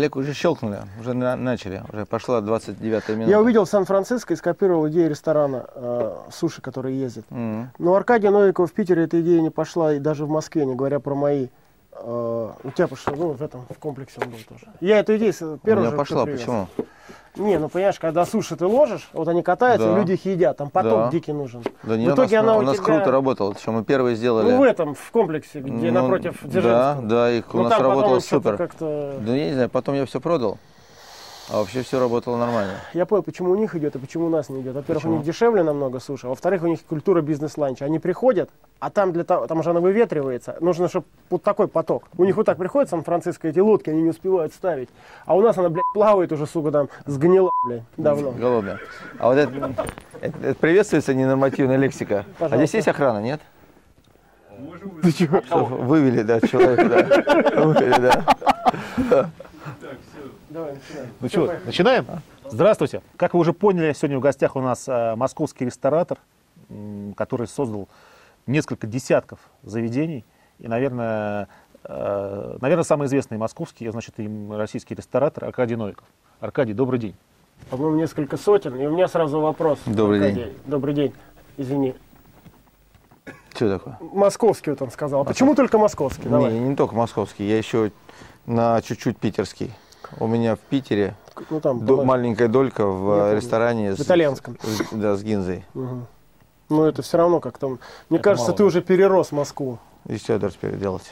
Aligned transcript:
Олег, 0.00 0.16
уже 0.16 0.32
щелкнули, 0.32 0.78
уже 0.98 1.12
на- 1.12 1.36
начали, 1.36 1.82
уже 1.92 2.06
пошла 2.06 2.40
29 2.40 3.08
минута. 3.10 3.30
Я 3.30 3.38
увидел 3.40 3.66
Сан-Франциско 3.66 4.32
и 4.32 4.36
скопировал 4.36 4.88
идею 4.88 5.10
ресторана 5.10 5.66
э, 5.74 6.16
суши, 6.32 6.62
который 6.62 6.94
ездит. 6.94 7.26
Мгм. 7.30 7.70
Но 7.78 7.94
Аркадия 7.94 8.30
Новикова 8.30 8.66
в 8.66 8.72
Питере 8.72 9.04
эта 9.04 9.20
идея 9.20 9.42
не 9.42 9.50
пошла, 9.50 9.92
и 9.92 9.98
даже 9.98 10.24
в 10.24 10.30
Москве, 10.30 10.64
не 10.64 10.74
говоря 10.74 11.00
про 11.00 11.14
мои. 11.14 11.48
Э, 12.02 12.52
у 12.64 12.70
тебя 12.70 12.88
пошла, 12.88 13.12
ну, 13.14 13.32
в 13.32 13.42
этом, 13.42 13.66
в 13.68 13.78
комплексе 13.78 14.20
он 14.22 14.30
был 14.30 14.38
тоже. 14.48 14.66
Я 14.80 14.98
эту 15.00 15.16
идею 15.16 15.32
с 15.32 15.42
У 15.42 15.58
меня 15.64 15.90
же 15.90 15.96
пошла, 15.96 16.24
привез. 16.24 16.40
почему? 16.40 16.66
Не, 17.36 17.58
ну 17.58 17.68
понимаешь, 17.68 17.98
когда 18.00 18.26
суши 18.26 18.56
ты 18.56 18.66
ложишь, 18.66 19.08
вот 19.12 19.28
они 19.28 19.42
катаются, 19.42 19.86
Да. 19.88 19.96
люди 19.98 20.12
их 20.12 20.24
едят, 20.24 20.56
там 20.56 20.68
поток 20.68 21.04
Да. 21.04 21.10
дикий 21.10 21.32
нужен. 21.32 21.62
Да 21.84 21.96
не, 21.96 22.06
в 22.06 22.10
у 22.10 22.14
итоге 22.14 22.36
нас, 22.40 22.44
она 22.48 22.56
у 22.56 22.60
у 22.60 22.62
нас 22.62 22.76
тебя- 22.76 22.84
круто 22.86 23.10
работало, 23.12 23.54
что 23.54 23.70
мы 23.72 23.84
первые 23.84 24.16
сделали. 24.16 24.50
Ну 24.50 24.58
в 24.58 24.62
этом, 24.62 24.94
в 24.94 25.10
комплексе, 25.12 25.60
где 25.60 25.70
Ну, 25.70 25.92
напротив 25.92 26.38
Да, 26.42 26.48
Дзержинского. 26.48 27.02
да, 27.02 27.30
их 27.30 27.54
у 27.54 27.58
Ну, 27.58 27.62
нас 27.64 27.78
работало 27.78 28.18
супер. 28.20 28.56
Да 28.80 29.36
я 29.36 29.46
не 29.46 29.52
знаю, 29.52 29.68
потом 29.70 29.94
я 29.94 30.06
все 30.06 30.20
продал, 30.20 30.58
а 31.52 31.58
вообще 31.58 31.82
все 31.82 31.98
работало 31.98 32.36
нормально. 32.36 32.74
Я 32.94 33.06
понял, 33.06 33.22
почему 33.22 33.50
у 33.50 33.56
них 33.56 33.74
идет 33.74 33.96
и 33.96 33.98
почему 33.98 34.26
у 34.26 34.28
нас 34.28 34.48
не 34.48 34.60
идет. 34.60 34.74
Во-первых, 34.74 35.02
Почему? 35.02 35.14
у 35.14 35.16
них 35.16 35.26
дешевле 35.26 35.62
намного 35.64 35.98
суши, 35.98 36.26
а 36.26 36.30
во-вторых, 36.30 36.62
у 36.62 36.66
них 36.66 36.78
культура 36.88 37.22
бизнес-ланча. 37.22 37.84
Они 37.84 37.98
приходят, 37.98 38.50
а 38.78 38.90
там 38.90 39.12
для 39.12 39.24
того, 39.24 39.46
там 39.48 39.62
же 39.62 39.70
она 39.70 39.80
выветривается, 39.80 40.56
нужно, 40.60 40.88
чтобы 40.88 41.06
вот 41.28 41.42
такой 41.42 41.66
поток. 41.66 42.04
У 42.16 42.24
них 42.24 42.36
вот 42.36 42.46
так 42.46 42.56
приходит 42.56 42.88
Сан-Франциско 42.90 43.48
эти 43.48 43.58
лодки, 43.58 43.90
они 43.90 44.02
не 44.02 44.10
успевают 44.10 44.52
ставить. 44.54 44.88
А 45.26 45.34
у 45.36 45.40
нас 45.40 45.58
она, 45.58 45.70
блядь, 45.70 45.82
плавает 45.92 46.30
уже, 46.32 46.46
сука, 46.46 46.70
там, 46.70 46.88
сгнила, 47.06 47.50
блядь, 47.66 47.82
давно. 47.96 48.30
Голодно. 48.30 48.78
А 49.18 49.28
вот 49.28 49.36
это, 49.38 49.74
это- 50.20 50.38
это 50.42 50.54
приветствуется 50.54 51.14
ненормативная 51.14 51.76
лексика. 51.76 52.20
А 52.20 52.24
Пожалуйста. 52.44 52.56
здесь 52.58 52.74
есть 52.74 52.88
охрана, 52.88 53.18
нет? 53.18 53.40
Ты 55.02 55.12
чего? 55.12 55.40
Вывели, 55.64 56.22
да, 56.22 56.40
человека, 56.40 56.84
да. 56.84 57.64
Вывели, 57.64 58.00
да. 59.08 59.30
Давай, 60.60 60.74
начинай. 60.74 61.08
Ну 61.20 61.28
что, 61.28 61.54
начинаем? 61.64 62.06
Здравствуйте. 62.50 63.02
Как 63.16 63.32
вы 63.32 63.40
уже 63.40 63.52
поняли, 63.52 63.94
сегодня 63.94 64.18
в 64.18 64.20
гостях 64.20 64.56
у 64.56 64.60
нас 64.60 64.86
э, 64.88 65.14
московский 65.16 65.64
ресторатор, 65.64 66.18
который 67.16 67.46
создал 67.46 67.88
несколько 68.46 68.86
десятков 68.86 69.38
заведений. 69.62 70.24
И, 70.58 70.68
наверное, 70.68 71.48
э, 71.84 72.58
наверное, 72.60 72.84
самый 72.84 73.06
известный 73.06 73.38
московский, 73.38 73.88
значит, 73.88 74.14
и 74.18 74.28
российский 74.50 74.94
ресторатор 74.94 75.46
Аркадий 75.46 75.76
Новиков. 75.76 76.06
Аркадий, 76.40 76.74
добрый 76.74 76.98
день. 76.98 77.14
По-моему, 77.70 77.96
несколько 77.96 78.36
сотен. 78.36 78.76
И 78.76 78.86
у 78.86 78.90
меня 78.90 79.08
сразу 79.08 79.40
вопрос. 79.40 79.78
Добрый 79.86 80.18
Аркадий. 80.18 80.44
день. 80.44 80.56
Добрый 80.66 80.94
день. 80.94 81.14
Извини. 81.56 81.94
Что 83.54 83.78
такое? 83.78 83.98
Московский 84.00 84.70
вот 84.70 84.82
он 84.82 84.90
сказал. 84.90 85.22
А 85.22 85.24
Почему 85.24 85.54
только 85.54 85.78
московский? 85.78 86.28
Давай. 86.28 86.52
Не, 86.52 86.60
не 86.60 86.76
только 86.76 86.94
московский, 86.94 87.48
я 87.48 87.56
еще 87.56 87.92
на 88.46 88.82
чуть-чуть 88.82 89.16
питерский. 89.16 89.70
У 90.18 90.26
меня 90.26 90.56
в 90.56 90.58
Питере 90.58 91.14
Ну 91.50 91.60
там, 91.60 91.84
до- 91.84 92.04
маленькая 92.04 92.48
долька 92.48 92.82
Я 92.82 92.88
в 92.88 93.18
помню. 93.20 93.36
ресторане. 93.36 93.94
В 93.94 94.00
итальянском. 94.00 94.56
с- 94.62 94.92
Да, 94.92 95.16
с 95.16 95.22
гинзой. 95.22 95.64
Мгм. 95.74 96.06
Ну 96.68 96.84
это 96.84 97.02
все 97.02 97.16
равно 97.18 97.40
как 97.40 97.58
там. 97.58 97.78
Мне 98.08 98.18
Это 98.18 98.24
кажется, 98.24 98.48
мало. 98.50 98.56
ты 98.58 98.64
уже 98.64 98.80
перерос 98.82 99.32
Москву. 99.32 99.78
И 100.06 100.16
что 100.18 100.38
теперь 100.50 100.76
делать? 100.76 101.10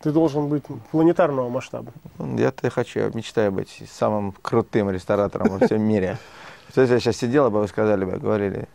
Ты 0.00 0.10
должен 0.12 0.48
быть 0.48 0.64
планетарного 0.90 1.48
масштаба. 1.48 1.92
Я-то 2.18 2.68
хочу, 2.70 3.00
я 3.00 3.10
мечтаю 3.14 3.52
быть 3.52 3.84
самым 3.90 4.34
крутым 4.42 4.90
ресторатором 4.90 5.48
во 5.58 5.64
всем 5.66 5.82
мире. 5.82 6.18
То 6.74 6.80
есть 6.80 6.92
я 6.92 6.98
сейчас 7.00 7.16
сидела 7.16 7.50
бы, 7.50 7.60
вы 7.60 7.68
сказали 7.68 8.04
бы, 8.04 8.18
говорили, 8.18 8.68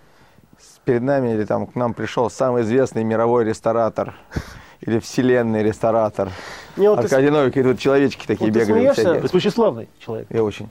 перед 0.85 1.01
нами 1.01 1.31
или 1.33 1.43
там 1.43 1.67
к 1.67 1.75
нам 1.75 1.93
пришел 1.93 2.29
самый 2.29 2.61
известный 2.61 3.03
мировой 3.03 3.43
ресторатор 3.43 4.15
или 4.81 4.99
вселенный 4.99 5.63
ресторатор. 5.63 6.29
Не, 6.75 6.89
вот 6.89 6.99
ты, 6.99 7.05
Аркадий 7.05 7.29
Новик, 7.29 7.57
и 7.57 7.63
тут 7.63 7.79
человечки 7.79 8.25
такие 8.27 8.51
вот 8.51 8.53
ты 8.53 8.65
бегали. 8.65 8.79
смеешься? 8.79 9.01
всякие. 9.01 9.21
Человек. 9.99 10.27
Я 10.29 10.43
очень. 10.43 10.69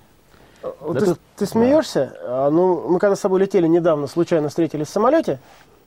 вот 0.80 0.94
Да 0.94 1.00
ты, 1.00 1.06
ты- 1.14 1.20
ты 1.36 1.46
смеешься? 1.46 2.16
А, 2.22 2.50
ну, 2.50 2.88
мы 2.88 2.98
когда 2.98 3.16
с 3.16 3.20
тобой 3.20 3.40
летели 3.40 3.66
недавно, 3.66 4.06
случайно 4.06 4.48
встретились 4.48 4.86
в 4.86 4.90
самолете 4.90 5.38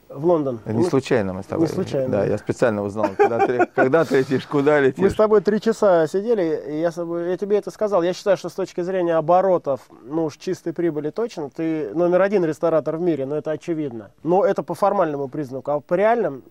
в 0.10 0.26
Лондон. 0.26 0.60
Не 0.66 0.74
Мы- 0.80 0.90
случайно 0.90 1.34
мы 1.34 1.44
с 1.44 1.46
тобой. 1.46 1.68
не 1.68 1.74
случайно. 1.74 2.10
Да, 2.10 2.26
я 2.26 2.38
специально 2.40 2.84
узнал, 2.84 3.10
когда 3.16 3.46
ты, 3.46 3.68
когда 3.76 4.04
ты 4.06 4.18
летишь, 4.20 4.46
куда 4.48 4.80
Мы 4.80 4.88
летишь. 4.88 5.12
с 5.12 5.16
тобой 5.16 5.42
три 5.42 5.62
часа 5.62 6.08
сидели, 6.08 6.64
и 6.68 6.80
я, 6.82 6.92
с 6.92 6.96
тобой- 6.96 7.30
я 7.30 7.38
тебе 7.38 7.58
это 7.58 7.70
сказал. 7.72 8.02
Я 8.04 8.14
считаю, 8.14 8.36
что 8.36 8.50
с 8.50 8.54
точки 8.54 8.82
зрения 8.82 9.16
оборотов, 9.16 9.82
ну 10.04 10.26
уж 10.26 10.38
чистой 10.38 10.74
прибыли 10.74 11.12
точно, 11.12 11.50
ты 11.52 11.92
номер 11.94 12.22
один 12.24 12.44
ресторатор 12.44 12.98
в 12.98 13.02
мире, 13.02 13.26
но 13.28 13.36
это 13.38 13.52
очевидно. 13.52 14.10
Но 14.24 14.44
это 14.44 14.64
по 14.64 14.74
формальному 14.74 15.28
признаку, 15.28 15.72
а 15.72 15.80
по 15.80 15.94
реальным 15.94 16.42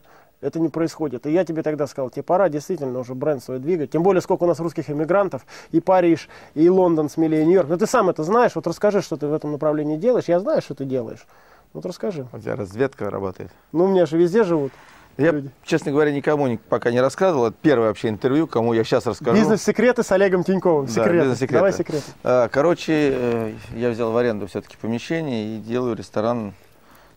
это 0.40 0.60
не 0.60 0.68
происходит. 0.68 1.26
И 1.26 1.32
я 1.32 1.44
тебе 1.44 1.62
тогда 1.62 1.86
сказал, 1.86 2.10
тебе 2.10 2.22
пора 2.22 2.48
действительно 2.48 2.98
уже 3.00 3.14
бренд 3.14 3.42
свой 3.42 3.58
двигать. 3.58 3.90
Тем 3.90 4.02
более, 4.02 4.20
сколько 4.22 4.44
у 4.44 4.46
нас 4.46 4.60
русских 4.60 4.88
иммигрантов, 4.90 5.44
и 5.72 5.80
Париж, 5.80 6.28
и 6.54 6.68
Лондон, 6.68 7.08
смелее 7.10 7.44
Нью-Йорк. 7.44 7.68
Ну 7.68 7.76
ты 7.76 7.86
сам 7.86 8.08
это 8.08 8.22
знаешь, 8.24 8.52
вот 8.54 8.66
расскажи, 8.66 9.02
что 9.02 9.16
ты 9.16 9.26
в 9.26 9.32
этом 9.32 9.52
направлении 9.52 9.96
делаешь. 9.96 10.26
Я 10.28 10.40
знаю, 10.40 10.62
что 10.62 10.74
ты 10.74 10.84
делаешь. 10.84 11.26
Вот 11.72 11.84
расскажи. 11.84 12.26
У 12.32 12.38
тебя 12.38 12.56
разведка 12.56 13.10
работает. 13.10 13.50
Ну, 13.72 13.84
у 13.84 13.88
меня 13.88 14.06
же 14.06 14.16
везде 14.16 14.42
живут. 14.42 14.72
Я, 15.18 15.32
Люди. 15.32 15.50
честно 15.64 15.90
говоря, 15.90 16.12
никому 16.12 16.46
ни- 16.46 16.56
пока 16.56 16.92
не 16.92 17.00
рассказывал. 17.00 17.46
Это 17.48 17.56
первое 17.60 17.88
вообще 17.88 18.08
интервью, 18.08 18.46
кому 18.46 18.72
я 18.72 18.84
сейчас 18.84 19.04
расскажу. 19.04 19.36
Бизнес-секреты 19.36 20.04
с 20.04 20.12
Олегом 20.12 20.44
Тиньковым. 20.44 20.86
Да, 20.86 20.92
Секреты. 20.92 21.18
бизнес-секреты. 21.18 21.54
Давай 21.54 21.72
секреты. 21.72 22.04
А, 22.22 22.48
Короче, 22.48 22.92
э, 23.12 23.52
я 23.74 23.90
взял 23.90 24.12
в 24.12 24.16
аренду 24.16 24.46
все-таки 24.46 24.76
помещение 24.80 25.56
и 25.56 25.60
делаю 25.60 25.96
ресторан 25.96 26.54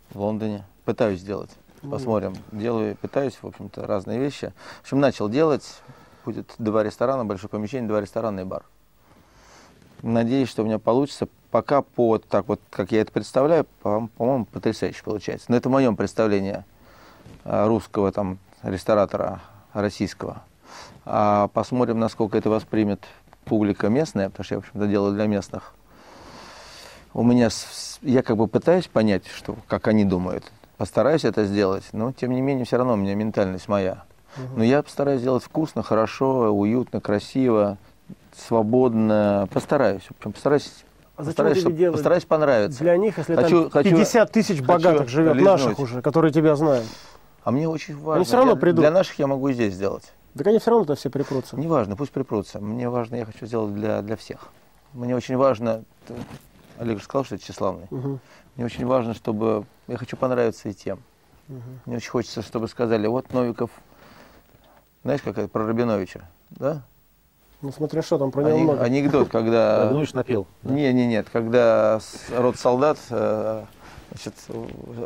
в 0.09 0.19
Лондоне. 0.19 0.63
Пытаюсь 0.83 1.19
сделать. 1.19 1.51
Посмотрим. 1.89 2.35
Делаю, 2.51 2.95
пытаюсь, 2.95 3.37
в 3.41 3.47
общем-то, 3.47 3.87
разные 3.87 4.19
вещи. 4.19 4.53
В 4.79 4.81
общем, 4.83 4.99
начал 4.99 5.29
делать. 5.29 5.81
Будет 6.25 6.53
два 6.59 6.83
ресторана, 6.83 7.25
большое 7.25 7.49
помещение, 7.49 7.87
два 7.87 8.01
ресторана 8.01 8.41
и 8.41 8.43
бар. 8.43 8.63
Надеюсь, 10.03 10.49
что 10.49 10.61
у 10.61 10.65
меня 10.65 10.77
получится. 10.77 11.27
Пока 11.49 11.81
по 11.81 12.17
так 12.17 12.47
вот, 12.47 12.61
как 12.69 12.91
я 12.91 13.01
это 13.01 13.11
представляю, 13.11 13.65
по- 13.81 14.07
по-моему, 14.15 14.45
потрясающе 14.45 15.03
получается. 15.03 15.47
Но 15.49 15.57
это 15.57 15.69
в 15.69 15.71
моем 15.71 15.95
представлении 15.95 16.63
а, 17.43 17.67
русского 17.67 18.11
там 18.11 18.37
ресторатора 18.63 19.41
российского. 19.73 20.43
А 21.05 21.47
посмотрим, 21.49 21.99
насколько 21.99 22.37
это 22.37 22.49
воспримет 22.49 23.03
публика 23.45 23.89
местная, 23.89 24.29
потому 24.29 24.45
что 24.45 24.55
я, 24.55 24.59
в 24.59 24.63
общем-то, 24.63 24.87
делаю 24.87 25.13
для 25.13 25.25
местных. 25.25 25.73
У 27.13 27.23
меня, 27.23 27.49
я 28.01 28.23
как 28.23 28.37
бы 28.37 28.47
пытаюсь 28.47 28.87
понять, 28.87 29.27
что, 29.27 29.57
как 29.67 29.87
они 29.87 30.05
думают. 30.05 30.49
Постараюсь 30.81 31.25
это 31.25 31.45
сделать, 31.45 31.83
но, 31.91 32.11
тем 32.11 32.31
не 32.31 32.41
менее, 32.41 32.65
все 32.65 32.77
равно 32.77 32.93
у 32.93 32.95
меня 32.95 33.13
ментальность 33.13 33.67
моя. 33.67 34.01
Но 34.55 34.63
я 34.63 34.81
постараюсь 34.81 35.21
сделать 35.21 35.43
вкусно, 35.43 35.83
хорошо, 35.83 36.49
уютно, 36.51 36.99
красиво, 36.99 37.77
свободно. 38.35 39.47
Постараюсь. 39.53 40.01
В 40.01 40.11
общем, 40.17 40.31
постараюсь, 40.31 40.71
А 41.17 41.21
зачем 41.21 41.25
постараюсь, 41.27 41.57
тебе 41.59 41.61
чтоб- 41.69 41.77
делать 41.77 41.93
постараюсь 41.97 42.25
понравиться. 42.25 42.79
Для 42.79 42.97
них, 42.97 43.15
если 43.19 43.35
Хочу- 43.35 43.61
там 43.61 43.69
хочу- 43.69 43.89
50 43.91 44.31
тысяч 44.31 44.61
богатых 44.63 45.07
живет, 45.07 45.35
лизнуть. 45.35 45.51
наших 45.51 45.77
уже, 45.79 46.01
которые 46.01 46.33
тебя 46.33 46.55
знают. 46.55 46.87
А 47.43 47.51
мне 47.51 47.69
очень 47.69 47.95
важно. 47.95 48.23
всё 48.23 48.37
равно 48.37 48.53
для, 48.53 48.61
придут. 48.61 48.79
для 48.79 48.89
наших 48.89 49.19
я 49.19 49.27
могу 49.27 49.49
и 49.49 49.53
здесь 49.53 49.75
сделать. 49.75 50.11
Так 50.35 50.47
они 50.47 50.57
все 50.57 50.71
равно 50.71 50.85
туда 50.85 50.95
все 50.95 51.11
припрутся. 51.11 51.57
Неважно, 51.59 51.95
пусть 51.95 52.11
припрутся. 52.11 52.59
Мне 52.59 52.89
важно, 52.89 53.17
я 53.17 53.25
хочу 53.25 53.45
сделать 53.45 53.75
для, 53.75 54.01
для 54.01 54.15
всех. 54.15 54.47
Мне 54.93 55.15
очень 55.15 55.37
важно, 55.37 55.83
Олег 56.81 56.97
же 56.97 57.03
сказал, 57.03 57.23
что 57.23 57.35
это 57.35 57.43
тщеславный. 57.43 57.85
Мгм. 57.91 58.19
Мне 58.55 58.65
очень 58.65 58.87
важно, 58.87 59.13
чтобы, 59.13 59.65
я 59.87 59.97
хочу 59.97 60.17
понравиться 60.17 60.67
и 60.67 60.73
тем. 60.73 60.99
Мне 61.85 61.97
очень 61.97 62.09
хочется, 62.09 62.41
чтобы 62.41 62.67
сказали, 62.67 63.05
вот 63.07 63.31
Новиков, 63.33 63.69
знаешь, 65.03 65.21
как 65.21 65.37
это, 65.37 65.47
про 65.47 65.67
Рабиновича, 65.67 66.21
да? 66.49 66.81
Ну 67.61 67.71
смотря 67.71 68.01
что 68.01 68.17
там 68.17 68.31
про 68.31 68.41
него 68.41 68.53
Ани- 68.55 68.63
много. 68.63 68.81
Анекдот, 68.81 69.29
когда... 69.29 69.83
Рабинович 69.85 70.13
напел. 70.13 70.47
Не, 70.63 70.91
не, 70.91 71.05
нет, 71.05 71.27
когда 71.31 71.99
род 72.35 72.57
солдат 72.57 72.97
э, 73.11 73.65
значит, 74.09 74.33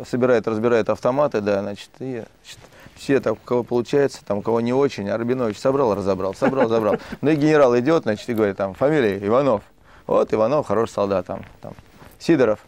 собирает, 0.08 0.48
разбирает 0.48 0.90
автоматы, 0.90 1.42
да, 1.42 1.62
значит, 1.62 1.90
и 2.00 2.24
значит, 2.44 2.60
все 2.96 3.20
там, 3.20 3.34
у 3.34 3.36
кого 3.36 3.64
получается, 3.64 4.24
там, 4.24 4.38
у 4.38 4.42
кого 4.42 4.62
не 4.62 4.72
очень, 4.72 5.10
а 5.10 5.18
Рабинович 5.18 5.58
собрал, 5.58 5.94
разобрал, 5.94 6.34
собрал, 6.36 6.70
забрал. 6.70 6.96
Ну 7.22 7.32
и 7.32 7.36
генерал 7.36 7.78
идет, 7.78 8.04
значит, 8.04 8.30
и 8.30 8.34
говорит, 8.34 8.56
там, 8.56 8.76
фамилия 8.76 9.18
Иванов. 9.28 9.64
Вот 10.08 10.34
Иванов, 10.34 10.68
хороший 10.68 10.92
солдат, 10.92 11.26
там, 11.26 11.44
там, 11.62 11.74
Сидоров, 12.20 12.60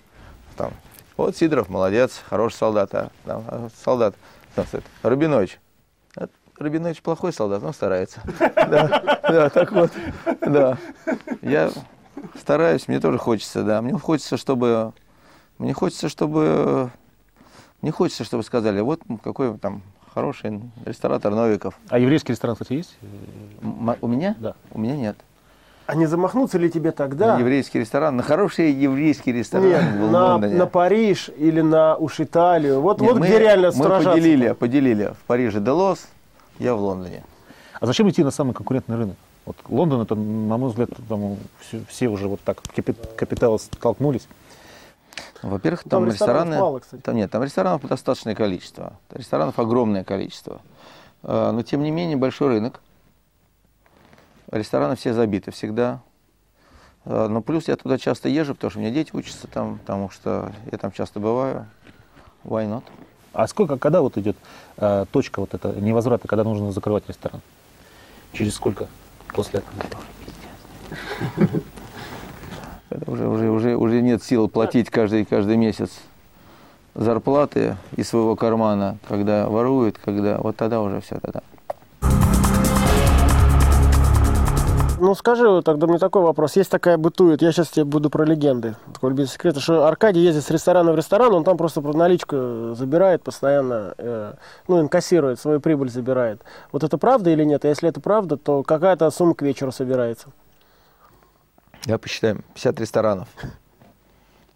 там, 0.55 0.71
вот 1.15 1.35
Сидоров, 1.35 1.69
молодец, 1.69 2.21
хороший 2.27 2.55
солдат, 2.55 2.93
а, 2.95 3.09
там, 3.25 3.43
а, 3.47 3.67
солдат, 3.83 4.15
там. 4.55 4.65
А 5.03 5.09
Рабинович 6.59 7.01
плохой 7.03 7.31
солдат, 7.33 7.61
но 7.61 7.71
старается. 7.71 8.21
Да, 8.39 9.19
да, 9.29 9.49
так 9.49 9.71
вот, 9.71 9.91
да. 10.41 10.77
Я 11.43 11.71
стараюсь, 12.39 12.87
мне 12.87 12.99
тоже 12.99 13.19
хочется, 13.19 13.63
да. 13.63 13.81
Мне 13.81 13.93
хочется, 13.93 14.37
чтобы, 14.37 14.93
мне 15.59 15.73
хочется, 15.73 16.09
чтобы, 16.09 16.89
мне 17.81 17.91
хочется, 17.91 18.23
чтобы 18.23 18.43
сказали, 18.43 18.81
вот 18.81 19.01
какой 19.23 19.55
там 19.59 19.83
хороший 20.13 20.59
ресторатор 20.85 21.35
Новиков. 21.35 21.77
А 21.89 21.99
еврейский 21.99 22.31
ресторан, 22.31 22.55
кстати, 22.55 22.73
есть? 22.73 22.97
У 24.01 24.07
меня? 24.07 24.35
Да. 24.39 24.55
У 24.71 24.79
меня 24.79 24.95
нет. 24.95 25.17
А 25.87 25.95
не 25.95 26.05
замахнуться 26.05 26.57
ли 26.57 26.69
тебе 26.69 26.91
тогда? 26.91 27.35
На 27.35 27.39
еврейский 27.39 27.79
ресторан, 27.79 28.17
на 28.17 28.21
хороший 28.23 28.71
еврейский 28.73 29.31
ресторан 29.31 29.67
Нет, 29.69 29.81
в 29.95 30.11
на, 30.11 30.33
Лондоне. 30.33 30.55
на 30.55 30.67
Париж 30.67 31.29
или 31.37 31.61
на 31.61 31.95
уж 31.95 32.19
Италию. 32.19 32.81
Вот, 32.81 32.99
Нет, 32.99 33.11
вот 33.13 33.19
мы, 33.21 33.25
где 33.27 33.39
реально 33.39 33.71
мы 33.73 33.83
поделили, 33.87 34.51
поделили. 34.51 35.13
В 35.17 35.25
Париже 35.27 35.61
Делос, 35.61 36.07
я 36.59 36.75
в 36.75 36.81
Лондоне. 36.81 37.23
А 37.79 37.85
зачем 37.85 38.09
идти 38.09 38.21
на 38.21 38.31
самый 38.31 38.53
конкурентный 38.53 38.97
рынок? 38.97 39.15
Вот 39.45 39.55
Лондон, 39.69 40.01
это, 40.01 40.13
на 40.15 40.57
мой 40.57 40.71
взгляд, 40.71 40.89
там 41.07 41.37
все, 41.61 41.79
все 41.87 42.09
уже 42.09 42.27
вот 42.27 42.41
так 42.41 42.57
капи- 42.75 43.15
капиталы 43.15 43.57
столкнулись. 43.57 44.27
Во-первых, 45.41 45.83
Там 45.83 46.03
там, 46.03 46.05
рестораны... 46.07 46.59
мало, 46.59 46.79
кстати. 46.79 46.99
Там 47.01 47.15
нет, 47.15 47.31
там 47.31 47.43
ресторанов 47.43 47.87
достаточное 47.87 48.35
количество. 48.35 48.93
Ресторанов 49.11 49.57
огромное 49.57 50.03
количество. 50.03 50.59
Э, 51.23 51.51
Но 51.53 51.61
тем 51.61 51.81
не 51.83 51.91
менее 51.91 52.17
большой 52.17 52.49
рынок. 52.49 52.81
Рестораны 54.51 54.95
все 54.95 55.13
забиты 55.13 55.51
всегда. 55.51 56.01
Э, 57.05 57.27
Но 57.29 57.41
плюс 57.41 57.67
я 57.67 57.75
туда 57.75 57.97
часто 57.97 58.29
езжу, 58.29 58.55
потому 58.55 58.71
что 58.71 58.79
у 58.79 58.81
меня 58.81 58.91
дети 58.91 59.11
учатся 59.13 59.47
там, 59.47 59.79
потому 59.79 60.09
что 60.09 60.51
я 60.71 60.77
там 60.77 60.91
часто 60.91 61.19
бываю. 61.19 61.67
Why 62.43 62.67
not? 62.67 62.83
А 63.33 63.47
сколько, 63.47 63.77
когда 63.77 64.01
вот 64.01 64.17
идет 64.17 64.37
э, 64.77 65.05
точка 65.11 65.41
вот 65.41 65.53
эта 65.53 65.73
невозврата, 65.73 66.27
когда 66.27 66.43
нужно 66.43 66.71
закрывать 66.71 67.07
ресторан? 67.07 67.41
Через 68.33 68.55
сколько 68.55 68.87
после 69.33 69.59
этого? 69.59 70.01
Когда 72.89 73.11
уже, 73.11 73.27
уже, 73.27 73.49
уже, 73.49 73.75
уже 73.75 74.01
нет 74.01 74.23
сил 74.23 74.47
платить 74.47 74.89
каждый, 74.89 75.25
каждый 75.25 75.57
месяц 75.57 75.91
зарплаты 76.95 77.77
из 77.95 78.07
своего 78.09 78.35
кармана, 78.35 78.97
когда 79.07 79.47
воруют, 79.49 79.97
когда 79.97 80.37
вот 80.37 80.55
тогда 80.55 80.81
уже 80.81 81.01
все 81.01 81.19
тогда. 81.19 81.41
Ну 84.99 85.13
скажи, 85.13 85.61
тогда 85.61 85.85
мне 85.85 85.99
такой 85.99 86.23
вопрос. 86.23 86.55
Есть 86.55 86.71
такая 86.71 86.97
бытует, 86.97 87.41
я 87.41 87.51
сейчас 87.51 87.69
тебе 87.69 87.85
буду 87.85 88.09
про 88.09 88.25
легенды. 88.25 88.75
Такой 88.93 89.13
без 89.13 89.31
секрета, 89.31 89.59
что 89.59 89.85
Аркадий 89.85 90.21
ездит 90.21 90.43
с 90.43 90.49
ресторана 90.49 90.91
в 90.91 90.95
ресторан, 90.95 91.33
он 91.33 91.43
там 91.43 91.55
просто 91.55 91.81
про 91.81 91.93
наличку 91.93 92.35
э, 92.35 92.73
забирает 92.75 93.21
постоянно, 93.21 93.93
э, 93.97 94.33
ну 94.67 94.81
инкассирует, 94.81 95.39
свою 95.39 95.59
прибыль 95.59 95.89
забирает. 95.89 96.41
Вот 96.71 96.83
это 96.83 96.97
правда 96.97 97.29
или 97.29 97.43
нет? 97.43 97.63
А 97.63 97.67
если 97.67 97.89
это 97.89 98.01
правда, 98.01 98.37
то 98.37 98.63
какая-то 98.63 99.09
сумма 99.11 99.35
к 99.35 99.43
вечеру 99.43 99.71
собирается? 99.71 100.29
Я 101.85 101.99
посчитаем, 101.99 102.43
50 102.55 102.79
ресторанов. 102.79 103.27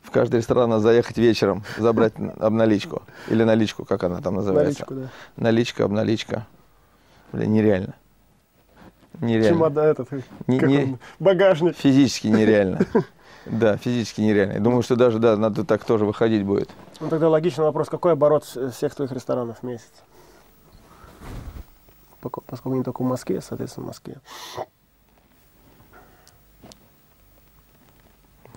В 0.01 0.09
каждый 0.09 0.38
ресторан 0.38 0.71
надо 0.71 0.81
заехать 0.81 1.17
вечером, 1.17 1.63
забрать 1.77 2.13
обналичку. 2.39 3.03
Или 3.27 3.43
наличку, 3.43 3.85
как 3.85 4.03
она 4.03 4.19
там 4.21 4.35
называется. 4.35 4.85
Наличку, 4.89 4.93
да. 4.95 5.09
Наличка, 5.38 5.85
обналичка. 5.85 6.47
Блин, 7.31 7.53
нереально. 7.53 7.93
Нереально. 9.21 9.50
Чемодан 9.50 9.85
этот, 9.85 10.09
Не- 10.47 10.59
как 10.59 10.69
не- 10.69 10.83
он, 10.83 11.00
багажник. 11.19 11.77
Физически 11.77 12.27
нереально. 12.27 12.79
Да, 13.47 13.75
физически 13.75 14.21
нереально. 14.21 14.53
Я 14.53 14.59
думаю, 14.59 14.83
что 14.83 14.95
даже, 14.95 15.18
да, 15.18 15.35
надо 15.35 15.63
так 15.65 15.83
тоже 15.83 16.06
выходить 16.06 16.45
будет. 16.45 16.69
Ну 17.00 17.09
тогда 17.09 17.27
логичный 17.27 17.63
вопрос, 17.63 17.89
какой 17.89 18.12
оборот 18.12 18.44
всех 18.44 18.94
твоих 18.94 19.12
ресторанов 19.12 19.62
в 19.62 19.63
месяц? 19.63 19.89
Поскольку 22.21 22.75
не 22.77 22.83
только 22.83 23.01
в 23.01 23.06
Москве, 23.07 23.41
соответственно, 23.41 23.85
в 23.85 23.88
Москве. 23.88 24.18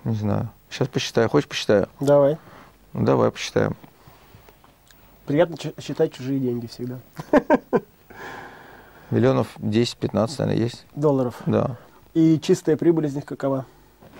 Не 0.03 0.13
знаю. 0.13 0.49
Сейчас 0.69 0.87
посчитаю. 0.87 1.29
Хочешь 1.29 1.49
посчитаю? 1.49 1.89
Давай. 1.99 2.37
Ну, 2.93 3.03
давай 3.05 3.31
посчитаем. 3.31 3.75
Приятно 5.25 5.57
считать 5.81 6.13
чужие 6.13 6.39
деньги 6.39 6.67
всегда. 6.67 6.99
Миллионов 9.11 9.47
10-15, 9.59 10.35
наверное, 10.39 10.55
есть. 10.63 10.85
Долларов. 10.95 11.41
Да, 11.45 11.77
И 12.13 12.39
чистая 12.39 12.75
прибыль 12.77 13.05
из 13.07 13.15
них 13.15 13.25
какова? 13.25 13.65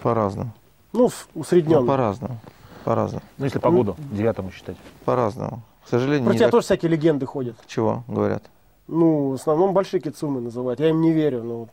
по-разному. 0.01 0.51
Ну, 0.93 1.07
в- 1.07 1.27
Ну, 1.33 1.41
усредненно. 1.41 1.85
по-разному. 1.85 2.37
По-разному. 2.83 3.23
Ну, 3.37 3.45
если 3.45 3.57
по 3.59 3.71
году, 3.71 3.95
девятому 4.11 4.51
считать. 4.51 4.77
По-разному. 5.05 5.63
К 5.85 5.89
сожалению, 5.89 6.25
Про 6.25 6.33
тебя 6.35 6.45
так- 6.45 6.51
тоже 6.51 6.65
всякие 6.65 6.91
легенды 6.91 7.25
ходят. 7.25 7.55
Чего 7.67 8.03
говорят? 8.07 8.43
Ну, 8.87 9.29
в 9.29 9.33
основном 9.33 9.73
большие 9.73 9.99
кицумы 9.99 10.41
называют. 10.41 10.79
Я 10.79 10.89
им 10.89 11.01
не 11.01 11.11
верю, 11.11 11.43
но 11.43 11.67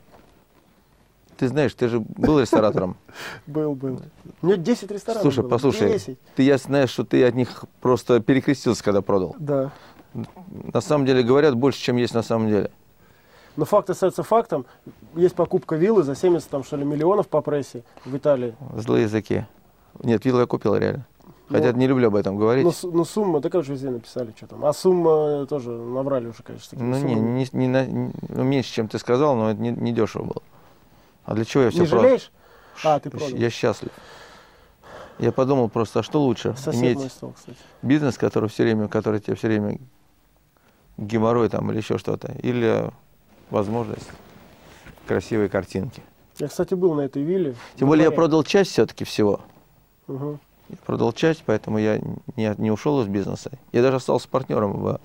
Ты 1.37 1.47
знаешь, 1.47 1.73
ты 1.73 1.87
же 1.89 1.99
был 1.99 2.39
ресторатором. 2.39 2.95
был, 3.47 3.73
был. 3.75 4.01
У 4.41 4.45
меня 4.47 4.55
10 4.55 4.89
ресторанов 4.91 5.23
Слушай, 5.23 5.43
послушай, 5.47 5.89
10. 5.91 6.17
ты 6.35 6.43
я 6.43 6.57
знаю, 6.57 6.87
что 6.87 7.03
ты 7.03 7.23
от 7.25 7.33
них 7.35 7.65
просто 7.81 8.19
перекрестился, 8.19 8.83
когда 8.83 9.01
продал. 9.01 9.35
Да. 9.39 9.71
На 10.73 10.79
самом 10.81 11.05
деле 11.07 11.23
говорят 11.23 11.55
больше, 11.55 11.79
чем 11.81 11.97
есть 11.97 12.13
на 12.13 12.21
самом 12.23 12.49
деле. 12.49 12.71
Но 13.55 13.65
факт 13.65 13.89
остается 13.89 14.23
фактом. 14.23 14.65
Есть 15.15 15.35
покупка 15.35 15.75
виллы 15.75 16.03
за 16.03 16.15
70 16.15 16.49
там, 16.49 16.63
что 16.63 16.75
ли, 16.77 16.85
миллионов 16.85 17.27
по 17.27 17.41
прессе 17.41 17.83
в 18.05 18.15
Италии. 18.15 18.55
Злые 18.75 19.03
языки. 19.03 19.45
Нет, 20.01 20.25
виллу 20.25 20.39
я 20.39 20.45
купил 20.47 20.75
реально. 20.75 21.05
Хотя 21.49 21.71
Ну, 21.71 21.77
не 21.77 21.87
люблю 21.87 22.07
об 22.07 22.15
этом 22.15 22.37
говорить. 22.37 22.63
Ну, 22.63 22.71
су- 22.71 22.91
ну, 22.91 23.05
сумма, 23.05 23.41
так 23.41 23.53
уже 23.53 23.73
везде 23.73 23.89
написали, 23.91 24.33
что 24.35 24.47
там. 24.47 24.65
А 24.65 24.73
сумма 24.73 25.45
тоже 25.45 25.69
наврали 25.71 26.27
уже, 26.27 26.41
конечно. 26.41 26.77
Ну, 26.81 26.95
не, 26.95 26.99
суммами. 27.15 27.29
не, 27.37 27.47
не 27.51 27.67
на- 27.67 27.85
не- 27.85 28.11
ну, 28.29 28.43
меньше, 28.43 28.71
чем 28.73 28.87
ты 28.87 28.97
сказал, 28.97 29.35
но 29.35 29.51
это 29.51 29.61
не, 29.61 29.69
не 29.69 29.91
дешево 29.91 30.23
было. 30.23 30.41
А 31.25 31.35
для 31.35 31.45
чего 31.45 31.63
я 31.65 31.69
все 31.69 31.81
Не 31.81 31.85
жалеешь? 31.85 32.31
А, 32.83 32.99
ты 32.99 33.09
продал. 33.11 33.29
Я 33.29 33.49
счастлив. 33.51 33.91
Я 35.19 35.31
подумал 35.31 35.69
просто, 35.69 35.99
а 35.99 36.03
что 36.03 36.21
лучше? 36.23 36.55
Сосед 36.57 36.81
Иметь 36.81 36.97
мой 36.97 37.09
стол, 37.09 37.33
кстати. 37.35 37.57
бизнес, 37.83 38.17
который 38.17 38.49
все 38.49 38.63
время, 38.63 38.87
который 38.87 39.19
тебе 39.19 39.35
все 39.35 39.47
время 39.47 39.77
геморрой 40.97 41.49
там 41.49 41.69
или 41.69 41.77
еще 41.77 41.97
что-то, 41.99 42.31
или 42.41 42.89
возможность 43.53 44.09
красивой 45.07 45.47
картинки. 45.47 46.01
Я, 46.39 46.47
кстати, 46.47 46.73
был 46.73 46.93
на 46.95 47.01
этой 47.01 47.23
вилле. 47.23 47.55
Тем 47.75 47.87
более 47.87 48.05
я 48.05 48.11
продал 48.11 48.43
часть 48.43 48.71
все-таки 48.71 49.05
всего. 49.05 49.41
Мгм. 50.07 50.39
Я 50.69 50.77
продал 50.85 51.13
часть, 51.13 51.43
поэтому 51.45 51.77
я 51.77 51.99
не, 52.35 52.53
не 52.57 52.71
ушел 52.71 53.01
из 53.01 53.07
бизнеса. 53.07 53.51
Я 53.71 53.81
даже 53.81 53.97
остался 53.97 54.27
партнером 54.27 54.73
в, 54.73 54.99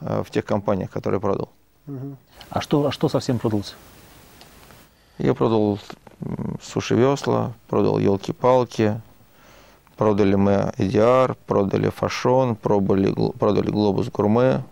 э, 0.00 0.22
в 0.24 0.30
тех 0.30 0.44
компаниях, 0.44 0.90
которые 0.90 1.20
продал. 1.20 1.50
Мгм. 1.86 2.16
А 2.50 2.60
что, 2.60 2.86
а 2.86 2.92
что 2.92 3.08
совсем 3.08 3.38
продался? 3.38 3.74
Я 5.18 5.34
продал 5.34 5.78
суши-весла, 6.62 7.52
продал 7.68 7.98
елки-палки, 7.98 9.00
продали 9.96 10.34
мы 10.34 10.72
EDR, 10.78 11.36
продали 11.46 11.88
фашон, 11.90 12.56
пробовали, 12.56 13.14
продали 13.38 13.70
глобус 13.70 14.08
гурме. 14.10 14.62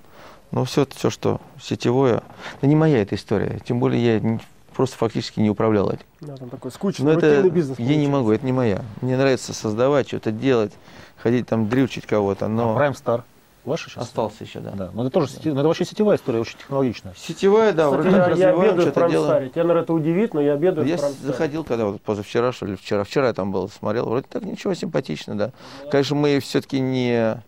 Ну, 0.50 0.64
все, 0.64 0.86
все, 0.94 1.10
что 1.10 1.40
сетевое. 1.60 2.22
Это 2.58 2.66
не 2.66 2.76
моя 2.76 3.02
эта 3.02 3.14
история. 3.16 3.60
Тем 3.64 3.80
более 3.80 4.16
я 4.16 4.38
просто 4.74 4.96
фактически 4.96 5.40
не 5.40 5.50
управлял 5.50 5.90
этим. 5.90 6.04
Да, 6.20 6.36
там 6.36 6.48
такой 6.50 6.70
скучный, 6.70 7.06
Но 7.06 7.12
это 7.18 7.48
бизнес. 7.50 7.78
я 7.78 7.96
не 7.96 8.06
могу, 8.08 8.30
это 8.32 8.44
не 8.46 8.52
моя. 8.52 8.82
Мне 9.00 9.16
нравится 9.16 9.52
создавать, 9.52 10.08
что-то 10.08 10.30
делать, 10.32 10.72
ходить 11.16 11.46
там 11.48 11.68
дрючить 11.68 12.06
кого-то, 12.06 12.48
но 12.48 12.76
Prime 12.78 12.92
Star. 12.94 13.22
Ваша 13.64 13.88
сейчас? 13.88 14.04
остался 14.04 14.44
еще, 14.44 14.60
да. 14.60 14.72
Да. 14.72 14.90
Но 14.92 15.02
это 15.06 15.10
тоже 15.10 15.28
сети- 15.28 15.50
но 15.50 15.60
это 15.60 15.68
вообще 15.68 15.86
сетевая 15.86 16.18
история, 16.18 16.40
очень 16.40 16.58
технологичная. 16.58 17.14
Сетевая, 17.16 17.72
да, 17.72 17.86
Кстати, 17.90 18.02
вроде 18.02 18.16
я, 18.16 18.24
как 18.24 18.38
я 18.38 18.50
обедаю 18.50 18.74
в 18.76 18.80
что-то 18.82 19.00
делаем. 19.08 19.10
Prime 19.10 19.28
Star 19.28 19.41
е. 19.41 19.48
Тебя, 19.48 19.62
наверное, 19.62 19.82
это 19.84 19.92
удивит, 19.94 20.34
но 20.34 20.40
я 20.42 20.52
обедаю 20.52 20.86
Я 20.86 20.96
в 20.98 21.00
заходил, 21.22 21.64
когда 21.64 21.86
вот 21.86 22.02
позавчера, 22.02 22.52
что 22.52 22.66
ли, 22.66 22.76
вчера, 22.76 23.04
вчера 23.04 23.28
я 23.28 23.32
там 23.32 23.52
был, 23.52 23.70
смотрел, 23.70 24.04
вроде 24.06 24.26
так 24.30 24.44
ничего, 24.44 24.74
симпатично, 24.74 25.34
да. 25.34 25.52
Конечно, 25.90 26.14
мы 26.14 26.40
все-таки 26.40 26.78
не... 26.78 27.42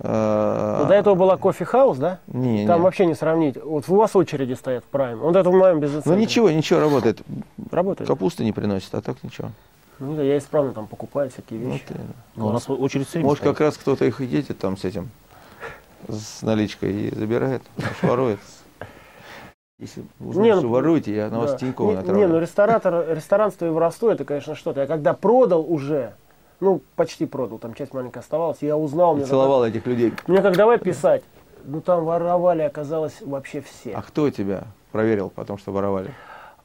Ну, 0.00 0.86
до 0.88 0.92
этого 0.94 1.14
была 1.14 1.36
кофе-хаус, 1.36 1.98
да? 1.98 2.18
не, 2.26 2.66
Там 2.66 2.80
не. 2.80 2.84
вообще 2.84 3.06
не 3.06 3.14
сравнить. 3.14 3.56
Вот 3.62 3.88
у 3.88 3.94
вас 3.94 4.14
очереди 4.16 4.54
стоят 4.54 4.84
в 4.84 4.88
Prime. 4.88 5.20
Вот 5.20 5.36
это 5.36 5.48
в 5.48 5.54
моем 5.54 5.78
бизнесе. 5.80 6.08
Ну 6.08 6.16
ничего, 6.16 6.50
ничего, 6.50 6.80
работает. 6.80 7.22
Работает. 7.70 8.08
Капусты 8.08 8.44
не 8.44 8.52
приносит, 8.52 8.92
а 8.94 9.00
так 9.00 9.22
ничего. 9.22 9.50
Ну, 10.00 10.16
да, 10.16 10.22
я 10.22 10.36
исправно 10.38 10.72
там 10.72 10.88
покупаю 10.88 11.30
всякие 11.30 11.60
вещи. 11.60 11.84
ты- 11.86 11.94
Ну, 12.34 12.48
у 12.48 12.52
нас 12.52 12.68
очередь 12.68 13.06
все 13.06 13.18
время 13.18 13.28
Может, 13.28 13.42
стоит. 13.44 13.56
как 13.56 13.60
раз 13.66 13.76
кто-то 13.76 14.04
их 14.04 14.20
и 14.20 14.24
едет 14.24 14.58
там 14.58 14.76
с 14.76 14.84
этим, 14.84 15.08
с 16.08 16.42
наличкой 16.42 16.92
и 16.92 17.14
забирает, 17.14 17.62
ворует. 18.02 18.40
Если 19.78 20.02
Не, 20.20 20.54
ну, 20.54 20.60
что 20.60 20.68
воруете, 20.68 21.14
я 21.14 21.28
на 21.30 21.38
вас 21.38 21.52
Да. 21.52 21.58
Тинькова 21.58 21.90
не, 21.90 21.96
натравлю. 21.96 22.20
не, 22.20 22.26
ну 22.32 22.38
ресторатор, 22.40 23.06
ресторанство 23.14 23.66
и 23.66 23.70
воровство 23.70 24.10
это, 24.10 24.24
конечно, 24.24 24.54
что-то. 24.56 24.80
Я 24.80 24.86
когда 24.86 25.14
продал 25.14 25.64
уже, 25.68 26.14
ну, 26.64 26.80
почти 26.96 27.26
продал, 27.26 27.58
там 27.58 27.74
часть 27.74 27.92
маленькая 27.94 28.20
оставалась, 28.20 28.58
я 28.62 28.76
узнал, 28.76 29.12
И 29.14 29.16
мне, 29.18 29.26
целовал 29.26 29.64
этих 29.64 29.86
людей. 29.86 30.10
тогда- 30.10 30.24
мне 30.32 30.42
как 30.42 30.56
давай 30.56 30.78
писать, 30.78 31.22
ну 31.64 31.80
там 31.80 32.04
воровали, 32.04 32.62
оказалось, 32.62 33.20
вообще 33.20 33.60
все. 33.60 33.92
А 33.92 34.02
кто 34.02 34.30
тебя 34.30 34.64
проверил 34.90 35.30
потом, 35.30 35.58
что 35.58 35.70
воровали? 35.72 36.10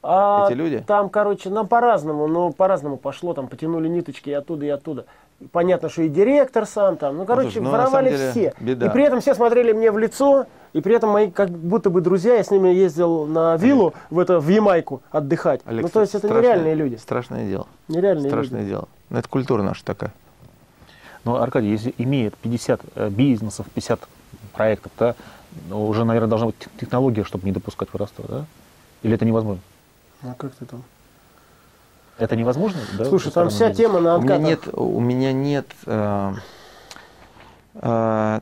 А 0.02 0.46
Эти 0.48 0.54
люди? 0.54 0.82
Там, 0.86 1.10
короче, 1.10 1.50
нам 1.50 1.68
по-разному, 1.68 2.26
ну, 2.26 2.52
по-разному 2.54 2.96
пошло, 2.96 3.34
там 3.34 3.48
потянули 3.48 3.86
ниточки 3.86 4.30
и 4.30 4.32
оттуда, 4.32 4.64
и 4.64 4.70
оттуда. 4.70 5.04
Понятно, 5.52 5.88
что 5.88 6.02
и 6.02 6.08
директор 6.10 6.66
сам 6.66 6.98
там, 6.98 7.16
ну, 7.16 7.24
короче, 7.24 7.62
ну, 7.62 7.70
воровали 7.70 8.10
деле, 8.10 8.30
все. 8.30 8.54
беда. 8.60 8.86
И 8.86 8.90
при 8.90 9.04
этом 9.04 9.20
все 9.20 9.34
смотрели 9.34 9.72
мне 9.72 9.90
в 9.90 9.96
лицо, 9.96 10.46
и 10.74 10.82
при 10.82 10.94
этом 10.94 11.10
мои 11.10 11.30
как 11.30 11.48
будто 11.48 11.88
бы 11.88 12.02
друзья, 12.02 12.34
я 12.34 12.44
с 12.44 12.50
ними 12.50 12.68
ездил 12.68 13.24
на 13.26 13.56
виллу, 13.56 13.94
в, 14.10 14.18
это, 14.18 14.38
в 14.38 14.48
Ямайку 14.48 15.00
отдыхать. 15.10 15.62
Олег, 15.64 15.84
ну, 15.84 15.88
то 15.88 16.02
есть 16.02 16.14
это 16.14 16.26
страшное- 16.28 16.42
нереальные 16.42 16.74
люди. 16.74 16.96
Страшное 16.96 17.46
дело. 17.48 17.66
Нереальные 17.88 18.28
Страшное 18.30 18.60
люди. 18.60 18.70
дело. 18.70 18.88
Но 19.08 19.18
это 19.18 19.28
культура 19.28 19.62
наша 19.62 19.82
такая. 19.82 20.12
Но, 21.24 21.40
Аркадий, 21.40 21.70
если 21.70 21.94
имеет 21.96 22.36
50 22.36 22.82
э, 22.94 23.08
бизнесов, 23.08 23.66
50 23.74 24.00
проектов, 24.52 24.92
да, 24.98 25.14
ну, 25.70 25.86
уже, 25.88 26.04
наверное, 26.04 26.28
должна 26.28 26.48
быть 26.48 26.58
тех- 26.58 26.70
технология, 26.78 27.24
чтобы 27.24 27.46
не 27.46 27.52
допускать 27.52 27.88
воровства, 27.94 28.24
да? 28.28 28.44
Или 29.02 29.14
это 29.14 29.24
невозможно? 29.24 29.62
А 30.22 30.34
как 30.36 30.52
ты 30.54 30.66
там? 30.66 30.82
Это 32.20 32.36
невозможно? 32.36 32.80
Да, 32.98 33.06
Слушай, 33.06 33.32
там 33.32 33.48
вся 33.48 33.72
тема 33.72 33.98
на 34.00 34.16
У 34.16 34.20
меня 34.20 34.34
откатах. 34.34 34.66
нет, 34.66 34.74
у 34.74 35.00
меня 35.00 35.32
нет 35.32 35.66
э, 35.86 36.32
э, 37.74 38.40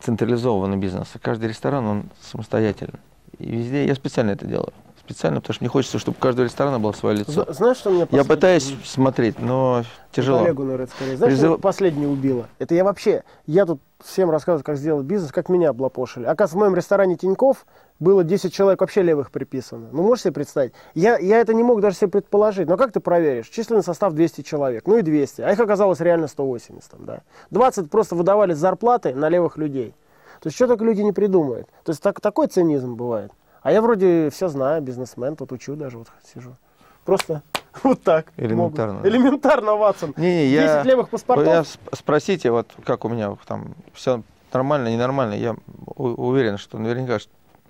централизованного 0.00 0.80
бизнеса. 0.80 1.18
Каждый 1.20 1.50
ресторан, 1.50 1.86
он 1.86 2.04
самостоятельный. 2.20 2.98
И 3.38 3.44
везде, 3.50 3.86
я 3.86 3.94
специально 3.94 4.30
это 4.30 4.46
делаю. 4.46 4.72
Специально, 5.10 5.40
потому 5.40 5.54
что 5.54 5.64
мне 5.64 5.68
хочется, 5.68 5.98
чтобы 5.98 6.16
у 6.18 6.20
каждого 6.20 6.44
ресторана 6.44 6.78
было 6.78 6.92
свое 6.92 7.18
лицо. 7.18 7.44
Знаешь, 7.52 7.78
что 7.78 7.90
меня 7.90 8.06
Я 8.10 8.24
пытаюсь 8.24 8.74
смотреть, 8.84 9.40
но 9.40 9.82
тяжело. 10.12 10.38
Коллегу, 10.40 10.62
наверное, 10.62 10.86
скорее. 10.86 11.16
Знаешь, 11.16 11.34
Призыв- 11.34 11.54
что 11.54 11.58
последнее 11.58 12.08
убило? 12.08 12.46
Это 12.58 12.74
я 12.74 12.84
вообще, 12.84 13.24
я 13.46 13.66
тут 13.66 13.80
всем 14.02 14.30
рассказываю, 14.30 14.64
как 14.64 14.76
сделать 14.76 15.04
бизнес, 15.04 15.32
как 15.32 15.48
меня 15.48 15.70
облапошили. 15.70 16.24
Оказывается, 16.24 16.56
в 16.56 16.60
моем 16.60 16.74
ресторане 16.76 17.16
Тиньков 17.16 17.66
было 17.98 18.22
10 18.22 18.52
человек 18.52 18.80
вообще 18.80 19.02
левых 19.02 19.30
приписано. 19.30 19.88
Ну, 19.92 20.02
можешь 20.02 20.22
себе 20.22 20.32
представить? 20.32 20.72
Я, 20.94 21.18
я 21.18 21.40
это 21.40 21.52
не 21.54 21.64
мог 21.64 21.80
даже 21.80 21.96
себе 21.96 22.08
предположить. 22.08 22.68
Но 22.68 22.76
как 22.76 22.92
ты 22.92 23.00
проверишь? 23.00 23.48
Численный 23.48 23.82
состав 23.82 24.12
200 24.12 24.42
человек, 24.42 24.86
ну 24.86 24.96
и 24.96 25.02
200. 25.02 25.42
А 25.42 25.52
их 25.52 25.58
оказалось 25.58 26.00
реально 26.00 26.28
180. 26.28 26.90
Там, 26.90 27.04
да. 27.04 27.20
20 27.50 27.90
просто 27.90 28.14
выдавали 28.14 28.54
зарплаты 28.54 29.14
на 29.14 29.28
левых 29.28 29.56
людей. 29.56 29.94
То 30.40 30.46
есть, 30.46 30.56
что 30.56 30.68
только 30.68 30.84
люди 30.84 31.02
не 31.02 31.12
придумают. 31.12 31.66
То 31.84 31.90
есть, 31.90 32.00
так, 32.02 32.20
такой 32.20 32.46
цинизм 32.46 32.94
бывает. 32.94 33.32
А 33.62 33.72
я 33.72 33.82
вроде 33.82 34.30
все 34.30 34.48
знаю, 34.48 34.82
бизнесмен, 34.82 35.36
тут 35.36 35.52
учу 35.52 35.76
даже, 35.76 35.98
вот 35.98 36.08
сижу. 36.34 36.56
Просто 37.04 37.42
вот 37.82 38.02
так. 38.02 38.32
Элементарно, 38.36 38.94
могут. 38.94 39.06
Элементарно, 39.08 39.76
Ватсон. 39.76 40.14
Не, 40.16 40.26
не, 40.34 40.46
я, 40.46 40.78
10 40.78 40.86
левых 40.86 41.08
паспортов. 41.10 41.46
я 41.46 41.60
сп- 41.62 41.94
спросите, 41.94 42.50
вот 42.50 42.70
как 42.84 43.04
у 43.04 43.08
меня 43.08 43.36
там 43.46 43.74
все 43.92 44.22
нормально, 44.52 44.88
ненормально, 44.88 45.34
я 45.34 45.56
уверен, 45.96 46.58
что 46.58 46.78
наверняка 46.78 47.18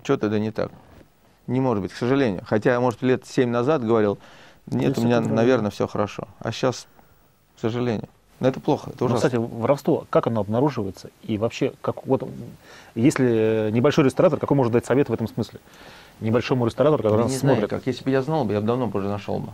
что-то 0.03 0.29
да 0.29 0.39
не 0.39 0.51
так. 0.51 0.71
Не 1.47 1.59
может 1.59 1.83
быть, 1.83 1.91
к 1.91 1.95
сожалению. 1.95 2.43
Хотя, 2.45 2.79
может, 2.79 3.01
лет 3.01 3.25
7 3.25 3.49
назад 3.49 3.83
говорил, 3.83 4.17
нет, 4.67 4.89
Есть 4.89 4.99
у 4.99 5.01
меня, 5.03 5.19
наверное, 5.19 5.71
все 5.71 5.87
хорошо. 5.87 6.27
А 6.39 6.51
сейчас, 6.51 6.87
к 7.57 7.59
сожалению. 7.59 8.07
Но 8.41 8.47
это 8.47 8.59
плохо, 8.59 8.89
это 8.89 8.97
Ну, 9.01 9.05
ужасно. 9.05 9.29
кстати, 9.29 9.35
воровство, 9.39 10.05
как 10.09 10.25
оно 10.25 10.41
обнаруживается? 10.41 11.11
И 11.21 11.37
вообще, 11.37 11.73
как 11.81 12.07
вот, 12.07 12.27
если 12.95 13.69
небольшой 13.71 14.03
ресторатор, 14.03 14.39
какой 14.39 14.57
может 14.57 14.73
дать 14.73 14.83
совет 14.83 15.09
в 15.09 15.13
этом 15.13 15.27
смысле? 15.27 15.59
Небольшому 16.21 16.65
ресторатору, 16.65 17.03
который 17.03 17.19
Я 17.19 17.23
нас 17.25 17.31
не 17.33 17.37
знаю, 17.37 17.57
смотрит. 17.57 17.69
как. 17.69 17.85
Если 17.85 18.03
бы 18.03 18.09
я 18.09 18.23
знал 18.23 18.43
бы, 18.43 18.53
я 18.53 18.61
бы 18.61 18.65
давно 18.65 18.87
бы 18.87 18.97
уже 18.99 19.09
нашел 19.09 19.37
бы. 19.39 19.49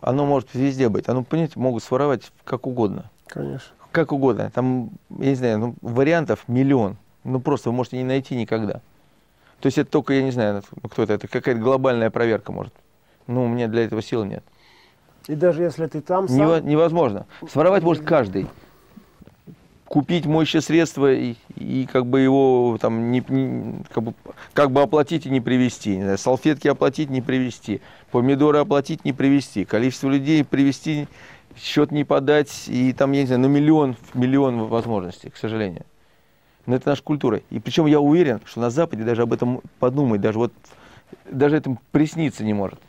Оно 0.00 0.24
может 0.24 0.54
везде 0.54 0.88
быть. 0.88 1.08
Оно, 1.08 1.24
понимаете, 1.24 1.58
могут 1.58 1.82
своровать 1.82 2.30
как 2.44 2.68
угодно. 2.68 3.10
Конечно. 3.26 3.72
Как 3.90 4.12
угодно. 4.12 4.52
Там, 4.54 4.90
я 5.10 5.30
не 5.30 5.34
знаю, 5.34 5.58
ну, 5.58 5.74
вариантов 5.82 6.44
миллион. 6.46 6.96
Ну, 7.24 7.40
просто 7.40 7.70
вы 7.70 7.74
можете 7.76 7.96
не 7.96 8.04
найти 8.04 8.36
никогда. 8.36 8.74
То 9.60 9.66
есть 9.66 9.78
это 9.78 9.90
только, 9.90 10.12
я 10.14 10.22
не 10.22 10.30
знаю, 10.30 10.62
ну, 10.80 10.88
кто 10.88 11.02
это, 11.02 11.14
это 11.14 11.26
какая-то 11.26 11.60
глобальная 11.60 12.10
проверка 12.10 12.52
может. 12.52 12.72
Ну, 13.26 13.44
у 13.46 13.48
меня 13.48 13.66
для 13.66 13.84
этого 13.84 14.00
сил 14.00 14.22
нет. 14.24 14.44
И 15.28 15.34
даже 15.34 15.62
если 15.62 15.86
ты 15.86 16.00
там 16.00 16.28
сам... 16.28 16.38
Нево- 16.38 16.62
невозможно. 16.62 17.26
Своровать 17.50 17.82
может 17.82 18.04
каждый. 18.04 18.46
Купить 19.86 20.26
моющее 20.26 20.62
средство 20.62 21.12
и, 21.12 21.36
и 21.54 21.88
как 21.90 22.06
бы 22.06 22.20
его 22.20 22.76
там 22.80 23.12
не, 23.12 23.24
не- 23.28 23.84
как, 23.92 24.02
бы, 24.02 24.14
как 24.52 24.72
бы 24.72 24.82
оплатить 24.82 25.26
и 25.26 25.30
не 25.30 26.02
знаю, 26.02 26.18
салфетки 26.18 26.66
оплатить, 26.66 27.08
не 27.08 27.22
привезти. 27.22 27.80
Помидоры 28.10 28.58
оплатить, 28.58 29.04
не 29.04 29.12
привезти. 29.12 29.64
Количество 29.64 30.08
людей 30.08 30.44
привезти, 30.44 31.06
счет 31.56 31.92
не 31.92 32.02
подать. 32.04 32.64
И 32.66 32.92
там, 32.92 33.12
я 33.12 33.20
не 33.20 33.26
знаю, 33.26 33.42
ну 33.42 33.48
миллион, 33.48 33.96
миллион 34.14 34.64
возможностей, 34.66 35.30
к 35.30 35.36
сожалению. 35.36 35.84
Но 36.66 36.74
это 36.74 36.88
наша 36.88 37.02
культура. 37.04 37.40
И 37.50 37.60
причем 37.60 37.86
я 37.86 38.00
уверен, 38.00 38.40
что 38.44 38.60
на 38.60 38.70
Западе 38.70 39.04
даже 39.04 39.22
об 39.22 39.32
этом 39.32 39.60
подумать, 39.78 40.20
даже 40.20 40.38
вот 40.38 40.52
даже 41.30 41.56
этому 41.56 41.78
присниться 41.92 42.42
не 42.44 42.54
может. 42.54 42.80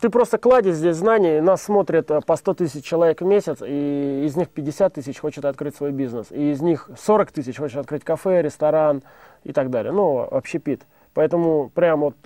Ты 0.00 0.10
просто 0.10 0.36
кладезь 0.36 0.76
здесь 0.76 0.96
знаний, 0.96 1.40
нас 1.40 1.62
смотрят 1.62 2.10
а, 2.10 2.20
по 2.20 2.36
100 2.36 2.54
тысяч 2.54 2.84
человек 2.84 3.22
в 3.22 3.24
месяц, 3.24 3.62
и 3.62 4.24
из 4.26 4.36
них 4.36 4.50
50 4.50 4.92
тысяч 4.92 5.18
хочет 5.18 5.46
открыть 5.46 5.74
свой 5.74 5.92
бизнес, 5.92 6.26
и 6.30 6.50
из 6.52 6.60
них 6.60 6.90
40 6.98 7.32
тысяч 7.32 7.56
хочет 7.56 7.78
открыть 7.78 8.04
кафе, 8.04 8.42
ресторан 8.42 9.02
и 9.44 9.52
так 9.52 9.70
далее, 9.70 9.92
ну, 9.92 10.20
общепит. 10.30 10.82
Поэтому 11.14 11.70
прям 11.70 12.00
вот 12.00 12.16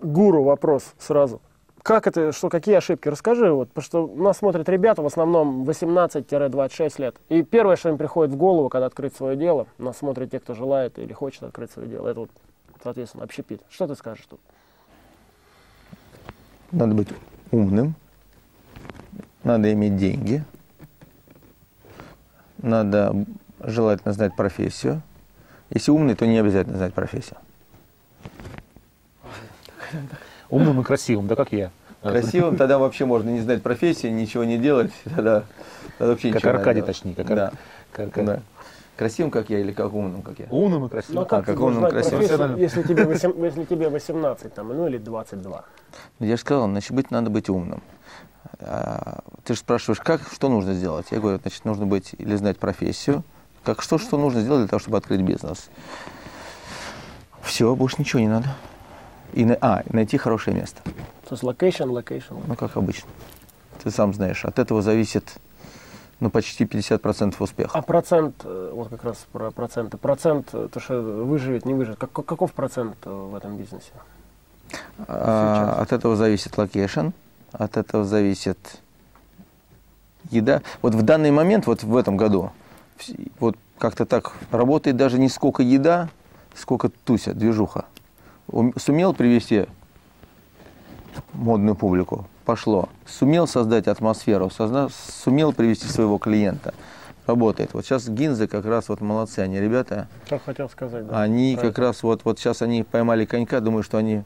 гуру 0.00 0.44
вопрос 0.44 0.94
сразу. 0.98 1.40
Как 1.82 2.06
это, 2.06 2.30
что, 2.30 2.48
какие 2.48 2.76
ошибки? 2.76 3.08
Расскажи, 3.08 3.52
вот, 3.52 3.68
потому 3.70 3.84
что 3.84 4.06
нас 4.06 4.38
смотрят 4.38 4.68
ребята 4.68 5.02
в 5.02 5.06
основном 5.06 5.64
18-26 5.64 7.00
лет. 7.00 7.16
И 7.28 7.42
первое, 7.42 7.74
что 7.74 7.88
им 7.88 7.98
приходит 7.98 8.32
в 8.32 8.36
голову, 8.36 8.68
когда 8.68 8.86
открыть 8.86 9.16
свое 9.16 9.36
дело, 9.36 9.66
нас 9.78 9.98
смотрят 9.98 10.30
те, 10.30 10.38
кто 10.38 10.54
желает 10.54 10.96
или 11.00 11.12
хочет 11.12 11.42
открыть 11.42 11.72
свое 11.72 11.88
дело, 11.88 12.08
это 12.08 12.20
вот, 12.20 12.30
соответственно, 12.84 13.24
общепит. 13.24 13.62
Что 13.68 13.88
ты 13.88 13.96
скажешь 13.96 14.26
тут? 14.28 14.38
Надо 16.76 16.94
быть 16.94 17.08
умным, 17.52 17.94
надо 19.44 19.72
иметь 19.72 19.96
деньги, 19.96 20.44
надо 22.58 23.14
желательно 23.60 24.12
знать 24.12 24.36
профессию. 24.36 25.00
Если 25.70 25.90
умный, 25.90 26.14
то 26.14 26.26
не 26.26 26.36
обязательно 26.36 26.76
знать 26.76 26.92
профессию. 26.92 27.38
Умным 30.50 30.82
и 30.82 30.84
красивым, 30.84 31.28
да 31.28 31.34
как 31.34 31.50
я. 31.52 31.70
Красивым 32.02 32.58
тогда 32.58 32.78
вообще 32.78 33.06
можно 33.06 33.30
не 33.30 33.40
знать 33.40 33.62
профессии, 33.62 34.08
ничего 34.08 34.44
не 34.44 34.58
делать, 34.58 34.92
тогда, 35.04 35.44
тогда 35.96 36.12
вообще 36.12 36.28
Как 36.28 36.42
ничего 36.42 36.52
не 36.52 36.58
Аркадий, 36.58 36.80
делать. 36.82 36.94
точнее, 36.94 37.14
как 37.14 37.26
да. 37.28 37.52
Как 37.90 38.06
Аркадий. 38.08 38.26
да. 38.26 38.42
Красивым, 38.96 39.30
как 39.30 39.50
я, 39.50 39.58
или 39.60 39.72
как 39.72 39.92
умным, 39.92 40.22
как 40.22 40.38
я? 40.38 40.46
Умным 40.50 40.78
и 40.78 40.82
Ну, 40.84 40.88
красивым. 40.88 41.22
а 41.22 41.24
как, 41.26 41.42
А, 41.42 41.42
как 41.52 41.58
нам 41.60 41.74
знать 41.74 41.90
красиво. 41.92 42.16
профессию, 42.18 42.56
если 42.56 42.82
тебе, 42.82 43.04
восем- 43.04 43.44
если 43.44 43.64
тебе 43.64 43.88
18, 43.90 44.54
там, 44.54 44.68
ну 44.68 44.86
или 44.86 44.96
22? 44.96 45.64
Ну, 46.18 46.26
Я 46.26 46.36
же 46.36 46.40
сказал, 46.40 46.66
значит, 46.66 46.92
быть 46.92 47.10
надо 47.10 47.28
быть 47.28 47.50
умным. 47.50 47.82
А, 48.60 49.20
Ты 49.44 49.52
же 49.54 49.60
спрашиваешь, 49.60 50.00
как, 50.00 50.22
что 50.32 50.48
нужно 50.48 50.72
сделать? 50.72 51.06
Я 51.10 51.20
говорю, 51.20 51.38
значит, 51.42 51.64
нужно 51.66 51.84
быть 51.86 52.14
или 52.16 52.34
знать 52.36 52.58
профессию. 52.58 53.22
Как 53.64 53.82
что, 53.82 53.98
что 53.98 54.16
нужно 54.16 54.40
сделать 54.40 54.62
для 54.62 54.68
того, 54.68 54.80
чтобы 54.80 54.96
открыть 54.96 55.20
бизнес? 55.20 55.68
Все, 57.42 57.74
больше 57.76 57.96
ничего 57.98 58.20
не 58.20 58.28
надо. 58.28 58.48
И, 59.34 59.44
а, 59.60 59.82
и 59.84 59.94
найти 59.94 60.16
хорошее 60.16 60.56
место. 60.56 60.80
То 61.28 61.32
есть 61.32 61.42
location, 61.42 61.90
location. 61.90 62.34
Ну, 62.46 62.54
как 62.54 62.76
обычно. 62.76 63.08
Ты 63.82 63.90
сам 63.90 64.14
знаешь, 64.14 64.44
от 64.44 64.58
этого 64.58 64.80
зависит 64.82 65.34
ну, 66.20 66.30
почти 66.30 66.64
50% 66.64 67.34
успеха. 67.38 67.78
А 67.78 67.82
процент, 67.82 68.36
э, 68.44 68.70
вот 68.74 68.88
как 68.88 69.04
раз 69.04 69.26
про 69.32 69.50
проценты, 69.50 69.96
процент, 69.96 70.48
э, 70.52 70.68
то, 70.72 70.80
что 70.80 71.00
выживет, 71.00 71.66
не 71.66 71.74
выживет, 71.74 71.98
как, 71.98 72.12
каков 72.12 72.52
процент 72.52 72.96
э, 73.04 73.10
в 73.10 73.34
этом 73.34 73.56
бизнесе? 73.56 73.92
А, 75.06 75.78
от 75.80 75.92
этого 75.92 76.16
зависит 76.16 76.56
location, 76.56 77.08
от 77.52 77.76
этого 77.76 78.04
зависит 78.04 78.80
еда. 80.30 80.62
Вот 80.82 80.94
в 80.94 81.02
данный 81.02 81.30
момент, 81.30 81.66
вот 81.66 81.82
в 81.82 81.96
этом 81.96 82.16
году, 82.16 82.50
вот 83.38 83.56
как-то 83.78 84.06
так 84.06 84.32
работает 84.50 84.96
даже 84.96 85.18
не 85.18 85.28
сколько 85.28 85.62
еда, 85.62 86.08
сколько 86.54 86.88
туся, 86.88 87.34
движуха. 87.34 87.84
Ум- 88.48 88.72
Сумел 88.78 89.12
привести 89.12 89.66
модную 91.32 91.74
публику, 91.74 92.26
пошло. 92.50 92.88
Сумел 93.06 93.46
создать 93.46 93.88
атмосферу, 93.88 94.50
созна- 94.56 94.88
сумел 95.24 95.52
привести 95.52 95.86
своего 95.88 96.16
клиента. 96.16 96.72
Работает. 97.26 97.70
Вот 97.74 97.84
сейчас 97.84 98.08
Гинзы 98.08 98.46
как 98.46 98.64
раз 98.64 98.88
вот 98.88 99.00
молодцы, 99.00 99.40
они 99.40 99.58
ребята, 99.60 100.06
Что 100.26 100.38
хотел 100.38 100.70
сказать, 100.70 101.08
да. 101.08 101.20
они 101.20 101.54
как 101.56 101.74
Правильно. 101.74 101.86
раз 101.88 102.02
вот, 102.04 102.20
вот 102.24 102.38
сейчас 102.38 102.62
они 102.62 102.84
поймали 102.84 103.24
конька, 103.24 103.58
думаю, 103.58 103.82
что 103.82 103.98
они, 103.98 104.22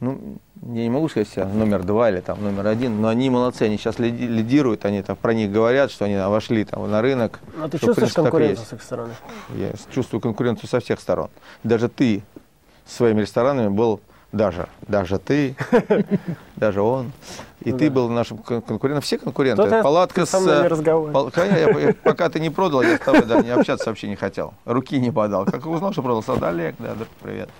ну, 0.00 0.36
я 0.60 0.82
не 0.82 0.90
могу 0.90 1.08
сказать 1.08 1.28
себя 1.30 1.46
номер 1.46 1.82
два 1.82 2.10
или 2.10 2.20
там 2.20 2.42
номер 2.42 2.66
один, 2.66 3.00
но 3.00 3.08
они 3.08 3.30
молодцы, 3.30 3.62
они 3.62 3.78
сейчас 3.78 3.98
лиди- 3.98 4.26
лидируют, 4.26 4.84
они 4.84 5.00
там 5.00 5.16
про 5.16 5.32
них 5.32 5.50
говорят, 5.50 5.90
что 5.90 6.04
они 6.04 6.16
вошли 6.16 6.66
там 6.66 6.90
на 6.90 7.00
рынок. 7.00 7.40
А 7.58 7.70
ты 7.70 7.78
что, 7.78 7.86
чувствуешь 7.86 8.12
конкуренцию 8.12 8.66
с 8.66 8.72
их 8.74 8.82
стороны? 8.82 9.14
Я 9.56 9.72
чувствую 9.90 10.20
конкуренцию 10.20 10.68
со 10.68 10.80
всех 10.80 11.00
сторон. 11.00 11.30
Даже 11.64 11.88
ты 11.88 12.22
своими 12.84 13.22
ресторанами 13.22 13.68
был, 13.68 14.02
даже, 14.32 14.68
даже 14.88 15.18
ты, 15.18 15.54
даже 16.56 16.80
он, 16.80 17.12
и 17.60 17.70
Ну 17.70 17.78
ты 17.78 17.90
был 17.90 18.08
нашим 18.08 18.38
кон- 18.38 18.62
конкурентом. 18.62 19.02
Все 19.02 19.18
конкуренты. 19.18 19.62
Кто-то 19.62 19.82
Палатка 19.82 20.26
со 20.26 20.40
мной 20.40 20.54
не 20.62 20.68
с... 20.68 20.68
я- 21.58 21.78
я- 21.78 21.94
пока 22.02 22.28
ты 22.28 22.40
не 22.40 22.50
продал, 22.50 22.82
я 22.82 22.96
с 22.96 23.00
тобой 23.00 23.24
да, 23.26 23.40
не 23.42 23.50
общаться 23.50 23.90
вообще 23.90 24.08
не 24.08 24.16
хотел. 24.16 24.54
Руки 24.64 24.98
не 24.98 25.10
подал. 25.12 25.44
Как 25.44 25.64
узнал, 25.66 25.92
что 25.92 26.02
продал? 26.02 26.24
«Да, 26.38 26.48
Олег, 26.48 26.74
да, 26.78 26.94
да, 26.94 27.04
привет. 27.22 27.50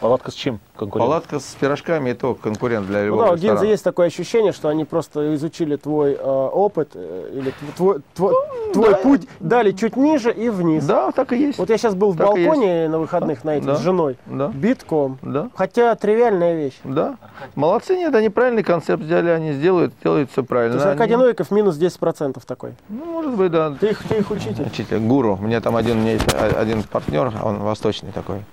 Палатка 0.00 0.30
с 0.30 0.34
чем 0.34 0.60
конкурент? 0.76 1.08
Палатка 1.08 1.38
с 1.40 1.54
пирожками 1.60 2.10
и 2.10 2.14
то 2.14 2.34
конкурент 2.34 2.86
для 2.86 3.00
Ну 3.00 3.06
любого 3.06 3.26
да, 3.26 3.32
у 3.32 3.34
Гинза 3.36 3.46
ресторана. 3.48 3.70
есть 3.70 3.84
такое 3.84 4.06
ощущение, 4.06 4.52
что 4.52 4.68
они 4.68 4.84
просто 4.86 5.34
изучили 5.34 5.76
твой 5.76 6.14
э, 6.14 6.22
опыт 6.22 6.92
э, 6.94 7.30
или 7.34 7.50
тв- 7.50 7.74
твой, 7.76 8.00
твой, 8.14 8.34
твой 8.72 8.94
путь, 8.96 9.28
дали 9.40 9.72
чуть 9.72 9.96
ниже 9.96 10.32
и 10.32 10.48
вниз. 10.48 10.86
Да, 10.86 11.10
так 11.12 11.32
и 11.32 11.36
есть. 11.36 11.58
Вот 11.58 11.68
я 11.68 11.76
сейчас 11.76 11.94
был 11.94 12.12
в 12.12 12.16
Так 12.16 12.34
и 12.38 12.46
балконе 12.46 12.88
на 12.88 12.98
выходных 12.98 13.44
на 13.44 13.56
этих 13.56 13.66
Да. 13.66 13.76
с 13.76 13.80
женой. 13.80 14.16
Да, 14.26 14.48
Битком. 14.48 15.18
да, 15.22 15.50
Хотя 15.54 15.94
тривиальная 15.96 16.54
вещь. 16.56 16.78
да. 16.84 17.16
Молодцы, 17.54 17.96
нет, 17.96 18.14
они 18.14 18.30
правильный 18.30 18.62
концепт 18.62 19.02
взяли, 19.02 19.28
они 19.28 19.52
сделают, 19.52 19.92
делают 20.02 20.30
все 20.30 20.40
То 20.42 20.48
правильно. 20.48 20.74
есть 20.76 20.86
Аркадий 20.86 21.14
Они- 21.14 21.22
Новиков 21.24 21.50
минус 21.50 21.76
10% 21.76 22.42
такой. 22.46 22.72
Ну, 22.88 23.04
может 23.04 23.32
быть, 23.34 23.50
да. 23.52 23.74
Ты 23.78 23.88
их, 23.90 24.02
ты 24.08 24.16
их 24.16 24.30
учитель. 24.30 24.64
Учитель, 24.66 24.98
гуру. 24.98 25.36
У 25.38 25.44
меня 25.44 25.60
там 25.60 25.76
один, 25.76 25.98
у 25.98 26.00
меня 26.00 26.12
есть 26.12 26.32
о- 26.32 26.58
один 26.58 26.82
партнер, 26.84 27.30
он 27.42 27.58
восточный 27.58 28.12
такой. 28.12 28.44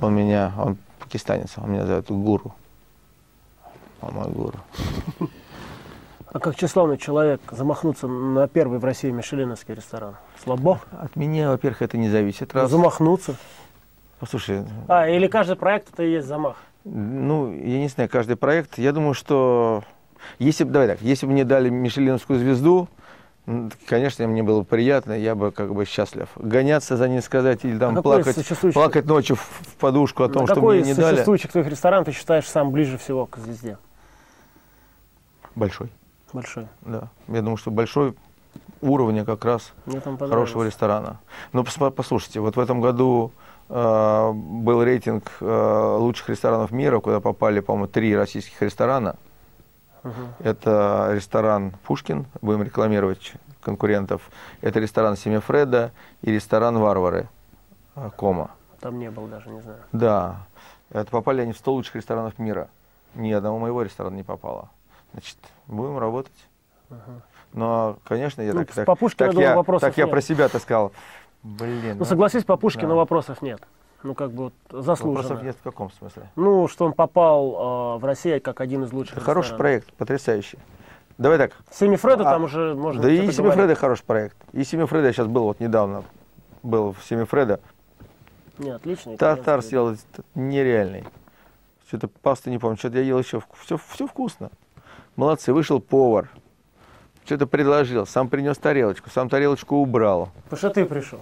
Он 0.00 0.14
меня, 0.14 0.52
он 0.58 0.76
пакистанец, 1.00 1.54
он 1.56 1.72
меня 1.72 1.86
зовет 1.86 2.10
гуру. 2.10 2.54
Он 4.00 4.14
мой 4.14 4.28
гуру. 4.28 4.58
А 6.30 6.38
как 6.38 6.56
тщеславный 6.56 6.98
человек 6.98 7.40
замахнуться 7.50 8.06
на 8.06 8.46
первый 8.48 8.78
в 8.78 8.84
России 8.84 9.10
мишеленовский 9.10 9.74
ресторан? 9.74 10.16
Слабо? 10.42 10.80
От 10.92 11.16
меня, 11.16 11.50
во-первых, 11.50 11.82
это 11.82 11.96
не 11.96 12.08
зависит. 12.08 12.54
Раз. 12.54 12.70
Замахнуться. 12.70 13.36
Послушай, 14.20 14.64
А, 14.88 15.08
или 15.08 15.26
каждый 15.26 15.56
проект 15.56 15.92
это 15.92 16.02
и 16.02 16.12
есть 16.12 16.26
замах? 16.26 16.56
ну, 16.84 17.52
я 17.52 17.78
не 17.78 17.88
знаю, 17.88 18.08
каждый 18.08 18.36
проект, 18.36 18.78
я 18.78 18.92
думаю, 18.92 19.14
что 19.14 19.84
если 20.38 20.64
бы, 20.64 20.70
давай 20.70 20.88
так, 20.88 21.02
если 21.02 21.26
бы 21.26 21.32
мне 21.32 21.44
дали 21.44 21.68
Мишелиновскую 21.68 22.38
звезду, 22.38 22.88
конечно, 23.86 24.26
мне 24.26 24.42
было 24.42 24.60
бы 24.60 24.64
приятно, 24.64 25.12
я 25.12 25.34
бы 25.34 25.50
как 25.52 25.72
бы 25.74 25.84
счастлив. 25.84 26.28
Гоняться 26.36 26.96
за 26.96 27.08
ней 27.08 27.22
сказать 27.22 27.64
или 27.64 27.78
там 27.78 27.94
А 27.94 27.96
какой 27.96 28.20
из 28.20 28.24
плакать, 28.24 28.36
существующих- 28.46 28.74
плакать 28.74 29.06
ночью 29.06 29.36
в, 29.36 29.76
подушку 29.78 30.22
о 30.24 30.28
том, 30.28 30.46
что 30.46 30.54
Какой 30.56 30.80
мне 30.80 30.90
из 30.90 30.96
не 30.96 31.02
дали. 31.02 31.14
существующих 31.16 31.52
твоих 31.52 31.68
ресторанов 31.68 32.06
ты 32.06 32.12
считаешь 32.12 32.46
сам 32.48 32.70
ближе 32.72 32.98
всего 32.98 33.26
к 33.26 33.36
звезде? 33.38 33.78
Большой, 35.54 35.90
Большой. 36.32 36.68
да. 36.82 37.08
Я 37.28 37.40
думаю, 37.42 37.56
что 37.56 37.70
большой 37.70 38.14
уровня 38.80 39.24
как 39.24 39.44
раз 39.44 39.72
хорошего 40.18 40.62
ресторана. 40.64 41.18
Но 41.52 41.62
пос- 41.62 41.90
послушайте, 41.90 42.40
вот 42.40 42.54
в 42.56 42.60
этом 42.60 42.80
году 42.80 43.32
э, 43.68 44.30
был 44.32 44.82
рейтинг 44.84 45.24
э, 45.40 45.96
лучших 45.98 46.28
ресторанов 46.28 46.70
мира, 46.70 47.00
куда 47.00 47.20
попали, 47.20 47.58
по-моему, 47.60 47.88
три 47.88 48.14
российских 48.16 48.60
ресторана. 48.62 49.16
Мгм. 50.08 50.32
Это 50.40 51.10
ресторан 51.12 51.72
Пушкин, 51.84 52.26
будем 52.40 52.62
рекламировать 52.62 53.34
конкурентов. 53.62 54.22
Это 54.60 54.80
ресторан 54.80 55.16
Семифреда 55.16 55.92
и 56.22 56.30
ресторан 56.30 56.78
Варвары 56.78 57.28
э, 57.96 58.10
Кома. 58.16 58.50
Там 58.80 58.98
не 58.98 59.10
был 59.10 59.26
даже, 59.26 59.50
не 59.50 59.60
знаю. 59.60 59.78
Да, 59.92 60.46
это 60.90 61.10
попали 61.10 61.42
они 61.42 61.52
в 61.52 61.58
100 61.58 61.72
лучших 61.72 61.96
ресторанов 61.96 62.38
мира. 62.38 62.68
Ни 63.14 63.32
одного 63.32 63.58
моего 63.58 63.82
ресторана 63.82 64.14
не 64.16 64.22
попало. 64.22 64.70
Значит, 65.12 65.36
будем 65.66 65.98
работать. 65.98 66.48
Но, 67.52 67.96
конечно, 68.04 68.42
я 68.42 68.52
Ну, 68.52 68.60
так, 68.60 68.70
с 68.70 68.74
так, 68.74 68.86
Папушкина, 68.86 69.26
так 69.26 69.34
думаю, 69.34 69.50
я, 69.50 69.56
вопросов 69.56 69.88
так 69.88 69.96
я 69.96 70.04
нет. 70.04 70.12
про 70.12 70.20
себя-то 70.20 70.58
сказал. 70.58 70.92
Блин, 71.42 71.96
Ну, 71.98 72.04
согласись, 72.04 72.44
по 72.44 72.56
Пушкину 72.56 72.90
да. 72.90 72.94
вопросов 72.96 73.42
нет. 73.42 73.60
Ну, 74.02 74.14
как 74.14 74.30
бы 74.30 74.44
вот 74.44 74.54
заслуженно. 74.84 75.22
вопросов 75.22 75.42
нет 75.42 75.56
в 75.58 75.62
каком 75.62 75.90
смысле? 75.90 76.30
Ну, 76.36 76.68
что 76.68 76.84
он 76.84 76.92
попал 76.92 77.96
э, 77.96 77.98
в 77.98 78.04
Россию 78.04 78.40
как 78.40 78.60
один 78.60 78.84
из 78.84 78.92
лучших 78.92 79.16
Это 79.16 79.24
хороший 79.24 79.52
ресторанов. 79.52 79.58
проект, 79.58 79.92
потрясающий. 79.94 80.58
Давай 81.18 81.36
так. 81.38 81.52
Семифреда 81.72 82.28
А, 82.28 82.32
там 82.32 82.44
уже 82.44 82.74
можно 82.74 83.02
да 83.02 83.10
и 83.10 83.30
Семифреда 83.32 83.74
хороший 83.74 84.04
проект. 84.04 84.36
И 84.52 84.62
Семифреда 84.62 85.12
сейчас 85.12 85.26
был 85.26 85.44
вот 85.44 85.58
недавно. 85.58 86.04
Был 86.62 86.92
в 86.92 87.04
Семифреда. 87.04 87.60
Не, 88.58 88.70
отлично. 88.70 89.16
Тартар 89.16 89.62
съел 89.62 89.96
нереальный. 90.36 91.04
Что-то 91.88 92.06
пасты 92.06 92.50
не 92.50 92.58
помню, 92.58 92.76
что-то 92.76 92.98
я 92.98 93.04
ел 93.04 93.18
еще. 93.18 93.42
Все, 93.64 93.78
все 93.88 94.06
вкусно. 94.06 94.50
Молодцы, 95.16 95.52
вышел 95.52 95.80
повар. 95.80 96.28
Что-то 97.24 97.46
предложил, 97.46 98.06
сам 98.06 98.28
принес 98.28 98.56
тарелочку, 98.58 99.10
сам 99.10 99.28
тарелочку 99.28 99.76
убрал. 99.76 100.30
Потому 100.44 100.58
что 100.58 100.70
ты 100.70 100.84
пришел. 100.84 101.18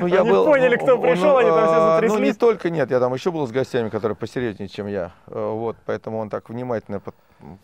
Ну, 0.00 0.06
Они 0.06 0.30
поняли, 0.30 0.76
кто 0.76 0.98
пришел, 0.98 1.36
они 1.38 1.48
там 1.50 1.66
все 1.66 1.74
а, 1.74 2.00
Ну, 2.00 2.02
не 2.02 2.08
затряслись. 2.10 2.36
только, 2.36 2.70
нет, 2.70 2.90
я 2.90 3.00
там 3.00 3.14
еще 3.14 3.30
был 3.30 3.46
с 3.46 3.50
гостями, 3.50 3.88
которые 3.88 4.16
посерьезнее, 4.16 4.68
чем 4.68 4.86
я. 4.86 5.12
Э, 5.28 5.52
Вот, 5.52 5.76
поэтому 5.86 6.18
он 6.18 6.28
так 6.30 6.48
внимательно 6.48 7.00
под- 7.00 7.14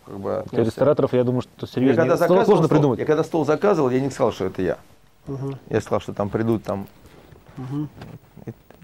как 0.06 0.18
бы 0.18 0.44
рестораторов, 0.52 1.12
я 1.12 1.24
думаю, 1.24 1.42
что 1.42 1.50
Я 1.60 1.66
серьезно. 1.66 2.02
когда 2.02 2.16
заказывал 2.16 2.44
Сложно 2.46 2.68
придумать. 2.68 2.98
я 3.00 3.06
когда 3.06 3.24
стол 3.24 3.44
заказывал, 3.44 3.90
я 3.90 4.00
не 4.00 4.10
сказал, 4.10 4.32
что 4.32 4.46
это 4.46 4.62
я. 4.62 4.78
Мгм. 5.26 5.58
Я 5.70 5.80
сказал, 5.80 6.00
что 6.00 6.12
там 6.12 6.28
придут 6.30 6.62
там. 6.64 6.86
Мгм. 7.56 7.88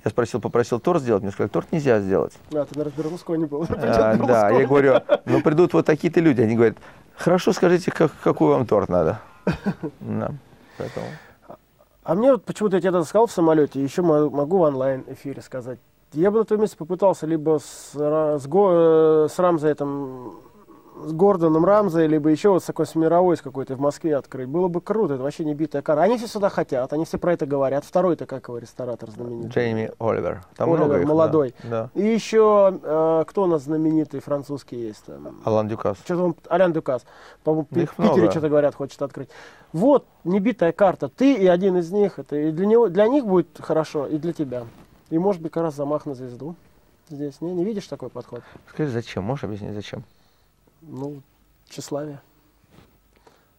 Я 0.03 0.11
спросил, 0.11 0.41
попросил 0.41 0.81
торт 0.81 1.03
сделать, 1.03 1.23
мне 1.23 1.31
сказали, 1.31 1.51
торт 1.51 1.71
нельзя 1.73 2.01
сделать. 2.01 2.33
А, 2.55 2.65
ты, 2.65 2.79
наверное, 2.79 2.97
Берлускони 2.97 3.45
был. 3.45 3.67
А, 3.69 4.15
да, 4.17 4.51
я 4.51 4.67
говорю, 4.67 5.01
ну 5.27 5.43
придут 5.43 5.75
вот 5.75 5.85
такие-то 5.85 6.21
люди. 6.21 6.41
Они 6.41 6.55
говорят, 6.57 6.77
хорошо, 7.17 7.53
скажите, 7.53 7.91
как, 7.91 8.11
какой 8.25 8.49
вам 8.55 8.67
торт 8.67 8.89
надо. 8.89 9.21
Да, 10.01 10.33
поэтому. 10.79 11.07
А 12.11 12.17
мне 12.17 12.33
вот 12.33 12.45
почему-то 12.45 12.75
я 12.75 12.81
тебе 12.81 12.91
это 12.91 13.05
сказал 13.05 13.29
в 13.29 13.31
самолете, 13.31 13.81
еще 13.81 14.03
мо- 14.03 14.29
могу 14.31 14.59
в 14.59 14.63
онлайн-эфире 14.63 15.41
сказать. 15.43 15.79
Я 16.13 16.33
бы 16.33 16.41
на 16.41 16.45
твоем 16.45 16.63
месте 16.63 16.77
попытался 16.77 17.25
либо 17.25 17.61
с, 17.61 17.93
с, 17.95 18.47
Го- 18.49 18.71
э, 18.73 19.29
с 19.31 19.39
Рамзой, 19.39 19.75
там, 19.75 20.41
с 21.05 21.13
Гордоном 21.13 21.65
Рамзой, 21.65 22.07
либо 22.07 22.29
еще 22.31 22.51
вот 22.51 22.63
с 22.63 22.67
такой 22.67 22.87
с 22.87 22.95
мировой 22.95 23.37
с 23.37 23.43
какой-то 23.43 23.77
в 23.77 23.81
Москве 23.81 24.17
открыть. 24.17 24.49
Было 24.49 24.69
бы 24.69 24.81
круто, 24.81 25.15
это 25.15 25.23
вообще 25.23 25.45
не 25.45 25.55
битая 25.55 25.83
кара. 25.83 26.03
Они 26.03 26.19
все 26.19 26.27
сюда 26.27 26.49
хотят, 26.49 26.93
они 26.93 27.05
все 27.05 27.19
про 27.19 27.33
это 27.33 27.47
говорят. 27.47 27.85
Второй-то 27.85 28.27
как 28.27 28.49
его 28.49 28.59
ресторатор 28.59 29.11
знаменитый? 29.11 29.51
Джейми 29.51 29.93
Оливер. 29.99 30.43
Там 30.57 30.71
Оливер, 30.71 30.87
много 30.87 31.01
их, 31.01 31.09
молодой. 31.09 31.55
Да. 31.65 31.91
И 31.95 32.03
еще, 32.03 32.79
э, 32.83 33.25
кто 33.27 33.45
у 33.45 33.47
нас 33.47 33.63
знаменитый 33.63 34.21
французский 34.21 34.77
есть? 34.77 35.05
Там? 35.05 35.41
Алан 35.45 35.69
Дюкас. 35.69 35.99
Что-то 36.05 36.25
он, 36.25 36.37
Алян 36.49 36.73
Дюкас, 36.73 37.03
по-моему, 37.45 37.67
в 37.71 37.77
их 37.77 37.95
Питере 37.95 38.13
много. 38.13 38.31
что-то 38.31 38.49
говорят, 38.49 38.75
хочет 38.75 39.01
открыть. 39.03 39.31
Вот, 39.73 40.07
небитая 40.25 40.73
карта. 40.73 41.09
Ты 41.09 41.35
и 41.35 41.47
один 41.47 41.77
из 41.77 41.91
них. 41.91 42.19
Это 42.19 42.37
и 42.37 42.51
для, 42.51 42.67
него, 42.67 42.89
для 42.89 43.07
них 43.09 43.25
будет 43.25 43.49
хорошо, 43.61 44.07
и 44.07 44.19
для 44.19 44.33
тебя. 44.33 44.65
И 45.11 45.19
может 45.19 45.41
быть 45.41 45.53
как 45.53 45.63
раз 45.63 45.75
замах 45.75 46.07
на 46.07 46.15
звезду 46.15 46.55
здесь. 47.09 47.41
Не, 47.41 47.53
не 47.53 47.65
видишь 47.65 47.87
такой 47.87 48.09
подход? 48.09 48.43
Скажи, 48.69 48.91
зачем? 48.91 49.25
Можешь 49.25 49.45
объяснить, 49.45 49.75
зачем? 49.75 50.05
Ну, 50.83 51.23
тщеславие. 51.69 52.21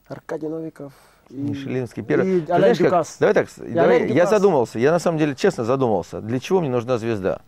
Аркадий 0.07 0.47
Новиков. 0.47 0.93
И, 1.29 1.35
Мишелинский 1.35 2.03
первый. 2.03 2.37
и 2.37 2.41
Ты 2.41 2.45
знаешь, 2.47 2.77
как-. 2.77 3.07
Давай 3.19 3.33
так, 3.33 3.49
давай, 3.57 4.11
я 4.11 4.25
задумался. 4.25 4.79
Я 4.79 4.91
на 4.91 4.99
самом 4.99 5.17
деле 5.17 5.35
честно 5.35 5.63
задумался. 5.63 6.19
Для 6.19 6.39
чего 6.39 6.59
мне 6.59 6.69
нужна 6.69 6.97
звезда? 6.97 7.41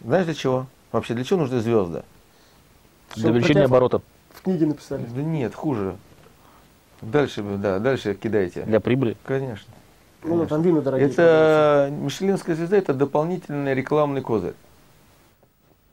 Знаешь, 0.00 0.24
для 0.24 0.34
чего? 0.34 0.66
Вообще, 0.90 1.14
для 1.14 1.24
чего 1.24 1.40
нужны 1.40 1.60
звезды? 1.60 2.02
Для 3.14 3.30
увеличения 3.30 3.64
оборота, 3.64 4.00
В 4.32 4.42
книге 4.42 4.66
написали. 4.66 5.04
Да 5.04 5.22
нет, 5.22 5.54
хуже. 5.54 5.96
Дальше, 7.00 7.42
да, 7.42 7.78
дальше 7.78 8.14
кидайте. 8.14 8.62
для 8.62 8.80
прибыли. 8.80 9.16
Конечно. 9.24 9.72
Ну, 10.22 10.30
конечно. 10.30 10.48
там 10.48 10.62
вина 10.62 10.80
дорогие. 10.80 11.08
Это 11.08 11.90
Мишелинская 11.92 12.56
звезда 12.56 12.76
это 12.78 12.94
дополнительный 12.94 13.74
рекламный 13.74 14.22
козырь. 14.22 14.54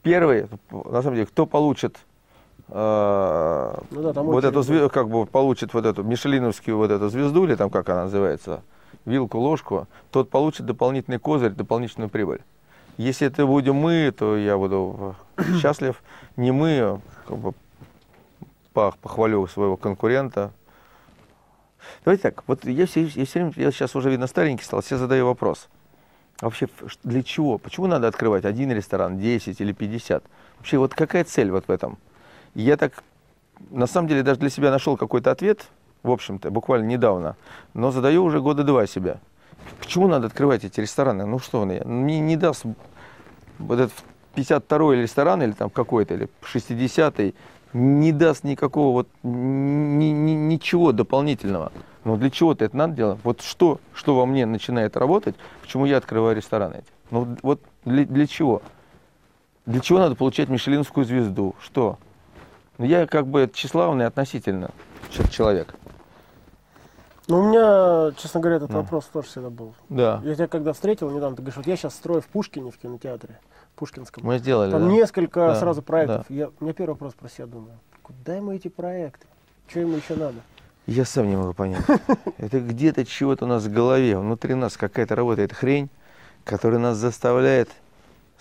Первый, 0.01 0.47
на 0.71 1.01
самом 1.01 1.15
деле, 1.15 1.27
кто 1.27 1.45
получит 1.45 1.97
э, 2.71 3.73
Ну 3.91 4.01
да, 4.01 4.13
там 4.13 4.25
вот 4.25 4.43
эту 4.43 4.61
звезду, 4.61 4.89
как 4.89 5.09
бы 5.09 5.25
получит 5.25 5.73
вот 5.73 5.85
эту 5.85 6.03
Мишелиновскую 6.03 6.77
вот 6.77 6.91
эту 6.91 7.09
звезду, 7.09 7.45
или 7.45 7.55
там 7.55 7.69
как 7.69 7.89
она 7.89 8.03
называется, 8.03 8.61
вилку, 9.05 9.37
ложку, 9.39 9.87
тот 10.11 10.29
получит 10.29 10.65
дополнительный 10.65 11.19
козырь, 11.19 11.51
дополнительную 11.51 12.09
прибыль. 12.09 12.41
Если 12.97 13.27
это 13.27 13.45
будем 13.45 13.75
мы, 13.75 14.11
то 14.17 14.37
я 14.37 14.57
буду 14.57 15.15
счастлив. 15.61 16.01
Не 16.37 16.51
мы, 16.51 16.99
как 17.27 17.37
бы 17.37 17.53
пох- 18.73 18.95
похвалю 19.01 19.45
своего 19.47 19.77
конкурента. 19.77 20.51
Давайте 22.05 22.23
так, 22.23 22.43
вот 22.47 22.65
я 22.65 22.85
все, 22.85 23.03
я 23.05 23.25
все 23.25 23.39
время, 23.39 23.53
я 23.55 23.71
сейчас 23.71 23.95
уже, 23.95 24.09
видно, 24.09 24.27
старенький 24.27 24.63
стал, 24.63 24.81
все 24.81 24.97
задаю 24.97 25.25
вопрос. 25.25 25.67
А 26.41 26.45
Вообще, 26.45 26.67
для 27.03 27.21
чего? 27.23 27.57
Почему 27.57 27.87
надо 27.87 28.07
открывать 28.07 28.45
один 28.45 28.71
ресторан, 28.71 29.19
10 29.19 29.61
или 29.61 29.73
50? 29.73 30.23
Вообще, 30.57 30.77
вот 30.77 30.93
какая 30.93 31.23
цель 31.23 31.51
вот 31.51 31.67
в 31.67 31.71
этом? 31.71 31.97
Я 32.55 32.77
так, 32.77 33.03
на 33.69 33.87
самом 33.87 34.07
деле, 34.07 34.23
даже 34.23 34.39
для 34.39 34.49
себя 34.49 34.71
нашел 34.71 34.97
какой-то 34.97 35.31
ответ, 35.31 35.67
в 36.03 36.11
общем-то, 36.11 36.49
буквально 36.51 36.85
недавно, 36.87 37.35
но 37.73 37.91
задаю 37.91 38.23
уже 38.23 38.41
года 38.41 38.63
два 38.63 38.87
себя. 38.87 39.19
Почему 39.79 40.07
надо 40.07 40.27
открывать 40.27 40.63
эти 40.65 40.79
рестораны? 40.79 41.25
Ну 41.25 41.39
что, 41.39 41.69
я- 41.71 41.83
мне 41.85 42.19
не 42.19 42.35
даст 42.35 42.65
вот 43.59 43.79
этот 43.79 43.93
52-й 44.35 45.01
ресторан 45.01 45.43
или 45.43 45.51
там 45.51 45.69
какой-то, 45.69 46.13
или 46.15 46.29
60-й, 46.41 47.35
не 47.73 48.11
даст 48.11 48.43
никакого 48.43 48.91
вот 48.93 49.07
ни- 49.23 50.11
ни- 50.11 50.31
ничего 50.31 50.91
дополнительного. 50.91 51.71
Но 52.03 52.17
для 52.17 52.31
чего-то 52.31 52.65
это 52.65 52.75
надо 52.75 52.95
делать? 52.95 53.19
Вот 53.23 53.41
что, 53.41 53.79
что 53.93 54.15
во 54.15 54.25
мне 54.25 54.45
начинает 54.45 54.97
работать, 54.97 55.35
почему 55.61 55.85
я 55.85 55.97
открываю 55.97 56.35
рестораны 56.35 56.77
эти? 56.77 56.85
Ну 57.11 57.37
вот 57.43 57.61
для, 57.85 58.05
для 58.05 58.25
чего? 58.27 58.61
Для 59.67 59.79
чего 59.79 59.99
надо 59.99 60.15
получать 60.15 60.49
Мишелинскую 60.49 61.05
звезду? 61.05 61.55
Что? 61.61 61.99
Ну 62.81 62.87
я 62.87 63.05
как 63.05 63.27
бы 63.27 63.47
тщеславный 63.53 64.07
относительно 64.07 64.71
человек. 65.29 65.75
Ну, 67.27 67.41
у 67.41 67.47
меня, 67.47 68.11
честно 68.17 68.39
говоря, 68.39 68.55
этот 68.57 68.71
Ну. 68.71 68.81
вопрос 68.81 69.05
тоже 69.05 69.27
всегда 69.27 69.51
был. 69.51 69.75
Да. 69.89 70.19
Я 70.23 70.33
тебя 70.33 70.47
когда 70.47 70.73
встретил 70.73 71.11
недавно, 71.11 71.35
ты 71.35 71.43
говоришь, 71.43 71.57
вот 71.57 71.67
я 71.67 71.75
сейчас 71.77 71.93
строю 71.93 72.21
в 72.21 72.25
Пушкине, 72.25 72.71
в 72.71 72.77
кинотеатре, 72.79 73.39
Пушкинском. 73.75 74.25
Мы 74.25 74.39
сделали, 74.39 74.71
Там 74.71 74.85
да. 74.87 74.91
несколько 74.91 75.39
Да, 75.41 75.55
сразу 75.59 75.83
проектов. 75.83 76.25
Я, 76.29 76.47
у 76.47 76.51
меня 76.63 76.73
первый 76.73 76.93
вопрос 76.93 77.13
про 77.13 77.29
себя 77.29 77.45
думаю. 77.45 77.77
Куда 78.01 78.33
ему 78.35 78.51
эти 78.51 78.67
проекты? 78.67 79.27
Что 79.67 79.81
ему 79.81 79.97
еще 79.97 80.15
надо? 80.15 80.39
Я 80.87 81.05
сам 81.05 81.29
не 81.29 81.35
могу 81.35 81.53
понять. 81.53 81.83
Это 82.39 82.59
где-то 82.59 83.05
чего-то 83.05 83.45
у 83.45 83.47
нас 83.47 83.63
в 83.63 83.71
голове, 83.71 84.17
внутри 84.17 84.55
нас 84.55 84.75
какая-то 84.75 85.13
работает 85.15 85.53
хрень, 85.53 85.91
которая 86.45 86.79
нас 86.79 86.97
заставляет 86.97 87.69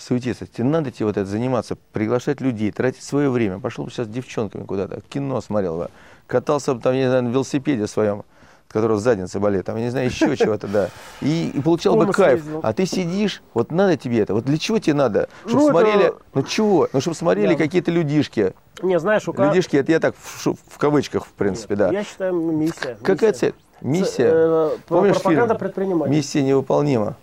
суетиться. 0.01 0.47
Тебе 0.47 0.65
надо 0.65 0.91
тебе 0.91 1.07
вот 1.07 1.17
это 1.17 1.27
заниматься, 1.29 1.77
приглашать 1.93 2.41
людей, 2.41 2.71
тратить 2.73 3.03
свое 3.03 3.31
время. 3.31 3.59
Пошел 3.59 3.85
бы 3.85 3.91
сейчас 3.91 4.07
с 4.07 4.11
девчонками 4.11 4.65
куда-то, 4.65 5.01
кино 5.09 5.41
смотрел 5.41 5.77
бы, 5.77 5.91
катался 6.27 6.75
бы 6.75 6.81
там, 6.81 6.95
я 6.95 7.03
не 7.03 7.09
знаю, 7.09 7.25
на 7.25 7.29
велосипеде 7.29 7.87
своем, 7.87 8.21
от 8.21 8.73
которого 8.73 8.99
задница 8.99 9.41
болит, 9.41 9.65
там, 9.67 9.77
я 9.77 9.85
не 9.85 9.91
знаю, 9.91 10.07
еще 10.07 10.37
чего-то, 10.39 10.69
да. 10.69 10.89
И, 11.21 11.51
и 11.55 11.61
получал 11.61 11.97
бы 11.97 12.13
кайф. 12.13 12.43
А 12.63 12.73
ты 12.73 12.87
сидишь, 12.87 13.43
вот 13.55 13.71
надо 13.73 13.97
тебе 13.97 14.21
это. 14.21 14.35
Вот 14.35 14.45
для 14.45 14.59
чего 14.59 14.79
тебе 14.79 14.95
надо? 14.95 15.29
Чтобы 15.47 15.63
Ну, 15.63 15.69
это- 15.71 15.79
смотрели, 15.79 16.13
ну 16.35 16.43
чего? 16.45 16.89
Ну, 16.93 17.01
чтобы 17.01 17.17
смотрели 17.17 17.55
Да. 17.55 17.63
какие-то 17.65 17.91
людишки. 17.91 18.55
Не, 18.83 18.99
знаешь, 18.99 19.29
у 19.29 19.33
каждого... 19.33 19.49
Людишки, 19.55 19.77
это 19.77 19.93
я 19.93 20.01
так 20.01 20.15
в, 20.17 20.47
в 20.69 20.79
кавычках, 20.79 21.27
в 21.27 21.33
принципе, 21.33 21.75
да. 21.77 21.91
Я 21.93 22.05
считаю, 22.05 22.33
ну, 22.35 22.53
миссия. 22.53 22.97
Какая 23.03 23.31
миссия. 23.31 23.39
цель? 23.41 23.55
Миссия. 23.83 24.31
Э, 24.33 24.71
Помнишь 24.89 25.15
пропаганда 25.15 25.55
фильм? 25.55 25.59
предпринимателя. 25.59 26.15
Миссия 26.15 26.43
невыполнима. 26.43 27.17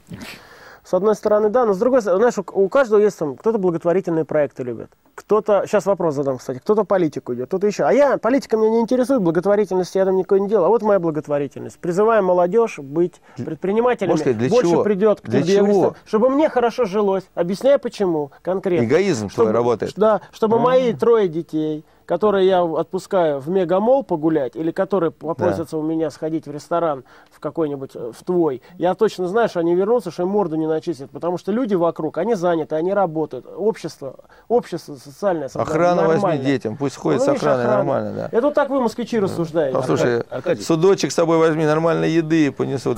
С 0.87 0.93
одной 0.93 1.15
стороны, 1.15 1.49
да, 1.49 1.65
но 1.65 1.73
с 1.73 1.77
другой 1.79 1.99
стороны, 1.99 2.21
знаешь, 2.21 2.37
у, 2.37 2.63
у 2.63 2.69
каждого 2.69 3.01
есть 3.01 3.19
там, 3.19 3.35
кто-то 3.35 3.57
благотворительные 3.57 4.23
проекты 4.23 4.63
любит, 4.63 4.89
кто-то, 5.15 5.63
сейчас 5.65 5.85
вопрос 5.85 6.15
задам, 6.15 6.37
кстати, 6.37 6.59
кто-то 6.59 6.85
политику 6.85 7.33
идет, 7.33 7.47
кто-то 7.49 7.67
еще. 7.67 7.83
А 7.83 7.91
я, 7.91 8.17
политика 8.17 8.55
меня 8.55 8.69
не 8.69 8.79
интересует, 8.79 9.21
благотворительности 9.21 9.97
я 9.97 10.05
там 10.05 10.15
никакой 10.15 10.39
не 10.39 10.47
делал. 10.47 10.63
А 10.63 10.69
вот 10.69 10.83
моя 10.83 10.99
благотворительность. 10.99 11.77
Призываем 11.79 12.23
молодежь 12.23 12.79
быть 12.79 13.21
предпринимателями. 13.35 14.11
Можно 14.11 14.23
сказать, 14.23 14.37
для 14.37 14.49
Больше 14.49 14.71
чего? 14.71 14.83
придет 14.83 15.19
к 15.19 15.27
Для 15.27 15.41
тебе 15.41 15.55
чего? 15.57 15.95
Чтобы 16.05 16.29
мне 16.29 16.47
хорошо 16.47 16.85
жилось. 16.85 17.25
Объясняю 17.35 17.79
почему, 17.79 18.31
конкретно. 18.41 18.85
Эгоизм 18.85 19.27
твой 19.27 19.51
работает. 19.51 19.91
Да, 19.97 20.21
чтобы 20.31 20.57
мои 20.57 20.93
трое 20.93 21.27
детей, 21.27 21.83
которые 22.07 22.47
я 22.47 22.63
отпускаю 22.63 23.39
в 23.39 23.49
мегамол 23.49 24.01
погулять, 24.03 24.55
или 24.55 24.71
которые 24.71 25.11
попросятся 25.11 25.77
у 25.77 25.83
меня 25.83 26.09
сходить 26.09 26.47
в 26.47 26.51
ресторан 26.51 27.03
в 27.29 27.39
какой-нибудь, 27.39 27.91
э, 27.95 28.11
в 28.17 28.23
твой, 28.23 28.61
я 28.77 28.95
точно 28.95 29.27
знаю, 29.27 29.49
что 29.49 29.59
они 29.59 29.75
вернутся, 29.75 30.09
что 30.09 30.23
им 30.23 30.29
морду 30.29 30.55
не 30.55 30.67
начистят, 30.67 31.11
потому 31.11 31.37
что 31.37 31.51
люди 31.51 31.75
вокруг, 31.75 32.17
они 32.17 32.33
заняты, 32.33 32.75
они 32.75 32.93
работают, 32.93 33.45
общество, 33.55 34.15
общество 34.47 34.95
социальное 34.95 35.49
создание 35.49 35.69
Охрану 35.91 36.07
возьми 36.07 36.37
детям, 36.43 36.77
пусть 36.77 36.95
ходят 36.95 37.19
Ну, 37.19 37.25
с 37.25 37.27
охраной 37.27 37.63
охрана. 37.65 37.77
нормально, 37.77 38.13
да. 38.15 38.29
Это 38.31 38.47
вот 38.47 38.53
так 38.53 38.69
вы, 38.69 38.81
москвичи, 38.81 39.19
рассуждаете. 39.19 39.77
Послушай, 39.77 40.21
Аркадий. 40.29 40.63
судочек 40.63 41.11
с 41.11 41.15
собой 41.15 41.37
возьми, 41.37 41.65
нормальной 41.65 42.09
еды 42.09 42.51
понесут. 42.53 42.97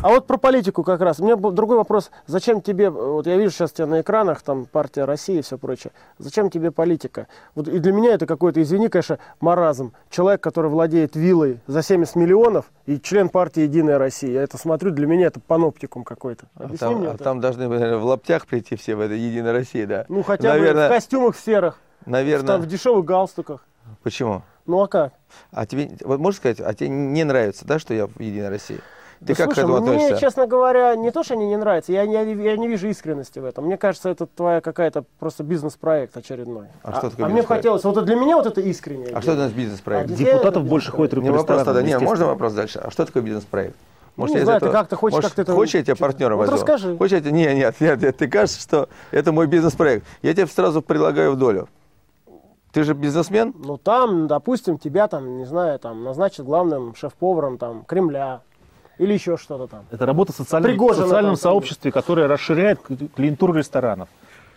А 0.00 0.10
вот 0.10 0.28
про 0.28 0.36
политику 0.36 0.84
как 0.84 1.00
раз. 1.00 1.18
У 1.18 1.24
меня 1.24 1.36
был 1.36 1.50
другой 1.50 1.76
вопрос. 1.76 2.12
Зачем 2.26 2.60
тебе, 2.60 2.88
вот 2.88 3.26
я 3.26 3.36
вижу 3.36 3.50
сейчас 3.50 3.72
тебя 3.72 3.86
на 3.86 4.00
экранах, 4.00 4.42
там 4.42 4.64
партия 4.64 5.04
России 5.04 5.38
и 5.38 5.42
все 5.42 5.58
прочее. 5.58 5.92
Зачем 6.18 6.50
тебе 6.50 6.70
политика? 6.70 7.26
Вот 7.56 7.66
и 7.66 7.80
для 7.80 7.92
меня 7.92 8.14
это 8.14 8.24
какой-то, 8.24 8.62
извини, 8.62 8.88
конечно, 8.88 9.18
маразм. 9.40 9.92
Человек, 10.08 10.40
который 10.40 10.70
владеет 10.70 11.16
виллой 11.16 11.58
за 11.66 11.82
70 11.82 12.14
миллионов 12.14 12.66
и 12.86 13.00
член 13.00 13.28
партии 13.28 13.62
Единая 13.62 13.98
Россия. 13.98 14.30
Я 14.30 14.42
это 14.42 14.56
смотрю, 14.56 14.92
для 14.92 15.08
меня 15.08 15.26
это 15.26 15.40
паноптикум 15.40 16.04
какой-то. 16.04 16.46
А 16.54 16.68
там, 16.76 17.00
мне 17.00 17.08
а 17.08 17.16
там 17.16 17.40
должны 17.40 17.66
наверное, 17.66 17.98
в 17.98 18.04
лаптях 18.04 18.46
прийти 18.46 18.76
все 18.76 18.94
в 18.94 19.00
этой 19.00 19.18
Единой 19.18 19.50
России, 19.50 19.84
да? 19.84 20.06
Ну 20.08 20.22
хотя 20.22 20.52
бы 20.52 20.58
в 20.58 20.60
наверное, 20.60 20.88
костюмах 20.90 21.36
серых, 21.36 21.80
в, 22.06 22.06
наверное. 22.08 22.46
там, 22.46 22.60
в 22.62 22.66
дешевых 22.66 23.04
галстуках. 23.04 23.66
Почему? 24.04 24.42
Ну 24.64 24.80
а 24.80 24.86
как? 24.86 25.12
А 25.50 25.66
тебе, 25.66 25.90
вот 26.02 26.20
можешь 26.20 26.38
сказать, 26.38 26.60
а 26.60 26.72
тебе 26.72 26.88
не 26.88 27.24
нравится, 27.24 27.66
да, 27.66 27.80
что 27.80 27.94
я 27.94 28.06
в 28.06 28.20
Единой 28.20 28.50
России? 28.50 28.78
Ты 29.20 29.26
Да 29.26 29.34
как 29.34 29.44
слушай, 29.46 29.56
к 29.56 29.58
этому 29.58 29.80
мне, 29.80 29.90
относишься? 29.96 30.20
честно 30.20 30.46
говоря, 30.46 30.94
не 30.94 31.10
то, 31.10 31.24
что 31.24 31.34
они 31.34 31.46
не 31.48 31.56
нравятся, 31.56 31.92
я 31.92 32.06
не, 32.06 32.14
я 32.44 32.56
не 32.56 32.68
вижу 32.68 32.88
искренности 32.88 33.40
в 33.40 33.44
этом. 33.44 33.64
Мне 33.64 33.76
кажется, 33.76 34.08
это 34.10 34.26
твоя 34.26 34.60
какая-то 34.60 35.04
просто 35.18 35.42
бизнес-проект 35.42 36.16
очередной. 36.16 36.66
А 36.84 36.92
что 36.98 37.10
такое 37.10 37.26
а 37.26 37.28
мне 37.28 37.42
хотелось, 37.42 37.82
вот 37.82 38.04
для 38.04 38.14
меня 38.14 38.36
вот 38.36 38.46
это 38.46 38.60
искреннее. 38.60 39.10
А 39.14 39.20
что 39.20 39.32
это 39.32 39.40
у 39.40 39.44
нас 39.44 39.52
бизнес-проект? 39.52 40.10
А 40.10 40.14
Депутатов 40.14 40.62
Где- 40.62 40.70
больше 40.70 40.92
ходит 40.92 41.14
Не 41.14 41.30
вопрос 41.30 41.64
тогда, 41.64 41.82
не, 41.82 41.98
можно 41.98 42.26
вопрос 42.26 42.52
дальше? 42.52 42.78
А 42.78 42.90
что 42.90 43.04
такое 43.06 43.22
бизнес-проект? 43.24 43.74
Ну, 44.16 44.26
не 44.26 44.34
я 44.34 44.44
знаю, 44.44 44.60
ты 44.60 44.66
этого- 44.66 44.72
как-то 44.80 44.96
хочешь 44.96 45.14
может, 45.16 45.30
как-то 45.30 45.42
это- 45.42 45.52
Хочешь, 45.54 45.74
я 45.74 45.82
тебе 45.82 45.94
что-то- 45.94 46.06
партнера 46.08 46.34
Вот 46.34 46.40
возьму? 46.48 46.56
расскажи. 46.56 46.96
Хочешь, 46.96 47.12
я 47.12 47.20
тебе... 47.20 47.30
Нет, 47.32 47.54
нет, 47.56 47.80
нет, 47.80 48.02
нет, 48.02 48.16
ты 48.16 48.28
кажешь, 48.28 48.56
что 48.58 48.88
это 49.12 49.30
мой 49.32 49.46
бизнес-проект. 49.46 50.04
Я 50.22 50.32
тебе 50.34 50.46
сразу 50.48 50.82
предлагаю 50.82 51.32
в 51.32 51.36
долю. 51.36 51.68
Ты 52.72 52.82
же 52.82 52.94
бизнесмен? 52.94 53.54
Ну 53.56 53.76
там, 53.78 54.26
допустим, 54.26 54.76
тебя 54.78 55.06
там, 55.08 55.38
не 55.38 55.44
знаю, 55.44 55.78
там 55.78 56.02
назначат 56.04 56.44
главным 56.46 56.94
шеф-поваром 56.96 57.58
там 57.58 57.84
Кремля 57.84 58.42
или 58.98 59.12
еще 59.14 59.36
что-то 59.36 59.66
там. 59.66 59.84
Это 59.90 60.06
работа 60.06 60.32
в 60.32 60.36
социальном, 60.36 60.70
Пригожина 60.70 61.06
социальном 61.06 61.34
там 61.34 61.40
сообществе, 61.40 61.92
которое 61.92 62.26
расширяет 62.26 62.80
клиентуру 63.14 63.54
ресторанов. 63.54 64.08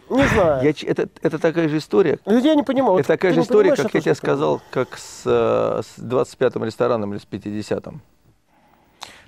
Не 0.10 0.28
знаю. 0.28 0.64
Я 0.64 0.74
это, 0.90 1.08
это 1.22 1.40
такая 1.40 1.70
же 1.70 1.78
история. 1.78 2.20
Ну, 2.26 2.38
Я 2.40 2.56
не 2.56 2.64
понимаю. 2.64 2.98
это 2.98 3.08
такая 3.08 3.34
же 3.34 3.42
история, 3.42 3.76
как 3.76 3.94
я 3.94 4.02
тебе 4.02 4.16
сказал, 4.16 4.62
как 4.70 4.98
с, 4.98 5.24
э, 5.26 5.82
с 5.84 6.00
25-м 6.00 6.66
рестораном 6.66 7.14
или 7.14 7.20
с 7.20 7.26
50-м. 7.26 8.02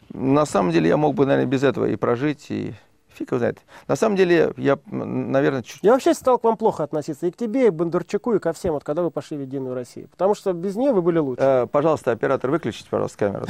На 0.10 0.46
самом 0.46 0.72
деле 0.72 0.90
я 0.90 0.98
мог 0.98 1.16
бы, 1.16 1.26
наверное, 1.26 1.50
без 1.50 1.64
этого 1.64 1.86
и 1.86 1.96
прожить, 1.96 2.48
и 2.50 2.74
фиг 3.14 3.32
его 3.32 3.40
знает. 3.40 3.60
На 3.88 3.96
самом 3.96 4.16
деле 4.16 4.54
я, 4.58 4.78
наверное, 4.86 5.62
чуть... 5.64 5.80
Я 5.82 5.94
вообще 5.94 6.14
стал 6.14 6.38
к 6.40 6.44
вам 6.44 6.58
плохо 6.58 6.84
относиться. 6.84 7.28
И 7.28 7.32
к 7.32 7.38
тебе, 7.38 7.68
и 7.68 7.70
к 7.70 7.74
Бондарчуку, 7.74 8.34
и 8.34 8.40
ко 8.40 8.54
всем, 8.54 8.74
вот 8.74 8.84
когда 8.84 9.02
вы 9.04 9.12
пошли 9.12 9.38
в 9.38 9.42
Единую 9.42 9.74
Россию. 9.76 10.08
Потому 10.10 10.36
что 10.36 10.54
без 10.54 10.76
нее 10.76 10.92
вы 10.92 11.02
были 11.02 11.20
лучше. 11.20 11.42
Э, 11.44 11.68
пожалуйста, 11.68 12.12
оператор, 12.12 12.50
выключите, 12.52 12.88
пожалуйста, 12.90 13.18
камеру. 13.18 13.46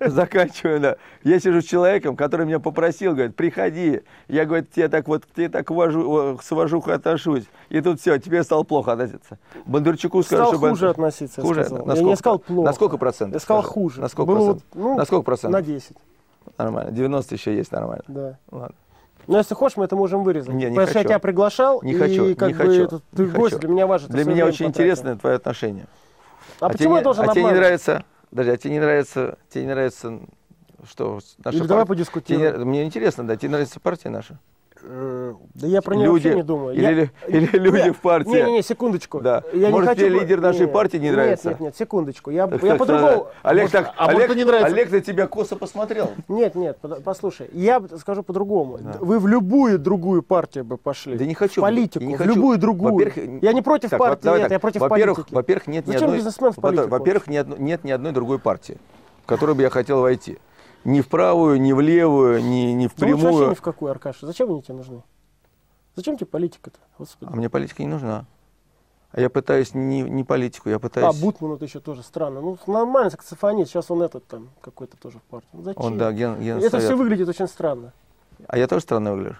Заканчиваю, 0.00 0.80
да. 0.80 0.96
Я 1.24 1.40
сижу 1.40 1.60
с 1.60 1.64
человеком, 1.64 2.16
который 2.16 2.46
меня 2.46 2.60
попросил, 2.60 3.12
говорит, 3.12 3.36
приходи. 3.36 4.02
Я, 4.28 4.44
говорит, 4.44 4.70
тебе 4.72 4.88
так 4.88 5.08
вот, 5.08 5.24
тебе 5.34 5.48
так 5.48 5.70
уважу, 5.70 6.34
э, 6.34 6.42
с 6.42 6.50
уважухой 6.52 6.94
отношусь. 6.94 7.44
И 7.68 7.80
тут 7.80 8.00
все, 8.00 8.18
тебе 8.18 8.42
стало 8.42 8.62
плохо 8.64 8.92
относиться. 8.92 9.38
Бондарчуку 9.66 10.22
скажу, 10.22 10.42
Стал 10.42 10.52
чтобы... 10.52 10.70
хуже 10.70 10.90
относиться, 10.90 11.40
я 11.40 11.46
Хуже? 11.46 11.64
сказал. 11.64 11.86
На 11.86 11.92
Я 11.92 11.96
не 11.98 12.02
сколько- 12.02 12.16
сказал 12.18 12.38
плохо. 12.38 12.66
На 12.66 12.72
сколько 12.72 12.96
процентов? 12.98 13.34
Я 13.34 13.40
сказал 13.40 13.62
хуже. 13.62 14.00
На 14.00 14.08
сколько 14.08 14.26
Было 14.32 14.38
процентов? 14.52 14.66
ну, 14.74 14.96
на 14.96 15.04
сколько 15.04 15.24
процентов? 15.24 15.60
На 15.60 15.66
10, 15.66 15.96
Нормально. 16.56 16.92
90 16.92 17.34
еще 17.34 17.54
есть 17.56 17.72
нормально. 17.72 18.04
да. 18.08 18.38
Ладно. 18.50 18.74
Но 19.28 19.38
если 19.38 19.54
хочешь, 19.54 19.76
мы 19.76 19.84
это 19.84 19.94
можем 19.94 20.24
вырезать. 20.24 20.48
Не, 20.54 20.64
не 20.64 20.70
Потому 20.70 20.86
что 20.88 20.98
я 20.98 21.02
хочу. 21.02 21.08
тебя 21.10 21.18
приглашал, 21.18 21.82
Не 21.82 21.92
и 21.92 21.98
хочу, 21.98 22.34
как 22.34 22.48
не 22.48 22.54
бы 22.54 22.58
хочу, 22.58 22.84
это- 22.84 23.00
ты 23.14 23.22
не 23.22 23.28
гость, 23.30 23.54
хочу. 23.54 23.58
для 23.58 23.68
меня 23.68 23.86
важно. 23.86 24.08
Для 24.08 24.24
меня 24.24 24.46
очень 24.46 24.66
потратил. 24.66 24.68
интересно 24.70 25.18
твое 25.18 25.36
отношение. 25.36 25.86
А, 26.60 26.68
тебе 26.68 26.78
почему 26.78 26.96
я 26.96 27.02
должен 27.02 27.28
а 27.28 27.32
тебе 27.34 27.44
не 27.44 27.52
нравится, 27.52 28.04
подожди, 28.30 28.50
а 28.52 28.56
тебе 28.56 28.72
не 28.72 28.80
нравится, 28.80 29.38
тебе 29.50 29.64
не 29.64 29.70
нравится, 29.70 30.18
что 30.90 31.20
наша 31.44 31.58
Или 31.58 31.66
давай 31.66 31.84
партия- 31.84 31.88
подискутируем. 31.88 32.48
тебе 32.54 32.58
не- 32.58 32.64
мне 32.64 32.84
интересно, 32.84 33.26
да, 33.26 33.36
тебе 33.36 33.50
нравится 33.50 33.78
партия 33.80 34.08
наша? 34.08 34.38
Э, 34.82 35.34
Да 35.54 35.66
я 35.66 35.82
про 35.82 35.94
нее 35.94 36.06
люди, 36.06 36.24
вообще 36.28 36.34
не 36.36 36.42
думаю. 36.42 36.74
Или, 36.76 36.82
Я- 36.82 37.08
или- 37.38 37.58
люди 37.58 37.82
Не, 37.86 37.92
в 37.92 37.98
партии. 37.98 38.28
Не-не-не, 38.30 38.62
секундочку. 38.62 39.20
Да. 39.20 39.42
Я 39.52 39.70
Может, 39.70 39.82
не 39.90 39.94
хочу... 39.96 40.00
тебе 40.08 40.20
лидер 40.20 40.40
нашей 40.40 40.66
не, 40.66 40.72
партии 40.72 40.96
не 40.98 41.10
нравится? 41.10 41.48
Нет, 41.50 41.60
нет, 41.60 41.66
нет, 41.68 41.76
секундочку. 41.76 42.30
Я, 42.30 42.46
Так 42.46 42.62
я 42.62 42.74
по-другому... 42.76 43.28
Олег, 43.42 43.64
Может, 43.64 43.72
так, 43.72 43.94
а 43.96 44.06
Олег, 44.08 44.34
не 44.34 44.44
нравится? 44.44 44.72
Олег 44.72 44.90
на 44.90 45.00
тебя 45.00 45.26
косо 45.26 45.56
посмотрел. 45.56 46.10
Нет, 46.28 46.54
нет, 46.54 46.78
послушай, 47.04 47.48
я 47.52 47.82
скажу 47.98 48.22
по-другому. 48.22 48.78
Вы 49.00 49.18
в 49.18 49.26
любую 49.26 49.78
другую 49.78 50.22
партию 50.22 50.64
бы 50.64 50.76
пошли. 50.76 51.16
Да 51.16 51.24
не 51.24 51.34
хочу. 51.34 51.60
В 51.60 51.64
политику, 51.64 52.04
не 52.04 52.14
в 52.14 52.18
хочу. 52.18 52.34
любую 52.34 52.58
другую. 52.58 52.92
Во-первых, 52.94 53.42
Я 53.42 53.52
не 53.52 53.62
против 53.62 53.90
так, 53.90 53.98
партии, 53.98 54.24
давай 54.24 54.40
нет, 54.40 54.48
так. 54.48 54.52
я 54.56 54.58
против 54.60 54.80
во-первых, 54.80 55.16
политики. 55.18 55.34
Во-первых, 55.34 55.66
нет 55.66 55.86
ни 55.86 55.92
Зачем 55.92 56.04
одной... 56.04 56.16
бизнесмен 56.18 56.52
в 56.52 56.56
политику 56.56 56.88
Во-первых, 56.88 57.26
ни 57.28 57.58
нет 57.62 57.84
ни 57.84 57.90
одной 57.90 58.12
другой 58.12 58.38
партии, 58.38 58.78
в 59.24 59.26
которую 59.26 59.56
бы 59.56 59.62
я 59.62 59.70
хотел 59.70 60.00
войти. 60.00 60.38
Ни 60.84 61.00
в 61.00 61.08
правую, 61.08 61.60
ни 61.60 61.72
в 61.72 61.80
левую, 61.80 62.42
ни, 62.42 62.72
ни 62.72 62.86
в 62.86 62.94
Да 62.96 63.06
лучше 63.06 63.14
вообще 63.16 63.26
прямую. 63.28 63.50
ни 63.50 63.54
в 63.54 63.62
какую, 63.62 63.90
Аркаша. 63.90 64.26
Зачем 64.26 64.50
они 64.50 64.62
тебе 64.62 64.74
нужны? 64.74 65.02
Зачем 65.96 66.16
тебе 66.16 66.26
политика-то? 66.26 66.78
Господи. 66.98 67.30
А 67.32 67.36
мне 67.36 67.48
политика 67.50 67.82
не 67.82 67.88
нужна. 67.88 68.24
А 69.10 69.20
я 69.20 69.30
пытаюсь 69.30 69.74
не, 69.74 70.02
не 70.02 70.22
политику, 70.22 70.68
я 70.68 70.76
А, 70.76 70.78
пытаюсь... 70.78 71.18
Бутман 71.20 71.52
это 71.54 71.64
еще 71.64 71.80
тоже 71.80 72.02
странно. 72.02 72.40
Ну, 72.40 72.58
нормально, 72.66 73.10
саксофонист. 73.10 73.70
Сейчас 73.70 73.90
он 73.90 74.02
этот 74.02 74.26
там 74.26 74.50
какой-то 74.60 74.96
тоже 74.98 75.18
в 75.18 75.22
партии. 75.22 75.48
Ну, 75.54 75.62
Зачем? 75.62 75.82
Он, 75.82 75.98
да, 75.98 76.12
ген, 76.12 76.38
ген 76.40 76.58
это 76.62 76.78
все 76.78 76.94
выглядит 76.94 77.28
очень 77.28 77.48
странно. 77.48 77.92
А 78.46 78.58
я 78.58 78.66
тоже 78.68 78.82
странно 78.82 79.12
выгляжу? 79.14 79.36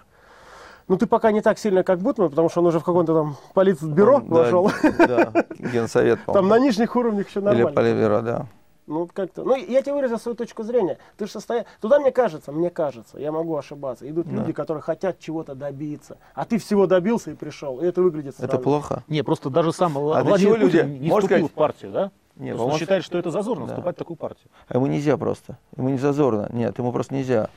Ну, 0.87 0.97
ты 0.97 1.05
пока 1.05 1.31
не 1.31 1.41
так 1.41 1.59
сильно, 1.59 1.83
как 1.83 1.99
Бутман, 1.99 2.29
потому 2.31 2.49
что 2.49 2.61
он 2.61 2.67
уже 2.67 2.79
в 2.79 2.83
каком-то 2.83 3.13
там 3.13 3.37
политбюро 3.53 4.15
Он, 4.15 4.27
да, 4.27 4.35
вошел. 4.35 4.71
Да, 4.97 5.31
генсовет, 5.59 6.17
Там 6.25 6.33
по-моему. 6.33 6.49
на 6.49 6.59
нижних 6.59 6.95
уровнях 6.95 7.29
еще 7.29 7.39
Или 7.39 7.45
нормально. 7.45 7.71
политбюро, 7.71 8.21
да. 8.21 8.47
Ну, 8.89 9.07
как-то. 9.13 9.43
Ну, 9.43 9.55
я 9.55 9.83
тебе 9.83 9.93
выразил 9.93 10.17
свою 10.17 10.35
точку 10.35 10.63
зрения. 10.63 10.97
Ты 11.15 11.27
же 11.27 11.31
состоя... 11.31 11.67
Туда, 11.79 11.99
мне 11.99 12.11
кажется, 12.11 12.51
мне 12.51 12.71
кажется, 12.71 13.19
я 13.19 13.31
могу 13.31 13.55
ошибаться. 13.55 14.09
Идут 14.09 14.25
люди, 14.27 14.51
которые 14.51 14.81
хотят 14.81 15.19
чего-то 15.19 15.53
добиться. 15.53 16.17
А 16.33 16.43
ты 16.43 16.57
всего 16.57 16.87
добился 16.87 17.29
и 17.29 17.35
пришел. 17.35 17.79
И 17.81 17.85
это 17.85 18.01
выглядит 18.01 18.33
странно. 18.33 18.49
Это 18.49 18.57
плохо. 18.57 19.03
Не, 19.07 19.21
просто 19.21 19.51
даже 19.51 19.71
сам 19.73 19.93
для 19.93 19.99
Владимир 20.23 20.57
люди- 20.59 20.77
не 20.77 21.07
можно 21.07 21.27
вступил 21.27 21.45
сказать- 21.47 21.51
в 21.51 21.53
партию, 21.53 21.91
да? 21.91 22.11
Нет, 22.35 22.59
он 22.59 22.71
он- 22.71 22.79
считает, 22.79 23.03
что 23.03 23.19
это 23.19 23.29
зазорно 23.29 23.67
Да. 23.67 23.73
вступать 23.73 23.95
в 23.95 23.99
такую 23.99 24.17
партию. 24.17 24.47
А 24.67 24.73
ему 24.75 24.87
нельзя 24.87 25.17
просто. 25.17 25.59
Ему 25.77 25.89
не 25.89 25.99
зазорно. 25.99 26.49
Нет, 26.51 26.77
ему 26.79 26.91
просто 26.91 27.13
нельзя. 27.13 27.49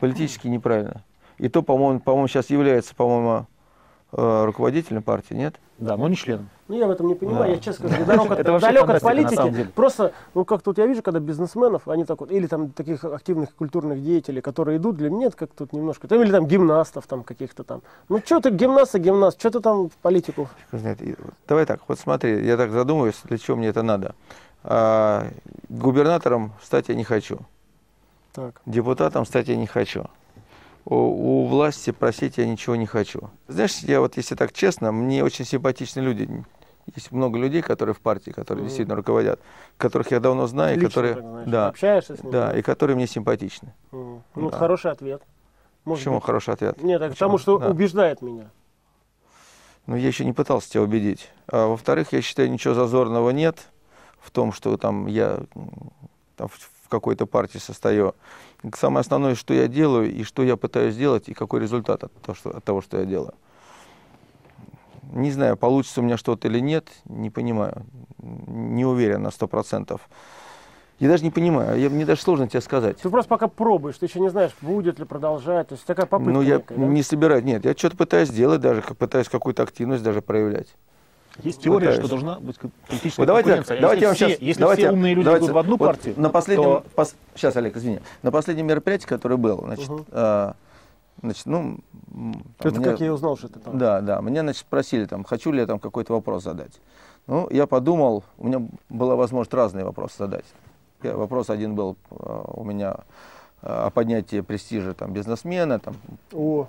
Политически 0.00 0.48
неправильно. 0.48 1.04
И 1.38 1.48
то, 1.48 1.62
по-моему, 1.62 2.00
по-моему, 2.00 2.26
сейчас 2.26 2.50
является, 2.50 2.96
по-моему, 2.96 3.46
руководителем 4.12 5.02
партии, 5.02 5.34
нет? 5.34 5.56
Да, 5.78 5.96
но 5.96 6.08
не 6.08 6.16
членом. 6.16 6.50
Ну, 6.68 6.76
я 6.76 6.86
в 6.86 6.90
этом 6.90 7.06
не 7.06 7.14
понимаю, 7.14 7.44
Да. 7.44 7.50
я 7.52 7.58
честно 7.58 7.88
скажу, 7.88 8.04
далек, 8.04 8.30
от, 8.30 8.60
далек 8.60 8.88
от 8.88 9.02
политики. 9.02 9.68
Просто, 9.74 10.12
ну, 10.34 10.44
как 10.44 10.62
тут 10.62 10.78
я 10.78 10.86
вижу, 10.86 11.02
когда 11.02 11.20
бизнесменов, 11.20 11.88
они 11.88 12.04
так 12.04 12.20
вот, 12.20 12.30
или 12.30 12.46
там 12.46 12.70
таких 12.70 13.04
активных 13.04 13.54
культурных 13.54 14.02
деятелей, 14.02 14.40
которые 14.40 14.76
идут, 14.76 14.96
для 14.96 15.10
меня 15.10 15.28
это 15.28 15.36
как 15.36 15.50
тут 15.52 15.72
немножко, 15.72 16.06
там, 16.06 16.20
или 16.22 16.30
там 16.30 16.46
гимнастов 16.46 17.06
там 17.06 17.22
каких-то 17.24 17.64
там. 17.64 17.82
Ну, 18.08 18.20
что 18.24 18.40
ты 18.40 18.50
гимнаст 18.50 18.94
и 18.94 18.98
гимнаст, 18.98 19.40
что 19.40 19.50
ты 19.50 19.60
там 19.60 19.88
в 19.88 19.94
политику? 20.02 20.48
И 20.72 21.16
Давай 21.48 21.64
так, 21.66 21.80
вот 21.88 21.98
смотри, 21.98 22.44
я 22.46 22.56
так 22.56 22.70
задумываюсь, 22.72 23.20
для 23.24 23.38
чего 23.38 23.56
мне 23.56 23.68
это 23.68 23.82
надо. 23.82 24.14
А, 24.62 25.28
губернатором 25.68 26.52
стать 26.62 26.88
я 26.88 26.94
не 26.94 27.04
хочу. 27.04 27.38
Так. 28.32 28.60
Депутатом 28.66 29.24
стать 29.24 29.48
я 29.48 29.56
не 29.56 29.66
хочу. 29.66 30.04
У, 30.84 30.94
у 30.94 31.46
власти 31.46 31.90
просить 31.92 32.38
я 32.38 32.46
ничего 32.46 32.76
не 32.76 32.86
хочу. 32.86 33.30
Знаешь, 33.48 33.78
я 33.78 34.00
вот, 34.00 34.16
если 34.16 34.34
так 34.34 34.52
честно, 34.52 34.92
мне 34.92 35.22
очень 35.22 35.44
симпатичны 35.44 36.00
люди. 36.00 36.28
Есть 36.94 37.12
много 37.12 37.38
людей, 37.38 37.62
которые 37.62 37.94
в 37.94 38.00
партии, 38.00 38.30
которые 38.30 38.62
Мгм. 38.62 38.68
действительно 38.68 38.96
руководят, 38.96 39.40
которых 39.76 40.10
я 40.10 40.18
давно 40.20 40.46
знаю, 40.46 40.72
и 40.72 40.74
Лично, 40.76 40.88
которые, 40.88 41.14
так 41.14 41.22
знаешь, 41.24 41.48
да, 41.48 41.68
общаешься 41.68 42.16
с 42.16 42.22
ними? 42.22 42.32
да, 42.32 42.56
и 42.58 42.62
которые 42.62 42.96
мне 42.96 43.06
симпатичны. 43.06 43.74
Мгм. 43.92 44.22
Ну, 44.34 44.42
это 44.48 44.52
Да. 44.52 44.58
хороший 44.58 44.90
ответ. 44.90 45.22
Может 45.84 46.00
Почему 46.00 46.16
быть. 46.16 46.24
хороший 46.24 46.54
ответ? 46.54 46.82
Нет, 46.82 47.00
так 47.00 47.12
потому 47.12 47.38
что 47.38 47.58
Да. 47.58 47.68
убеждает 47.68 48.22
меня. 48.22 48.50
Ну, 49.86 49.96
я 49.96 50.08
еще 50.08 50.24
не 50.24 50.32
пытался 50.32 50.70
тебя 50.70 50.82
убедить. 50.82 51.30
А, 51.48 51.66
во-вторых, 51.68 52.12
я 52.12 52.22
считаю, 52.22 52.50
ничего 52.50 52.74
зазорного 52.74 53.30
нет 53.30 53.68
в 54.20 54.30
том, 54.30 54.52
что 54.52 54.76
там 54.76 55.06
я 55.06 55.40
там, 56.36 56.48
в 56.48 56.58
какой-то 56.90 57.24
партии 57.24 57.58
состою. 57.58 58.14
Самое 58.74 59.00
основное, 59.00 59.34
что 59.34 59.54
я 59.54 59.68
делаю 59.68 60.12
и 60.12 60.22
что 60.24 60.42
я 60.42 60.56
пытаюсь 60.56 60.94
сделать, 60.94 61.30
и 61.30 61.34
какой 61.34 61.60
результат 61.60 62.04
от 62.04 62.12
того, 62.20 62.36
что, 62.36 62.50
от 62.50 62.64
того, 62.64 62.82
что 62.82 62.98
я 62.98 63.06
делаю. 63.06 63.32
Не 65.12 65.30
знаю, 65.30 65.56
получится 65.56 66.00
у 66.00 66.04
меня 66.04 66.18
что-то 66.18 66.48
или 66.48 66.60
нет, 66.60 66.88
не 67.06 67.30
понимаю. 67.30 67.86
Не 68.18 68.84
уверен 68.84 69.22
на 69.22 69.30
сто 69.30 69.48
процентов. 69.48 70.02
Я 70.98 71.08
даже 71.08 71.24
не 71.24 71.30
понимаю, 71.30 71.80
я, 71.80 71.88
мне 71.88 72.04
даже 72.04 72.20
сложно 72.20 72.46
тебе 72.46 72.60
сказать. 72.60 72.98
Ты 72.98 73.08
просто 73.08 73.30
пока 73.30 73.48
пробуешь, 73.48 73.96
ты 73.96 74.04
еще 74.04 74.20
не 74.20 74.28
знаешь, 74.28 74.52
будет 74.60 74.98
ли 74.98 75.06
продолжать. 75.06 75.68
То 75.68 75.74
есть 75.74 75.86
такая 75.86 76.04
попытка. 76.04 76.32
Ну, 76.32 76.42
я 76.42 76.56
некая, 76.56 76.76
да? 76.76 76.84
не 76.84 77.02
собираюсь, 77.02 77.42
нет, 77.42 77.64
я 77.64 77.72
что-то 77.72 77.96
пытаюсь 77.96 78.28
сделать 78.28 78.60
даже, 78.60 78.82
пытаюсь 78.82 79.30
какую-то 79.30 79.62
активность 79.62 80.02
даже 80.02 80.20
проявлять. 80.20 80.68
Есть 81.42 81.62
теория, 81.62 81.88
Пытаюсь. 81.88 81.98
что 82.00 82.08
должна 82.08 82.40
быть 82.40 82.58
ка- 82.58 82.70
политическая 82.88 83.22
Вот 83.22 83.26
давайте, 83.26 83.48
конкуренция. 83.50 83.80
Давайте 83.80 84.04
я 84.04 84.10
если 84.10 84.24
вам 84.24 84.28
все, 84.30 84.36
сейчас, 84.36 84.46
если 84.48 84.60
давайте, 84.60 84.82
все 84.82 84.92
умные 84.92 85.14
люди 85.14 85.24
давайте, 85.24 85.46
идут 85.46 85.54
в 85.54 85.58
одну 85.58 85.76
вот 85.76 85.86
партию, 85.86 86.14
на 86.18 86.30
последнем, 86.30 86.64
то 86.64 86.84
пос- 86.96 87.14
сейчас, 87.34 87.56
Олег, 87.56 87.76
извини, 87.76 88.00
на 88.22 88.30
последнем 88.30 88.66
мероприятии, 88.66 89.06
которое 89.06 89.36
было, 89.36 89.60
значит, 89.64 89.88
Мгм. 89.88 90.04
а, 90.10 90.54
значит, 91.22 91.46
ну, 91.46 91.78
Это 92.58 92.70
мне- 92.74 92.84
как 92.84 93.00
я 93.00 93.12
узнал, 93.14 93.36
что 93.38 93.48
ты 93.48 93.58
там. 93.60 93.78
Да, 93.78 94.00
да. 94.00 94.20
Меня, 94.20 94.40
значит, 94.42 94.60
спросили, 94.60 95.06
там, 95.06 95.24
хочу 95.24 95.52
ли 95.52 95.60
я 95.60 95.66
там 95.66 95.78
какой-то 95.78 96.12
вопрос 96.12 96.42
задать. 96.44 96.72
Ну, 97.26 97.48
я 97.50 97.66
подумал, 97.66 98.24
у 98.38 98.46
меня 98.46 98.62
была 98.88 99.14
возможность 99.16 99.54
разные 99.54 99.84
вопросы 99.84 100.16
задать. 100.18 100.44
Я- 101.02 101.16
вопрос 101.16 101.48
один 101.48 101.74
был 101.74 101.96
э, 102.10 102.42
у 102.54 102.64
меня 102.64 102.96
э, 103.62 103.66
о 103.86 103.90
поднятии 103.90 104.40
престижа 104.40 104.92
там, 104.94 105.12
бизнесмена. 105.12 105.78
Там. 105.78 105.94
О, 106.32 106.66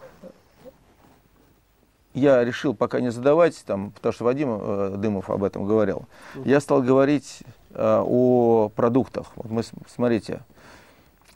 Я 2.14 2.44
решил 2.44 2.74
пока 2.74 3.00
не 3.00 3.10
задавать, 3.10 3.64
там, 3.66 3.92
потому 3.92 4.12
что 4.12 4.26
Вадим 4.26 4.50
э, 4.60 4.96
Дымов 4.98 5.30
об 5.30 5.44
этом 5.44 5.66
говорил. 5.66 6.06
Я 6.44 6.60
стал 6.60 6.82
говорить 6.82 7.40
э, 7.74 8.04
о 8.06 8.70
продуктах. 8.76 9.28
Вот 9.36 9.50
мы, 9.50 9.64
смотрите, 9.88 10.42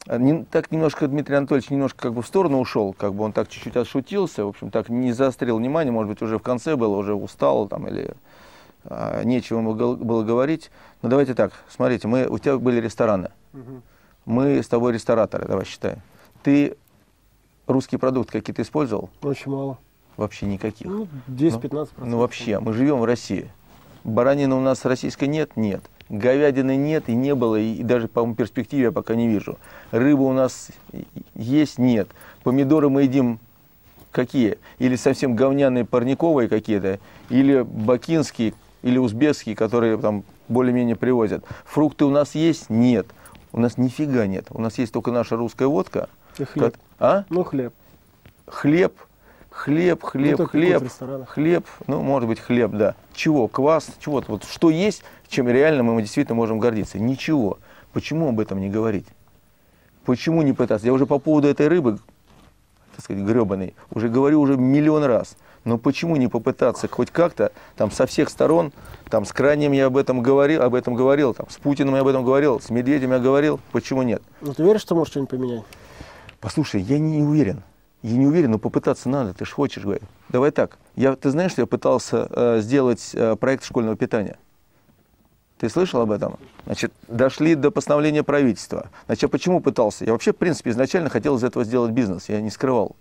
э, 0.07 0.17
не- 0.17 0.43
так 0.43 0.71
немножко 0.71 1.07
Дмитрий 1.07 1.37
Анатольевич 1.37 1.69
немножко 1.69 2.01
как 2.01 2.13
бы 2.13 2.21
в 2.21 2.27
сторону 2.27 2.59
ушел, 2.59 2.93
как 2.93 3.13
бы 3.13 3.23
он 3.23 3.31
так 3.31 3.47
чуть-чуть 3.47 3.77
отшутился, 3.77 4.43
в 4.43 4.49
общем, 4.49 4.69
так 4.69 4.89
не 4.89 5.13
заострил 5.13 5.57
внимание, 5.57 5.93
может 5.93 6.09
быть, 6.09 6.21
уже 6.21 6.39
в 6.39 6.41
конце 6.41 6.75
было, 6.75 6.97
уже 6.97 7.15
устал 7.15 7.69
там 7.69 7.87
или 7.87 8.13
а, 8.83 9.23
нечего 9.23 9.59
ему 9.59 9.73
было 9.73 10.23
говорить. 10.23 10.71
Но 11.01 11.07
давайте 11.09 11.33
так, 11.35 11.53
смотрите, 11.69 12.09
мы, 12.09 12.27
у 12.27 12.37
тебя 12.37 12.57
были 12.57 12.81
рестораны, 12.81 13.31
мгм. 13.53 13.81
мы 14.25 14.61
с 14.61 14.67
тобой 14.67 14.91
рестораторы, 14.91 15.45
давай 15.47 15.63
считай. 15.63 15.95
Ты 16.43 16.75
русский 17.65 17.97
продукт 17.97 18.29
какие-то 18.29 18.61
использовал? 18.61 19.09
очень 19.21 19.51
мало. 19.51 19.77
Вообще 20.17 20.45
никаких. 20.45 20.87
Ну, 20.87 21.07
10-15%. 21.27 21.89
Ну 21.97 22.17
вообще, 22.17 22.59
мы 22.59 22.73
живем 22.73 22.99
в 22.99 23.05
России. 23.05 23.49
Баранины 24.03 24.55
у 24.55 24.61
нас 24.61 24.85
российской 24.85 25.27
нет? 25.27 25.51
Нет. 25.55 25.81
Говядины 26.09 26.75
нет 26.75 27.09
и 27.09 27.15
не 27.15 27.33
было, 27.33 27.55
и, 27.55 27.81
даже, 27.81 28.07
по-моему, 28.07 28.35
перспективе 28.35 28.83
я 28.83 28.91
пока 28.91 29.15
не 29.15 29.27
вижу. 29.27 29.57
Рыбы 29.91 30.23
у 30.25 30.33
нас 30.33 30.69
есть? 31.33 31.79
Нет. 31.79 32.07
Помидоры 32.43 32.89
мы 32.89 33.03
едим 33.03 33.39
какие? 34.11 34.59
Или 34.77 34.95
совсем 34.95 35.35
говняные 35.35 35.83
парниковые 35.83 36.47
какие-то, 36.47 36.99
или 37.29 37.63
бакинские, 37.63 38.53
или 38.83 38.99
узбекские, 38.99 39.55
которые 39.55 39.97
там 39.97 40.23
более-менее 40.47 40.95
привозят. 40.95 41.43
Фрукты 41.65 42.05
у 42.05 42.11
нас 42.11 42.35
есть? 42.35 42.69
Нет. 42.69 43.07
У 43.51 43.59
нас 43.59 43.77
нифига 43.77 44.27
нет. 44.27 44.45
У 44.51 44.61
нас 44.61 44.77
есть 44.77 44.93
только 44.93 45.11
наша 45.11 45.35
русская 45.35 45.67
водка. 45.67 46.07
И 46.37 46.43
хлеб. 46.43 46.75
А? 46.99 47.25
Ну, 47.29 47.43
хлеб. 47.43 47.73
Хлеб, 48.45 48.93
хлеб, 49.55 50.03
хлеб, 50.03 50.37
только 50.37 50.51
хлеб, 50.51 50.83
хлеб, 51.27 51.65
ну, 51.87 52.01
может 52.01 52.27
быть, 52.27 52.39
хлеб, 52.39 52.71
да. 52.71 52.95
Чего? 53.13 53.47
Квас, 53.47 53.89
чего-то. 53.99 54.33
Вот 54.33 54.43
что 54.43 54.69
есть, 54.69 55.03
чем 55.29 55.47
реально 55.47 55.83
мы 55.83 56.01
действительно 56.01 56.35
можем 56.35 56.59
гордиться? 56.59 56.99
Ничего. 56.99 57.57
Почему 57.93 58.29
об 58.29 58.39
этом 58.39 58.59
не 58.59 58.69
говорить? 58.69 59.07
Почему 60.03 60.41
не 60.41 60.53
пытаться? 60.53 60.85
Я 60.85 60.93
уже 60.93 61.05
по 61.05 61.19
поводу 61.19 61.47
этой 61.47 61.67
рыбы, 61.67 61.99
так 62.95 63.05
сказать, 63.05 63.23
гребаной, 63.23 63.73
уже 63.91 64.09
говорю 64.09 64.41
уже 64.41 64.57
миллион 64.57 65.05
раз. 65.05 65.37
Но 65.63 65.79
почему 65.79 66.15
не 66.17 66.27
попытаться 66.27 66.87
хоть 66.87 67.09
как-то 67.09 67.51
там 67.75 67.89
со 67.89 68.05
всех 68.05 68.29
сторон, 68.29 68.71
там 69.09 69.25
с 69.25 69.31
Крайним 69.31 69.71
я 69.71 69.87
об 69.87 69.97
этом 69.97 70.21
говорил, 70.21 70.61
об 70.61 70.75
этом 70.75 70.93
говорил, 70.93 71.33
там 71.33 71.49
с 71.49 71.55
Путиным 71.57 71.95
я 71.95 72.01
об 72.01 72.07
этом 72.07 72.23
говорил, 72.23 72.59
с 72.59 72.69
Медведем 72.69 73.13
я 73.13 73.19
говорил, 73.19 73.59
почему 73.71 74.03
нет? 74.03 74.21
Ну, 74.41 74.53
ты 74.53 74.63
веришь, 74.63 74.81
что 74.81 74.93
можешь 74.93 75.11
что-нибудь 75.11 75.31
поменять? 75.31 75.63
Послушай, 76.39 76.81
я 76.81 76.99
не 76.99 77.23
уверен. 77.23 77.63
Я 78.05 78.17
не 78.17 78.27
уверен, 78.27 78.51
но 78.51 78.59
попытаться 78.59 79.09
надо, 79.09 79.33
ты 79.33 79.45
же 79.45 79.51
хочешь, 79.51 79.83
говорю. 79.83 80.03
Давай 80.29 80.51
так. 80.51 80.77
Я, 80.95 81.15
ты 81.15 81.31
знаешь, 81.31 81.53
что 81.53 81.63
я 81.63 81.65
пытался 81.65 82.27
э, 82.29 82.59
сделать 82.61 83.09
э, 83.15 83.35
проект 83.35 83.63
школьного 83.65 83.95
питания? 83.95 84.37
Ты 85.57 85.69
слышал 85.69 86.01
об 86.01 86.11
этом? 86.11 86.37
Значит, 86.67 86.93
дошли 87.07 87.55
до 87.55 87.71
постановления 87.71 88.21
правительства. 88.21 88.91
Значит, 89.07 89.23
я 89.23 89.29
почему 89.29 89.59
пытался? 89.59 90.05
Я 90.05 90.11
вообще, 90.11 90.33
в 90.33 90.35
принципе, 90.35 90.69
изначально 90.69 91.09
хотел 91.09 91.37
из 91.37 91.43
этого 91.43 91.65
сделать 91.65 91.93
бизнес, 91.93 92.29
я 92.29 92.41
не 92.41 92.51
скрывал. 92.51 92.95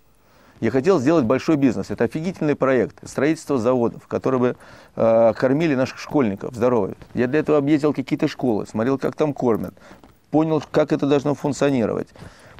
Я 0.59 0.71
хотел 0.71 0.99
сделать 0.99 1.25
большой 1.25 1.57
бизнес. 1.57 1.91
Это 1.91 2.05
офигительный 2.05 2.55
проект. 2.55 3.07
Строительство 3.07 3.59
заводов, 3.59 4.07
которые 4.07 4.39
бы 4.39 4.55
э, 4.95 5.33
кормили 5.37 5.75
наших 5.75 5.99
школьников 5.99 6.55
здоровыми. 6.55 6.95
Я 7.13 7.27
для 7.27 7.41
этого 7.41 7.59
объездил 7.59 7.93
какие-то 7.93 8.27
школы, 8.27 8.65
смотрел, 8.65 8.97
как 8.97 9.15
там 9.15 9.35
кормят. 9.35 9.75
Понял, 10.31 10.63
как 10.71 10.91
это 10.91 11.05
должно 11.05 11.35
функционировать. 11.35 12.07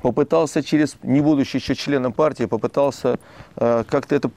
Попытался 0.02 0.64
через, 0.64 0.98
не 1.04 1.22
будучи 1.22 1.58
еще 1.58 1.76
членом 1.76 2.14
партии, 2.14 2.46
попытался 2.46 3.20
э, 3.56 3.84
как-то 3.88 4.16
это, 4.16 4.32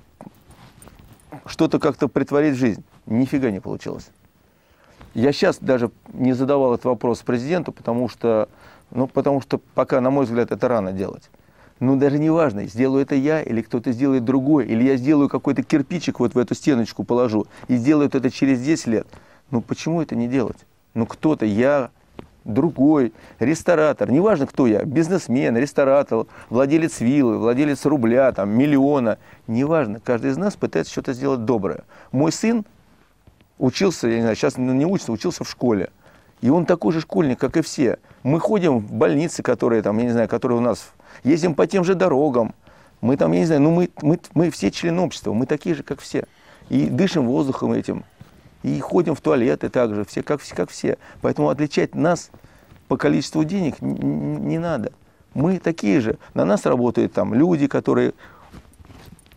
что-то 1.47 1.79
как-то 1.79 2.09
притворить 2.09 2.55
в 2.55 2.59
жизнь. 2.59 2.85
Нифига 3.07 3.51
не 3.51 3.61
получилось. 3.61 4.09
Я 5.15 5.33
сейчас 5.33 5.59
даже 5.59 5.91
не 6.13 6.33
задавал 6.33 6.75
этот 6.75 6.87
вопрос 6.87 7.23
президенту, 7.23 7.73
потому 7.73 8.09
что, 8.09 8.49
ну, 8.91 9.07
потому 9.07 9.41
что 9.41 9.59
пока, 9.75 10.01
на 10.01 10.11
мой 10.11 10.27
взгляд, 10.27 10.53
это 10.53 10.69
рано 10.69 10.93
делать. 10.93 11.31
Ну, 11.81 11.97
даже 11.97 12.19
не 12.19 12.31
важно, 12.31 12.67
сделаю 12.67 13.03
это 13.03 13.15
я 13.15 13.41
или 13.41 13.63
кто-то 13.63 13.93
сделает 13.93 14.25
другой, 14.25 14.67
или 14.67 14.83
я 14.83 14.97
сделаю 14.97 15.29
какой-то 15.29 15.63
кирпичик 15.63 16.19
вот 16.19 16.35
в 16.35 16.39
эту 16.39 16.55
стеночку 16.55 17.05
положу 17.05 17.47
и 17.69 17.77
сделают 17.77 18.15
это 18.15 18.31
через 18.31 18.61
10 18.61 18.87
лет. 18.89 19.07
Ну, 19.51 19.61
почему 19.61 20.03
это 20.03 20.17
не 20.17 20.29
делать? 20.29 20.59
Ну, 20.95 21.07
кто-то, 21.07 21.47
я, 21.47 21.91
другой, 22.49 23.13
ресторатор, 23.39 24.11
неважно 24.11 24.47
кто 24.47 24.67
я, 24.67 24.83
бизнесмен, 24.85 25.57
ресторатор, 25.57 26.27
владелец 26.51 27.01
виллы, 27.01 27.39
владелец 27.39 27.85
рубля, 27.85 28.33
там, 28.33 28.51
миллиона, 28.51 29.19
неважно, 29.47 30.01
каждый 30.01 30.33
из 30.33 30.37
нас 30.37 30.57
пытается 30.57 30.91
что-то 30.91 31.13
сделать 31.13 31.45
доброе. 31.45 31.85
Мой 32.11 32.33
сын 32.33 32.65
учился, 33.59 34.09
я 34.09 34.17
не 34.17 34.23
знаю, 34.23 34.37
сейчас 34.37 34.57
не 34.57 34.87
учится, 34.87 35.13
учился 35.13 35.45
в 35.45 35.51
школе. 35.51 35.91
И 36.41 36.51
он 36.51 36.67
такой 36.67 36.93
же 36.93 37.01
школьник, 37.01 37.39
как 37.39 37.57
и 37.57 37.63
все. 37.63 37.99
Мы 38.23 38.41
ходим 38.41 38.79
в 38.79 38.93
больницы, 38.93 39.43
которые 39.43 39.83
там, 39.83 39.99
я 39.99 40.05
не 40.05 40.11
знаю, 40.11 40.29
которые 40.29 40.59
у 40.59 40.63
нас, 40.63 40.93
ездим 41.25 41.55
по 41.55 41.67
тем 41.67 41.85
же 41.85 41.95
дорогам. 41.95 42.55
Мы 43.01 43.17
там, 43.17 43.33
я 43.33 43.41
не 43.41 43.47
знаю, 43.47 43.63
ну 43.63 43.71
мы, 43.71 43.91
мы, 44.03 44.19
мы 44.35 44.51
все 44.51 44.71
члены 44.71 45.03
общества, 45.03 45.33
мы 45.33 45.47
такие 45.47 45.75
же, 45.75 45.83
как 45.83 46.01
все. 46.01 46.25
И 46.69 46.87
дышим 46.87 47.27
воздухом 47.27 47.73
этим. 47.73 48.05
И 48.63 48.79
ходим 48.81 49.15
в 49.15 49.21
туалеты 49.21 49.69
также, 49.69 50.05
все 50.05 50.23
как, 50.23 50.41
как 50.55 50.71
все. 50.71 50.99
Поэтому 51.21 51.49
отличать 51.49 51.95
нас 51.95 52.31
по 52.89 52.97
количеству 52.97 53.45
денег 53.45 53.81
не 53.81 54.59
надо. 54.59 54.93
Мы 55.35 55.59
такие 55.59 56.01
же. 56.01 56.19
На 56.35 56.45
нас 56.45 56.67
работают 56.67 57.13
там 57.13 57.35
люди, 57.35 57.67
которые 57.67 58.15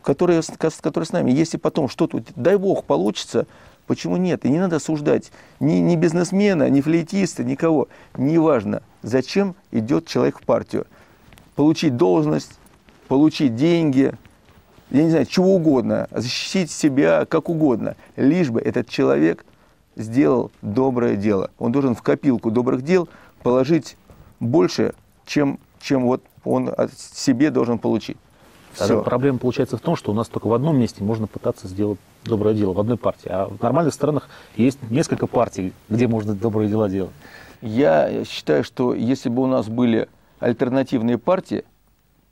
которые, 0.01 0.41
которые 0.81 1.05
с 1.05 1.11
нами. 1.11 1.31
Если 1.31 1.57
потом 1.57 1.87
что-то, 1.87 2.23
дай 2.35 2.57
бог, 2.57 2.85
получится, 2.85 3.45
почему 3.87 4.17
нет? 4.17 4.45
И 4.45 4.49
не 4.49 4.59
надо 4.59 4.77
осуждать 4.77 5.31
ни, 5.59 5.73
ни 5.73 5.95
бизнесмена, 5.95 6.69
ни 6.69 6.81
флейтиста, 6.81 7.43
никого. 7.43 7.87
Неважно, 8.17 8.81
зачем 9.03 9.55
идет 9.71 10.07
человек 10.07 10.39
в 10.39 10.45
партию. 10.45 10.87
Получить 11.55 11.97
должность, 11.97 12.59
получить 13.07 13.55
деньги, 13.55 14.13
я 14.91 15.03
не 15.03 15.09
знаю, 15.09 15.25
чего 15.25 15.55
угодно, 15.55 16.07
защитить 16.11 16.69
себя 16.69 17.25
как 17.25 17.49
угодно. 17.49 17.95
Лишь 18.17 18.49
бы 18.49 18.59
этот 18.59 18.89
человек 18.89 19.45
сделал 19.95 20.51
доброе 20.61 21.15
дело. 21.15 21.49
Он 21.57 21.71
должен 21.71 21.95
в 21.95 22.01
копилку 22.01 22.51
добрых 22.51 22.83
дел 22.83 23.07
положить 23.41 23.97
больше, 24.39 24.93
чем, 25.25 25.59
чем 25.81 26.03
вот 26.03 26.23
он 26.43 26.69
от 26.69 26.93
себе 26.97 27.51
должен 27.51 27.79
получить. 27.79 28.17
Тогда 28.77 28.95
Всё. 28.95 29.03
проблема 29.03 29.37
получается 29.37 29.77
в 29.77 29.81
том, 29.81 29.95
что 29.95 30.11
у 30.11 30.13
нас 30.13 30.27
только 30.27 30.47
в 30.47 30.53
одном 30.53 30.77
месте 30.77 31.03
можно 31.03 31.27
пытаться 31.27 31.67
сделать 31.67 31.99
доброе 32.23 32.53
дело, 32.53 32.73
в 32.73 32.79
одной 32.79 32.97
партии. 32.97 33.29
А 33.29 33.47
в 33.47 33.61
нормальных 33.61 33.93
странах 33.93 34.29
есть 34.55 34.79
несколько 34.89 35.27
партий, 35.27 35.73
где 35.89 36.07
можно 36.07 36.33
добрые 36.33 36.69
дела 36.69 36.87
делать. 36.89 37.11
Я 37.61 38.23
считаю, 38.25 38.63
что 38.63 38.93
если 38.93 39.29
бы 39.29 39.43
у 39.43 39.47
нас 39.47 39.67
были 39.67 40.07
альтернативные 40.39 41.17
партии 41.17 41.63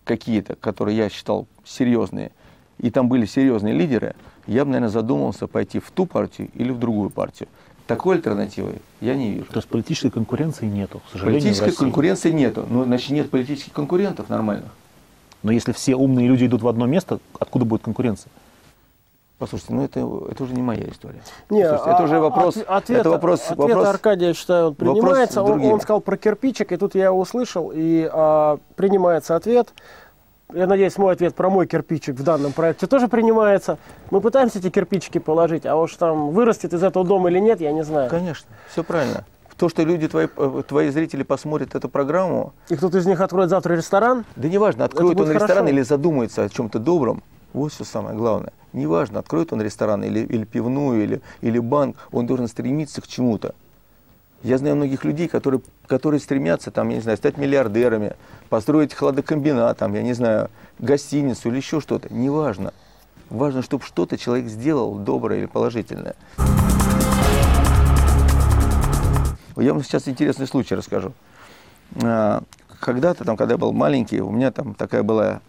какие-то, 0.06 0.56
которые 0.56 0.98
я 0.98 1.10
считал 1.10 1.48
серьезные, 1.66 2.32
и 2.80 2.90
там 2.90 3.08
были 3.10 3.26
серьезные 3.26 3.74
лидеры, 3.74 4.16
я 4.48 4.66
бы, 4.66 4.72
наверное, 4.72 4.90
задумался 4.90 5.48
пойти 5.48 5.80
в 5.80 5.92
ту 5.92 6.06
партию 6.06 6.50
или 6.56 6.72
в 6.72 6.80
другую 6.80 7.10
партию. 7.10 7.48
Такой 7.88 8.18
альтернативы 8.18 8.76
я 9.02 9.16
не 9.16 9.32
вижу. 9.32 9.46
То 9.52 9.58
есть 9.58 9.68
политической 9.68 10.12
конкуренции 10.12 10.66
нету, 10.66 11.02
к 11.08 11.12
сожалению, 11.12 11.42
Политической 11.42 11.76
конкуренции 11.76 12.32
нету. 12.32 12.66
Ну, 12.70 12.84
значит, 12.84 13.10
нет 13.10 13.30
политических 13.30 13.74
конкурентов 13.74 14.30
нормальных. 14.30 14.70
Но 15.42 15.52
если 15.52 15.72
все 15.72 15.96
умные 15.96 16.28
люди 16.28 16.46
идут 16.46 16.62
в 16.62 16.68
одно 16.68 16.86
место, 16.86 17.20
откуда 17.40 17.66
будет 17.66 17.82
конкуренция? 17.82 18.32
Послушайте, 19.40 19.74
ну 19.74 19.86
это, 19.86 20.00
это 20.32 20.44
уже 20.44 20.54
не 20.54 20.62
моя 20.62 20.84
история. 20.90 21.22
Не, 21.50 21.62
Послушайте, 21.64 21.92
это 21.92 22.00
а- 22.00 22.04
уже 22.04 22.20
вопрос. 22.20 22.58
от- 22.58 22.68
ответ, 22.68 23.00
это 23.00 23.10
вопрос, 23.10 23.40
ответ 23.46 23.58
вопрос 23.58 23.88
Аркадия, 23.88 24.28
я 24.28 24.34
считаю, 24.34 24.68
он 24.68 24.76
принимается. 24.76 25.42
Он, 25.42 25.64
он 25.64 25.80
сказал 25.80 26.02
про 26.02 26.18
кирпичик, 26.18 26.74
и 26.74 26.78
тут 26.78 26.94
я 26.94 27.06
его 27.06 27.20
услышал, 27.20 27.72
и 27.74 28.08
а, 28.12 28.60
принимается 28.76 29.38
ответ. 29.38 29.70
Я 30.52 30.66
надеюсь, 30.66 30.98
мой 30.98 31.14
ответ 31.14 31.36
про 31.36 31.48
мой 31.52 31.68
кирпичик 31.68 32.16
в 32.16 32.24
данном 32.24 32.54
проекте 32.54 32.88
тоже 32.88 33.08
принимается. 33.08 33.78
Мы 34.10 34.20
пытаемся 34.20 34.58
эти 34.58 34.72
кирпичики 34.72 35.20
положить, 35.20 35.68
а 35.68 35.76
уж 35.76 35.96
там 35.96 36.32
вырастет 36.32 36.74
из 36.74 36.82
этого 36.82 37.06
дома 37.06 37.30
или 37.30 37.38
нет, 37.38 37.62
я 37.62 37.72
не 37.72 37.84
знаю. 37.84 38.10
Конечно, 38.10 38.50
все 38.72 38.84
правильно. 38.84 39.26
То, 39.58 39.70
что 39.70 39.84
люди, 39.84 40.08
твои, 40.08 40.28
э, 40.36 40.64
твои 40.68 40.90
зрители 40.90 41.22
посмотрят 41.22 41.76
эту 41.76 41.88
программу, 41.88 42.54
И 42.70 42.76
кто-то 42.76 42.98
из 42.98 43.06
них 43.06 43.22
откроет 43.22 43.52
завтра 43.52 43.76
ресторан, 43.76 44.26
да 44.36 44.50
неважно, 44.50 44.86
откроет 44.86 45.20
он 45.20 45.30
ресторан 45.30 45.50
хорошо. 45.50 45.68
или 45.68 45.82
задумается 45.84 46.44
о 46.44 46.50
чем-то 46.50 46.80
добром, 46.80 47.22
вот 47.54 47.72
все 47.72 47.84
самое 47.84 48.16
главное. 48.16 48.52
Неважно, 48.74 49.20
откроет 49.20 49.54
он 49.54 49.62
ресторан 49.62 50.04
или, 50.04 50.22
или 50.22 50.46
пивную, 50.46 51.04
или, 51.04 51.22
или 51.42 51.60
банк, 51.60 51.96
он 52.12 52.26
должен 52.26 52.48
стремиться 52.48 53.02
к 53.02 53.08
чему-то. 53.08 53.54
Я 54.42 54.58
знаю 54.58 54.78
многих 54.78 55.04
людей, 55.04 55.28
которые, 55.28 55.62
которые 55.86 56.22
стремятся, 56.22 56.72
там, 56.72 56.90
я 56.90 56.96
не 56.96 57.02
знаю, 57.02 57.18
стать 57.18 57.38
миллиардерами, 57.38 58.16
построить 58.48 58.94
хладокомбинат, 58.94 59.78
там, 59.78 59.94
я 59.94 60.02
не 60.02 60.14
знаю, 60.14 60.50
гостиницу 60.80 61.50
или 61.50 61.58
еще 61.58 61.82
что-то. 61.82 62.14
Неважно. 62.14 62.74
Важно, 63.30 63.62
чтобы 63.62 63.84
что-то 63.84 64.18
человек 64.18 64.48
сделал 64.48 64.96
доброе 64.96 65.40
или 65.40 65.46
положительное. 65.46 66.16
Я 69.58 69.74
вам 69.74 69.84
сейчас 69.84 70.08
интересный 70.08 70.48
случай 70.48 70.74
расскажу. 70.74 71.12
А, 72.02 72.44
Когда-то, 72.80 73.26
там, 73.26 73.36
когда 73.36 73.56
я 73.56 73.58
был 73.58 73.74
маленький, 73.74 74.22
у 74.22 74.32
меня 74.32 74.52
там 74.52 74.74
такая 74.74 75.04
была, 75.04 75.42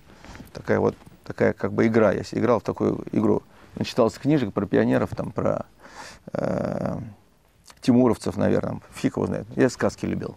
такая 0.52 0.80
вот, 0.80 0.96
такая 1.24 1.52
как 1.52 1.72
бы 1.72 1.86
игра. 1.86 2.10
Я 2.10 2.22
играл 2.32 2.58
в 2.58 2.64
такую 2.64 3.04
игру. 3.12 3.44
Начитался 3.76 4.18
книжек 4.18 4.52
про 4.52 4.66
пионеров, 4.66 5.10
там, 5.16 5.30
про 5.30 5.64
э, 6.32 6.98
тимуровцев, 7.80 8.36
наверное, 8.36 8.80
фиг 8.92 9.16
его 9.16 9.26
знает. 9.26 9.46
Я 9.56 9.68
сказки 9.70 10.06
любил. 10.06 10.36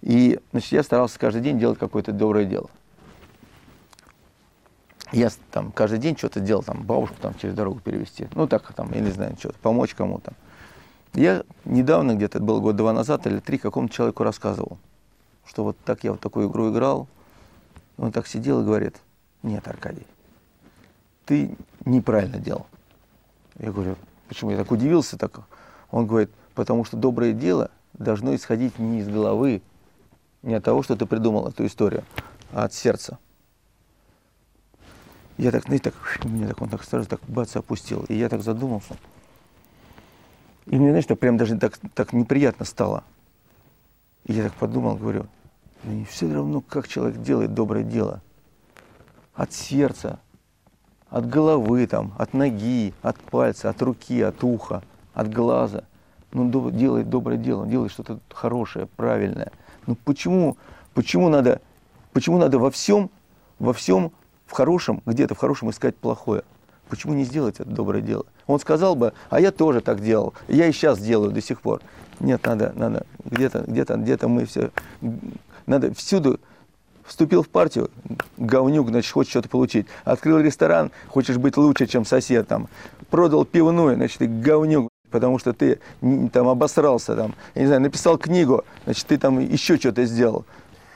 И, 0.00 0.40
значит, 0.52 0.72
я 0.72 0.82
старался 0.82 1.18
каждый 1.18 1.42
день 1.42 1.58
делать 1.58 1.78
какое-то 1.78 2.12
доброе 2.12 2.44
дело. 2.46 2.70
Я 5.12 5.30
там 5.50 5.72
каждый 5.72 5.98
день 5.98 6.16
что-то 6.16 6.40
делал, 6.40 6.62
там, 6.62 6.82
бабушку 6.82 7.16
там 7.20 7.34
через 7.34 7.54
дорогу 7.54 7.80
перевести. 7.80 8.28
Ну, 8.34 8.46
так, 8.46 8.72
там, 8.74 8.92
я 8.92 9.00
не 9.00 9.10
знаю, 9.10 9.36
что-то, 9.38 9.58
помочь 9.58 9.94
кому-то. 9.94 10.32
Я 11.14 11.42
недавно, 11.64 12.14
где-то 12.14 12.38
было 12.38 12.60
год 12.60 12.76
два 12.76 12.92
назад 12.92 13.26
или 13.26 13.40
три, 13.40 13.58
какому-то 13.58 13.92
человеку 13.92 14.22
рассказывал, 14.22 14.78
что 15.44 15.64
вот 15.64 15.76
так 15.84 16.04
я 16.04 16.12
вот 16.12 16.20
такую 16.20 16.48
игру 16.48 16.70
играл. 16.70 17.08
Он 17.98 18.12
так 18.12 18.28
сидел 18.28 18.60
и 18.60 18.64
говорит, 18.64 18.96
нет, 19.42 19.66
Аркадий, 19.66 20.06
ты 21.26 21.56
неправильно 21.84 22.38
делал. 22.38 22.66
Я 23.58 23.72
говорю, 23.72 23.96
почему? 24.28 24.52
Я 24.52 24.58
так 24.58 24.70
удивился. 24.70 25.18
Так. 25.18 25.40
Он 25.90 26.06
говорит, 26.06 26.30
потому 26.54 26.84
что 26.84 26.96
доброе 26.96 27.32
дело 27.32 27.70
должно 27.94 28.34
исходить 28.34 28.78
не 28.78 29.00
из 29.00 29.08
головы, 29.08 29.62
не 30.42 30.54
от 30.54 30.64
того, 30.64 30.82
что 30.82 30.96
ты 30.96 31.06
придумал 31.06 31.48
эту 31.48 31.66
историю, 31.66 32.04
а 32.52 32.64
от 32.64 32.74
сердца. 32.74 33.18
Я 35.36 35.50
так, 35.50 35.64
знаете, 35.64 35.90
так, 35.90 36.24
меня 36.24 36.48
так, 36.48 36.60
он 36.60 36.68
так 36.68 36.84
сразу 36.84 37.08
так 37.08 37.20
бац 37.26 37.56
опустил. 37.56 38.04
И 38.08 38.14
я 38.14 38.28
так 38.28 38.42
задумался. 38.42 38.96
И 40.66 40.76
мне, 40.76 40.90
знаешь, 40.90 41.06
так 41.06 41.18
прям 41.18 41.38
даже 41.38 41.58
так, 41.58 41.78
так 41.94 42.12
неприятно 42.12 42.66
стало. 42.66 43.04
И 44.26 44.34
я 44.34 44.44
так 44.44 44.54
подумал, 44.54 44.96
говорю, 44.96 45.26
ну 45.82 45.92
не 45.92 46.04
все 46.04 46.30
равно, 46.30 46.60
как 46.60 46.88
человек 46.88 47.22
делает 47.22 47.54
доброе 47.54 47.84
дело. 47.84 48.20
От 49.34 49.54
сердца, 49.54 50.20
от 51.08 51.26
головы, 51.26 51.86
там, 51.86 52.12
от 52.18 52.34
ноги, 52.34 52.92
от 53.00 53.16
пальца, 53.16 53.70
от 53.70 53.80
руки, 53.80 54.20
от 54.20 54.44
уха, 54.44 54.82
от 55.14 55.32
глаза. 55.32 55.84
Ну, 56.32 56.70
делает 56.70 57.08
доброе 57.08 57.38
дело, 57.38 57.62
он 57.62 57.68
делает 57.68 57.90
что-то 57.92 58.20
хорошее, 58.32 58.86
правильное. 58.96 59.50
Ну 59.86 59.96
почему, 60.04 60.56
почему 60.94 61.28
надо, 61.28 61.60
почему 62.12 62.38
надо 62.38 62.58
во 62.58 62.70
всем, 62.70 63.10
во 63.58 63.72
всем 63.72 64.12
в 64.46 64.52
хорошем, 64.52 65.02
где-то 65.06 65.34
в 65.34 65.38
хорошем 65.38 65.70
искать 65.70 65.96
плохое? 65.96 66.42
Почему 66.88 67.14
не 67.14 67.24
сделать 67.24 67.56
это 67.60 67.68
доброе 67.68 68.02
дело? 68.02 68.26
Он 68.46 68.58
сказал 68.60 68.94
бы, 68.96 69.12
а 69.28 69.40
я 69.40 69.50
тоже 69.50 69.80
так 69.80 70.00
делал, 70.02 70.34
я 70.48 70.66
и 70.66 70.72
сейчас 70.72 71.00
делаю 71.00 71.32
до 71.32 71.40
сих 71.40 71.60
пор. 71.60 71.80
Нет, 72.20 72.44
надо, 72.44 72.72
надо, 72.74 73.06
где-то, 73.24 73.64
где-то, 73.66 73.96
где-то 73.96 74.28
мы 74.28 74.44
все, 74.44 74.70
надо 75.66 75.94
всюду 75.94 76.38
Вступил 77.10 77.42
в 77.42 77.48
партию, 77.48 77.90
говнюк, 78.36 78.90
значит, 78.90 79.10
хочешь 79.10 79.32
что-то 79.32 79.48
получить. 79.48 79.88
Открыл 80.04 80.38
ресторан, 80.38 80.92
хочешь 81.08 81.38
быть 81.38 81.56
лучше, 81.56 81.88
чем 81.88 82.04
сосед 82.04 82.46
там. 82.46 82.68
Продал 83.10 83.44
пивную, 83.44 83.96
значит, 83.96 84.20
говнюк, 84.40 84.89
потому 85.10 85.38
что 85.38 85.52
ты 85.52 85.80
там 86.32 86.48
обосрался, 86.48 87.16
там, 87.16 87.34
я 87.54 87.60
не 87.62 87.66
знаю, 87.66 87.82
написал 87.82 88.18
книгу, 88.18 88.64
значит, 88.84 89.06
ты 89.06 89.18
там 89.18 89.38
еще 89.38 89.76
что-то 89.76 90.04
сделал. 90.04 90.44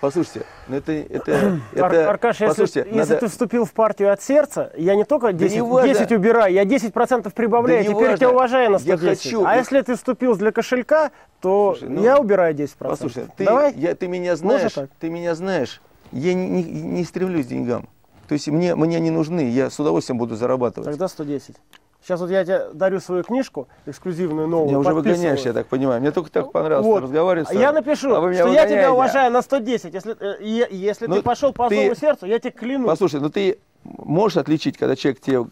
Послушайте, 0.00 0.42
ну 0.68 0.76
это, 0.76 0.92
это, 0.92 1.60
Ар- 1.76 1.92
это, 1.94 2.10
Аркаш, 2.10 2.34
если, 2.40 2.46
послушайте, 2.46 2.80
если 2.90 2.98
надо- 3.14 3.16
ты 3.20 3.28
вступил 3.28 3.64
в 3.64 3.72
партию 3.72 4.12
от 4.12 4.20
сердца, 4.22 4.70
я 4.76 4.96
не 4.96 5.04
только 5.04 5.32
10, 5.32 5.54
не 5.56 5.62
важно. 5.62 5.88
10 5.94 6.12
убираю, 6.12 6.52
я 6.52 6.64
10% 6.64 7.32
прибавляю, 7.32 7.82
Да 7.84 7.88
не 7.88 7.94
теперь 7.94 8.10
я 8.10 8.16
тебя 8.18 8.30
уважаю 8.30 8.70
на 8.72 8.74
Я 8.74 8.96
110. 8.98 9.22
хочу. 9.22 9.44
А 9.46 9.56
если 9.56 9.80
ты 9.80 9.94
вступил 9.94 10.36
для 10.36 10.52
кошелька, 10.52 11.10
то 11.40 11.74
Слушай, 11.78 11.90
ну, 11.90 12.02
я 12.02 12.18
убираю 12.18 12.54
10%. 12.54 12.90
Послушай, 12.90 13.24
ты, 13.34 13.44
Давай? 13.46 13.72
я, 13.76 13.94
ты 13.94 14.06
меня 14.08 14.36
знаешь, 14.36 14.74
ты 15.00 15.08
меня 15.08 15.34
знаешь, 15.34 15.80
я 16.12 16.34
не, 16.34 16.48
не- 16.50 16.82
не 16.82 17.04
стремлюсь 17.04 17.46
к 17.46 17.48
деньгам. 17.48 17.88
То 18.28 18.34
есть 18.34 18.46
мне, 18.48 18.74
мне 18.74 19.00
не 19.00 19.10
нужны, 19.10 19.48
я 19.48 19.70
с 19.70 19.80
удовольствием 19.80 20.18
буду 20.18 20.36
зарабатывать. 20.36 20.86
Тогда 20.90 21.08
110. 21.08 21.56
Сейчас 22.04 22.20
вот 22.20 22.28
я 22.30 22.44
тебе 22.44 22.66
дарю 22.74 23.00
свою 23.00 23.22
книжку, 23.22 23.66
эксклюзивную, 23.86 24.46
новую, 24.46 24.68
Меня 24.68 24.78
уже 24.80 24.92
выгоняешь, 24.92 25.40
я 25.40 25.54
так 25.54 25.66
понимаю. 25.68 26.02
Мне 26.02 26.10
только 26.10 26.30
так 26.30 26.52
понравилось 26.52 26.84
Вот. 26.86 27.02
разговаривать. 27.04 27.48
с 27.48 27.52
Я 27.52 27.72
напишу, 27.72 28.12
А 28.14 28.20
что 28.20 28.28
я 28.30 28.42
тебя 28.44 28.44
выгоняете. 28.50 28.88
уважаю 28.90 29.32
на 29.32 29.40
110. 29.40 29.94
Если, 29.94 30.14
э, 30.20 30.66
если 30.70 31.06
Ну, 31.06 31.16
ты 31.16 31.22
пошел 31.22 31.54
по 31.54 31.70
ты- 31.70 31.76
злому 31.76 31.94
сердцу, 31.94 32.26
я 32.26 32.38
тебе 32.38 32.50
клянусь. 32.50 32.86
Послушай, 32.88 33.20
ну 33.20 33.30
ты 33.30 33.58
можешь 33.84 34.36
отличить, 34.36 34.76
когда 34.76 34.96
человек 34.96 35.20
тебе 35.22 35.46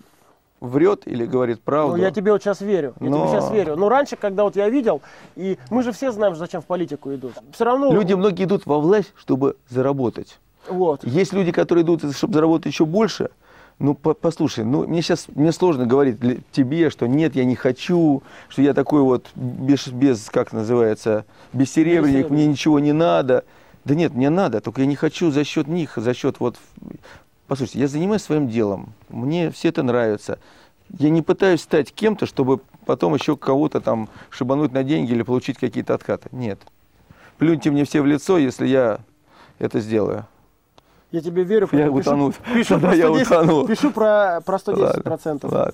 врет 0.61 1.07
или 1.07 1.25
говорит 1.25 1.63
правду? 1.63 1.97
Ну, 1.97 2.03
я 2.03 2.11
тебе 2.11 2.33
вот 2.33 2.43
сейчас 2.43 2.61
верю. 2.61 2.93
Я 3.01 3.09
Но- 3.09 3.27
тебе 3.27 3.29
сейчас 3.39 3.51
верю. 3.51 3.77
Но 3.77 3.89
раньше, 3.89 4.17
когда 4.17 4.45
вот 4.45 4.55
я 4.55 4.69
видел, 4.69 5.01
и 5.37 5.59
мы 5.71 5.83
же 5.83 5.93
все 5.93 6.13
знаем, 6.13 6.37
зачем 6.37 6.61
в 6.61 6.67
политику 6.67 7.15
идут. 7.15 7.33
Все 7.55 7.65
равно. 7.65 7.91
Люди 7.95 8.13
многие 8.13 8.45
идут 8.45 8.67
во 8.67 8.79
власть, 8.79 9.13
чтобы 9.17 9.57
заработать. 9.71 10.39
Вот. 10.69 11.03
Есть 11.03 11.33
люди, 11.33 11.51
которые 11.51 11.83
идут, 11.83 12.03
чтобы 12.15 12.35
заработать 12.35 12.67
еще 12.67 12.85
больше. 12.85 13.31
Ну, 13.79 13.95
по- 13.95 14.15
послушай, 14.15 14.65
ну, 14.65 14.87
мне 14.87 15.03
сейчас 15.03 15.27
мне 15.35 15.51
сложно 15.53 15.87
говорить 15.87 16.19
тебе, 16.53 16.91
что 16.91 17.07
нет, 17.07 17.35
я 17.35 17.45
не 17.45 17.57
хочу, 17.57 18.23
что 18.49 18.63
я 18.63 18.75
такой 18.75 19.03
вот 19.03 19.27
без, 19.35 19.89
без 19.89 20.31
как 20.31 20.53
называется, 20.53 21.25
Бессеребренник. 21.53 22.31
мне 22.31 22.47
ничего 22.47 22.79
не 22.79 22.93
надо. 22.93 23.45
Да 23.85 23.95
нет, 23.95 24.15
мне 24.15 24.31
надо, 24.31 24.61
только 24.61 24.83
я 24.83 24.87
не 24.87 24.95
хочу 24.95 25.31
за 25.33 25.43
счет 25.45 25.67
них, 25.67 25.95
за 25.97 26.15
счет 26.15 26.37
вот... 26.39 26.57
Послушайте, 27.49 27.81
я 27.81 27.89
занимаюсь 27.89 28.23
своим 28.23 28.49
делом, 28.49 28.93
мне 29.09 29.51
все 29.51 29.69
это 29.69 29.83
нравится. 29.83 30.39
Я 30.99 31.11
не 31.11 31.23
пытаюсь 31.23 31.63
стать 31.63 31.93
кем-то, 31.93 32.27
чтобы 32.27 32.61
потом 32.87 33.15
еще 33.15 33.37
кого-то 33.37 33.81
там 33.81 34.09
шибануть 34.31 34.73
на 34.73 34.85
деньги 34.85 35.13
или 35.13 35.23
получить 35.23 35.59
какие-то 35.59 35.95
откаты. 35.95 36.29
Нет. 36.33 36.61
Плюньте 37.39 37.71
мне 37.71 37.85
все 37.85 38.03
в 38.03 38.07
лицо, 38.07 38.39
если 38.39 38.67
я 38.67 39.01
это 39.59 39.81
сделаю. 39.81 40.27
Я 41.13 41.21
тебе 41.21 41.45
верю. 41.45 41.69
Я 41.73 41.91
поэтому 41.91 41.97
утону. 41.99 42.33
Пишу, 42.33 42.55
пишу 42.55 42.75
Тогда 42.75 42.89
про 42.89 42.97
я 42.97 43.07
110, 43.07 43.27
утону. 43.31 43.67
Пишу 43.67 43.91
про, 43.91 44.41
про 44.45 44.59
110 44.59 44.83
Ладно, 44.87 45.03
процентов. 45.03 45.53
ладно. 45.53 45.73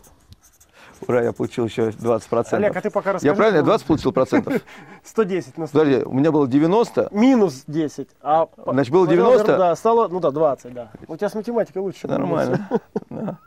Ура, 1.07 1.23
я 1.23 1.33
получил 1.33 1.65
еще 1.67 1.93
20 1.93 2.29
процентов. 2.29 2.59
Олег, 2.59 2.77
а 2.77 2.81
ты 2.81 2.91
пока 2.91 3.13
расскажи. 3.13 3.31
я 3.31 3.35
правильно, 3.37 3.59
я 3.59 3.63
что- 3.63 3.71
20 3.71 3.87
получил 3.87 4.13
процентов? 4.13 4.55
110 5.05 5.57
на 5.57 5.67
100. 5.69 5.79
Подожди, 5.79 6.03
у 6.05 6.13
меня 6.13 6.33
было 6.33 6.49
90, 6.49 7.09
Минус 7.13 7.63
10. 7.69 8.09
А 8.21 8.49
Значит, 8.67 8.93
было 8.93 9.05
смотрел, 9.05 9.27
90? 9.31 9.57
Да, 9.59 9.77
стало, 9.77 10.09
ну 10.09 10.19
да, 10.19 10.33
20, 10.33 10.75
да. 10.75 10.91
У 11.07 11.17
тебя 11.17 11.29
с 11.29 11.35
математикой 11.35 11.83
лучше. 11.83 12.09
нормально. 12.09 12.69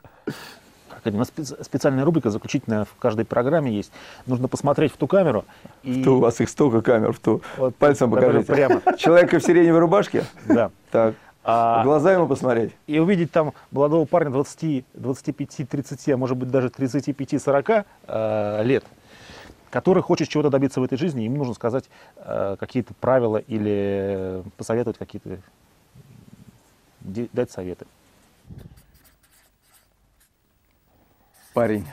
У 1.03 1.09
нас 1.17 1.29
специ- 1.35 1.61
специальная 1.63 2.05
рубрика 2.05 2.29
заключительная 2.29 2.85
в 2.85 2.95
каждой 2.99 3.25
программе 3.25 3.71
есть. 3.71 3.91
Нужно 4.27 4.47
посмотреть 4.47 4.93
в 4.93 4.97
ту 4.97 5.07
камеру 5.07 5.45
и 5.81 6.03
То 6.03 6.17
у 6.17 6.19
вас 6.19 6.39
их 6.39 6.47
столько 6.47 6.81
камер, 6.83 7.11
в 7.11 7.19
ту. 7.19 7.41
Вот, 7.57 7.75
Пальцем 7.75 8.11
покажите. 8.11 8.53
прямо. 8.53 8.81
Человека 8.97 9.39
в 9.39 9.43
сиреневой 9.43 9.79
рубашке? 9.79 10.25
да, 10.45 10.69
Так. 10.91 11.15
А- 11.43 11.81
В 11.81 11.85
глаза 11.85 12.13
ему 12.13 12.27
посмотреть. 12.27 12.73
и 12.87 12.99
увидеть 12.99 13.31
там 13.31 13.53
молодого 13.71 14.05
парня 14.05 14.29
20, 14.31 14.85
25, 14.93 15.67
30, 15.67 16.09
а 16.09 16.17
может 16.17 16.37
быть 16.37 16.51
даже 16.51 16.67
35-40 16.69 17.85
э, 18.07 18.63
лет, 18.63 18.83
который 19.71 20.03
хочет 20.03 20.29
чего-то 20.29 20.49
добиться 20.51 20.79
в 20.79 20.83
этой 20.83 20.97
жизни, 20.97 21.23
ему 21.23 21.37
нужно 21.37 21.53
сказать 21.55 21.85
э, 22.17 22.57
какие-то 22.59 22.93
правила 22.93 23.37
или 23.37 24.43
посоветовать 24.57 24.99
какие-то, 24.99 25.39
дать 27.01 27.49
советы. 27.51 27.85
Парень. 31.53 31.87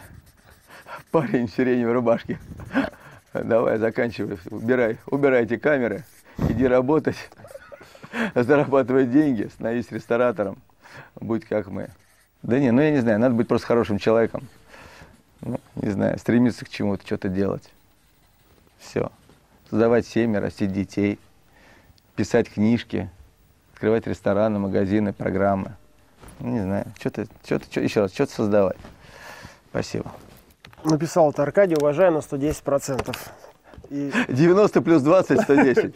Парень 1.11 1.47
в 1.47 1.51
сиреневой 1.51 1.95
рубашке. 1.95 2.39
Давай, 3.33 3.79
заканчивай. 3.79 4.39
Убирай. 4.51 4.99
Убирайте 5.07 5.59
камеры. 5.59 6.05
Иди 6.49 6.67
работать. 6.67 7.17
Зарабатывай 8.35 9.07
деньги. 9.07 9.51
Становись 9.53 9.91
ресторатором. 9.91 10.59
Будь 11.17 11.45
как 11.45 11.69
мы. 11.69 11.91
Да 12.43 12.59
не, 12.59 12.71
ну 12.71 12.81
я 12.81 12.91
не 12.91 13.01
знаю, 13.01 13.19
надо 13.19 13.35
быть 13.35 13.49
просто 13.49 13.67
хорошим 13.67 13.99
человеком. 13.99 14.49
ну, 15.41 15.61
не 15.77 15.91
знаю, 15.91 16.19
стремиться 16.19 16.65
к 16.65 16.69
чему-то, 16.69 17.05
что-то 17.05 17.29
делать. 17.29 17.69
Все. 18.79 19.11
Создавать 19.69 20.07
семьи, 20.07 20.37
растить 20.37 20.73
детей, 20.73 21.19
писать 22.17 22.49
книжки, 22.49 23.11
открывать 23.73 24.07
рестораны, 24.07 24.59
магазины, 24.59 25.13
программы. 25.13 25.75
Ну, 26.41 26.51
не 26.51 26.61
знаю, 26.61 26.87
что-то, 26.99 27.27
что-то, 27.45 27.67
что, 27.71 27.81
еще 27.81 28.01
раз, 28.01 28.13
что-то 28.13 28.33
создавать. 28.33 28.79
Спасибо. 29.71 30.13
Написал 30.85 31.31
это 31.31 31.43
Аркадий, 31.43 31.75
уважаю 31.75 32.13
на 32.13 32.19
110%. 32.19 33.17
И, 33.91 34.13
90 34.29 34.83
плюс 34.83 35.01
20, 35.03 35.41
110. 35.41 35.95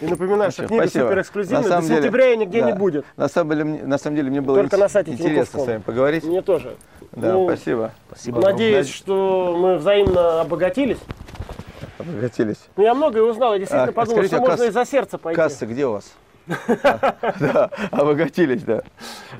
и 0.00 0.06
напоминаю, 0.06 0.52
что 0.52 0.66
книга 0.66 0.86
супер 0.86 1.20
эксклюзивная, 1.20 1.62
На 1.68 1.80
до 1.80 1.86
сентября 1.86 2.32
и 2.32 2.36
нигде 2.36 2.62
не 2.62 2.72
будет. 2.72 3.04
На 3.16 3.28
самом 3.28 3.50
деле, 3.50 3.64
мне- 3.64 3.82
на 3.82 3.98
самом 3.98 4.16
деле 4.16 4.30
мне 4.30 4.40
было 4.40 4.58
Только 4.58 4.76
ин- 4.76 4.80
на 4.80 4.88
сайте 4.88 5.12
интересно 5.12 5.60
с 5.60 5.66
вами 5.66 5.80
поговорить. 5.80 6.22
Мне 6.24 6.40
тоже. 6.42 6.76
Да, 7.12 7.32
Ну, 7.32 7.46
спасибо. 7.48 7.92
Спасибо. 8.10 8.40
Надеюсь, 8.40 8.88
что 8.88 9.56
мы 9.58 9.76
взаимно 9.76 10.40
обогатились. 10.40 10.98
Обогатились. 11.98 12.58
Ну, 12.76 12.84
я 12.84 12.94
многое 12.94 13.22
узнал, 13.22 13.52
я 13.54 13.58
действительно 13.58 13.90
А, 13.90 13.92
подумал, 13.92 14.18
скажите, 14.18 14.36
что 14.36 14.44
а 14.44 14.48
можно 14.48 14.62
и 14.64 14.70
за 14.70 14.84
сердце 14.84 15.18
пойти. 15.18 15.36
Касса 15.36 15.66
где 15.66 15.86
у 15.86 15.92
вас? 15.92 16.12
Да, 17.40 17.70
обогатились, 17.90 18.62
да. 18.62 18.82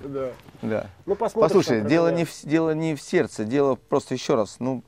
Да. 0.05 0.29
Да. 0.63 0.87
Ну, 1.07 1.15
посмотрим. 1.17 1.49
Послушай, 1.49 1.81
дело 1.83 2.09
не, 2.09 2.25
в, 2.25 2.31
дело 2.45 2.71
не 2.75 2.95
в 2.95 3.01
сердце, 3.01 3.45
дело 3.45 3.77
просто 3.89 4.15
еще 4.15 4.35
раз. 4.37 4.57
Ну, 4.61 4.83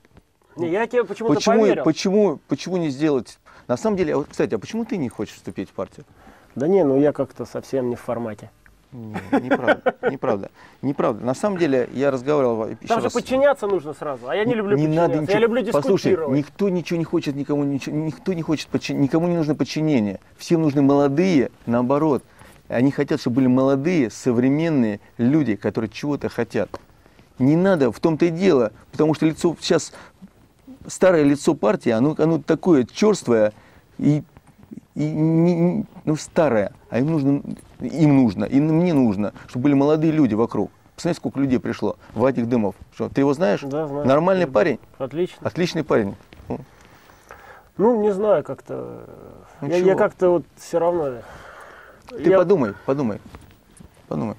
Не, 0.56 0.68
я 0.70 0.86
тебе 0.86 1.04
почему-то 1.04 1.34
почему, 1.34 1.60
поверил. 1.62 1.84
почему, 1.84 2.40
почему 2.48 2.76
не 2.76 2.88
сделать? 2.90 3.38
На 3.66 3.76
самом 3.76 3.96
деле, 3.96 4.16
вот, 4.16 4.28
кстати, 4.30 4.54
а 4.54 4.58
почему 4.58 4.84
ты 4.84 4.96
не 4.96 5.08
хочешь 5.08 5.34
вступить 5.34 5.70
в 5.70 5.72
партию? 5.72 6.04
Да 6.54 6.68
не, 6.68 6.84
ну 6.84 7.00
я 7.00 7.12
как-то 7.12 7.44
совсем 7.44 7.88
не 7.90 7.96
в 7.96 8.00
формате. 8.00 8.50
Не, 8.92 9.16
неправда, 9.40 9.94
неправда, 10.08 10.50
неправда. 10.80 11.24
На 11.24 11.34
самом 11.34 11.58
деле, 11.58 11.88
я 11.94 12.12
разговаривал 12.12 12.68
еще 12.68 12.86
Там 12.86 12.98
же 13.00 13.04
раз. 13.04 13.12
подчиняться 13.12 13.66
нужно 13.66 13.92
сразу, 13.92 14.28
а 14.28 14.36
я 14.36 14.44
не 14.44 14.54
люблю 14.54 14.76
не 14.76 14.84
подчиняться. 14.84 15.08
надо 15.08 15.22
ничего. 15.22 15.32
Я 15.34 15.38
люблю 15.40 15.64
Послушай, 15.72 16.10
дискутировать. 16.10 16.38
никто 16.38 16.68
ничего 16.68 16.98
не 17.00 17.04
хочет, 17.04 17.34
никому 17.34 17.64
ничего, 17.64 17.96
никто 17.96 18.32
не 18.34 18.42
хочет 18.42 18.68
подчин- 18.70 18.98
никому 19.00 19.26
не 19.26 19.36
нужно 19.36 19.56
подчинение. 19.56 20.20
Всем 20.36 20.62
нужны 20.62 20.80
молодые, 20.82 21.50
наоборот. 21.66 22.22
Они 22.68 22.92
хотят, 22.92 23.20
чтобы 23.20 23.36
были 23.36 23.48
молодые, 23.48 24.10
современные 24.10 25.00
люди, 25.18 25.56
которые 25.56 25.90
чего-то 25.90 26.28
хотят. 26.28 26.70
Не 27.40 27.56
надо, 27.56 27.90
в 27.90 27.98
том-то 27.98 28.26
и 28.26 28.30
дело, 28.30 28.70
потому 28.92 29.12
что 29.14 29.26
лицо 29.26 29.56
сейчас 29.60 29.92
старое 30.86 31.22
лицо 31.22 31.54
партии, 31.54 31.90
оно, 31.90 32.14
оно 32.18 32.38
такое 32.38 32.84
черствое 32.84 33.52
и, 33.98 34.22
и 34.94 35.04
не- 35.04 35.86
ну, 36.04 36.16
старое, 36.16 36.72
а 36.90 36.98
им 36.98 37.10
нужно, 37.10 37.42
им 37.80 38.16
нужно, 38.16 38.44
и 38.44 38.60
мне 38.60 38.92
нужно, 38.92 39.32
чтобы 39.46 39.64
были 39.64 39.74
молодые 39.74 40.12
люди 40.12 40.34
вокруг. 40.34 40.70
Посмотри, 40.94 41.16
сколько 41.16 41.40
людей 41.40 41.58
пришло. 41.58 41.96
Вадик 42.14 42.46
Дымов. 42.46 42.76
Что, 42.94 43.08
ты 43.08 43.22
его 43.22 43.34
знаешь? 43.34 43.60
Да, 43.62 43.88
знаю. 43.88 44.06
Нормальный 44.06 44.46
парень, 44.46 44.78
Отлично. 44.98 45.46
отличный 45.46 45.82
парень. 45.82 46.14
Ну, 47.76 48.00
не 48.00 48.12
знаю, 48.12 48.44
как-то... 48.44 49.04
Ну, 49.60 49.68
я, 49.68 49.78
чего? 49.78 49.88
я 49.88 49.94
как-то 49.96 50.30
вот 50.30 50.44
все 50.56 50.78
равно... 50.78 51.14
Ты 52.08 52.30
я, 52.30 52.38
подумай, 52.38 52.74
подумай, 52.86 53.20
подумай. 54.06 54.36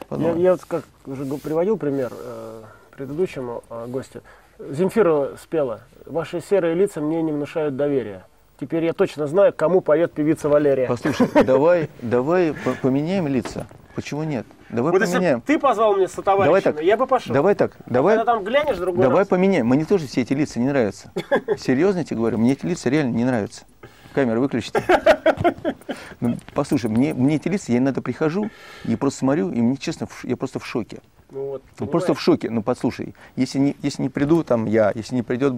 я, 0.00 0.06
подумай. 0.08 0.40
я 0.40 0.52
вот 0.52 0.64
как 0.64 0.84
уже 1.04 1.24
приводил 1.24 1.76
пример 1.76 2.12
э, 2.18 2.62
предыдущему 2.92 3.62
э, 3.68 3.86
гостю. 3.88 4.22
Земфира 4.58 5.36
спела 5.40 5.80
«Ваши 6.06 6.40
серые 6.40 6.74
лица 6.74 7.00
мне 7.00 7.22
не 7.22 7.32
внушают 7.32 7.76
доверия». 7.76 8.24
Теперь 8.58 8.84
я 8.84 8.94
точно 8.94 9.26
знаю, 9.26 9.52
кому 9.54 9.82
поет 9.82 10.12
певица 10.12 10.48
Валерия. 10.48 10.86
Послушай, 10.86 11.28
давай, 11.44 11.90
давай 12.00 12.54
по- 12.54 12.72
поменяем 12.80 13.28
лица. 13.28 13.66
Почему 13.94 14.22
нет? 14.22 14.46
Давай 14.70 14.92
Вот 14.92 15.00
если 15.02 15.14
поменяем. 15.16 15.40
ты 15.42 15.58
позвал 15.58 15.94
меня 15.94 16.08
со 16.08 16.22
Давай 16.22 16.62
так. 16.62 16.82
я 16.82 16.96
бы 16.96 17.06
пошел. 17.06 17.34
Давай 17.34 17.54
так, 17.54 17.76
давай, 17.84 18.16
Когда 18.16 18.32
там 18.32 18.44
глянешь 18.44 18.78
другой 18.78 19.02
давай 19.02 19.18
раз. 19.20 19.28
поменяем. 19.28 19.66
Мне 19.66 19.84
тоже 19.84 20.06
все 20.06 20.22
эти 20.22 20.32
лица 20.32 20.58
не 20.58 20.66
нравятся. 20.68 21.12
Серьезно 21.58 22.02
тебе 22.04 22.16
говорю, 22.16 22.38
мне 22.38 22.52
эти 22.52 22.64
лица 22.64 22.88
реально 22.88 23.14
не 23.14 23.24
нравятся. 23.24 23.64
Камеру 24.14 24.40
выключите. 24.40 24.82
Ну, 26.20 26.36
послушай, 26.54 26.88
мне, 26.90 27.12
мне 27.12 27.36
эти 27.36 27.48
лица, 27.48 27.72
я 27.72 27.78
иногда 27.78 28.00
прихожу 28.00 28.48
и 28.84 28.96
просто 28.96 29.20
смотрю, 29.20 29.50
и 29.50 29.60
мне 29.60 29.76
честно, 29.76 30.08
я 30.22 30.36
просто 30.36 30.58
в 30.58 30.66
шоке. 30.66 31.00
Ну, 31.30 31.46
вот, 31.50 31.62
Ну, 31.80 31.86
просто 31.86 32.14
в 32.14 32.20
шоке. 32.20 32.50
Ну, 32.50 32.62
послушай, 32.62 33.14
если 33.34 33.58
не, 33.58 33.76
если 33.82 34.02
не 34.02 34.08
приду 34.08 34.44
там 34.44 34.66
я, 34.66 34.92
если 34.94 35.14
не 35.14 35.22
придет 35.22 35.54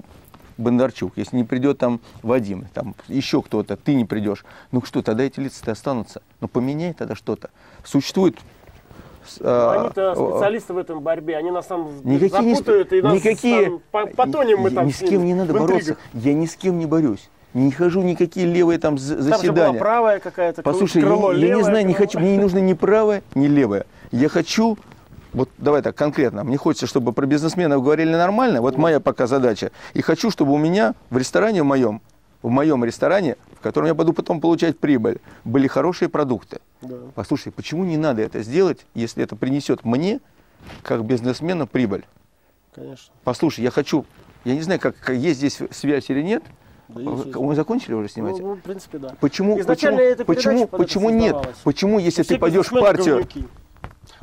Бондарчук, 0.56 1.12
если 1.16 1.36
не 1.36 1.44
придет 1.44 1.78
там 1.78 2.00
Вадим, 2.22 2.66
там 2.74 2.94
еще 3.06 3.42
кто-то, 3.42 3.76
ты 3.76 3.94
не 3.94 4.04
придешь, 4.04 4.44
ну 4.72 4.82
что, 4.84 5.02
тогда 5.02 5.22
эти 5.24 5.38
лица-то 5.40 5.72
останутся. 5.72 6.22
Ну, 6.40 6.48
поменяй 6.48 6.94
тогда 6.94 7.14
что-то. 7.14 7.50
Существует... 7.84 8.36
а, 9.40 9.82
Они-то 9.82 10.14
специалисты 10.14 10.72
в 10.72 10.78
этом 10.78 11.00
борьбе, 11.00 11.36
они 11.36 11.50
нас 11.50 11.66
там 11.66 11.88
Никакие 12.02 12.42
не 12.42 12.54
запутают, 12.54 12.92
и 12.92 13.02
нас 13.02 13.14
никакие, 13.14 13.64
там 13.66 13.80
по- 13.92 14.06
потонем 14.06 14.60
мы 14.60 14.70
Я- 14.70 14.74
там 14.76 14.86
ни 14.86 14.90
с 14.92 14.98
кем 14.98 15.24
не 15.24 15.34
надо 15.34 15.52
бороться. 15.52 15.96
Я 16.14 16.32
ни 16.34 16.46
с 16.46 16.56
кем 16.56 16.78
не 16.78 16.86
борюсь. 16.86 17.28
Не 17.54 17.70
хожу 17.70 18.02
никакие 18.02 18.46
левые 18.46 18.78
там 18.78 18.98
за- 18.98 19.14
Там 19.16 19.22
же 19.24 19.28
была 19.28 19.36
заседания. 19.38 19.78
правая 19.78 20.18
какая-то, 20.18 20.62
Послушай, 20.62 21.02
я, 21.02 21.06
крыло 21.08 21.32
не- 21.32 21.40
я 21.40 21.44
не 21.44 21.50
левое, 21.50 21.64
знаю, 21.64 21.86
не 21.86 21.94
крыло 21.94 22.06
хочу, 22.06 22.18
мне 22.20 22.36
не 22.36 22.42
нужно 22.42 22.58
ни 22.58 22.72
правое, 22.74 23.22
ни 23.34 23.46
левое. 23.46 23.86
Я 24.10 24.28
хочу, 24.28 24.76
вот 25.38 25.50
давай 25.56 25.82
так 25.82 25.94
конкретно, 25.94 26.42
мне 26.42 26.56
хочется, 26.56 26.86
чтобы 26.86 27.12
про 27.12 27.24
бизнесменов 27.24 27.82
говорили 27.82 28.10
нормально, 28.10 28.60
вот 28.60 28.76
моя 28.76 28.98
пока 28.98 29.28
задача. 29.28 29.70
И 29.94 30.02
хочу, 30.02 30.30
чтобы 30.30 30.52
у 30.52 30.58
меня 30.58 30.94
в 31.10 31.16
ресторане 31.16 31.62
в 31.62 31.66
моем, 31.66 32.00
в 32.42 32.48
моем 32.50 32.84
ресторане, 32.84 33.36
в 33.56 33.60
котором 33.60 33.86
я 33.86 33.94
буду 33.94 34.12
потом 34.12 34.40
получать 34.40 34.78
прибыль, 34.78 35.18
были 35.44 35.68
хорошие 35.68 36.08
продукты. 36.08 36.58
Да. 36.82 36.96
Послушай, 37.14 37.52
почему 37.52 37.84
не 37.84 37.96
надо 37.96 38.22
это 38.22 38.42
сделать, 38.42 38.84
если 38.94 39.22
это 39.22 39.36
принесет 39.36 39.84
мне, 39.84 40.20
как 40.82 41.04
бизнесмену, 41.04 41.68
прибыль? 41.68 42.04
Конечно. 42.74 43.14
Послушай, 43.22 43.60
я 43.60 43.70
хочу, 43.70 44.04
я 44.44 44.54
не 44.54 44.62
знаю, 44.62 44.80
как, 44.80 44.96
как 44.98 45.14
есть 45.14 45.38
здесь 45.38 45.60
связь 45.70 46.10
или 46.10 46.22
нет. 46.22 46.42
Да, 46.88 47.00
есть. 47.00 47.36
Мы 47.36 47.54
закончили 47.54 47.94
уже 47.94 48.08
снимать? 48.08 48.38
Ну, 48.40 48.48
ну, 48.48 48.54
в 48.54 48.60
принципе, 48.60 48.98
да. 48.98 49.14
Почему, 49.20 49.60
Изначально 49.60 49.98
почему, 49.98 50.10
эта 50.10 50.24
почему, 50.24 50.66
почему 50.66 51.10
нет? 51.10 51.36
Почему, 51.62 51.98
если 51.98 52.22
Все 52.22 52.34
ты 52.34 52.40
пойдешь 52.40 52.72
в 52.72 52.80
партию. 52.80 53.24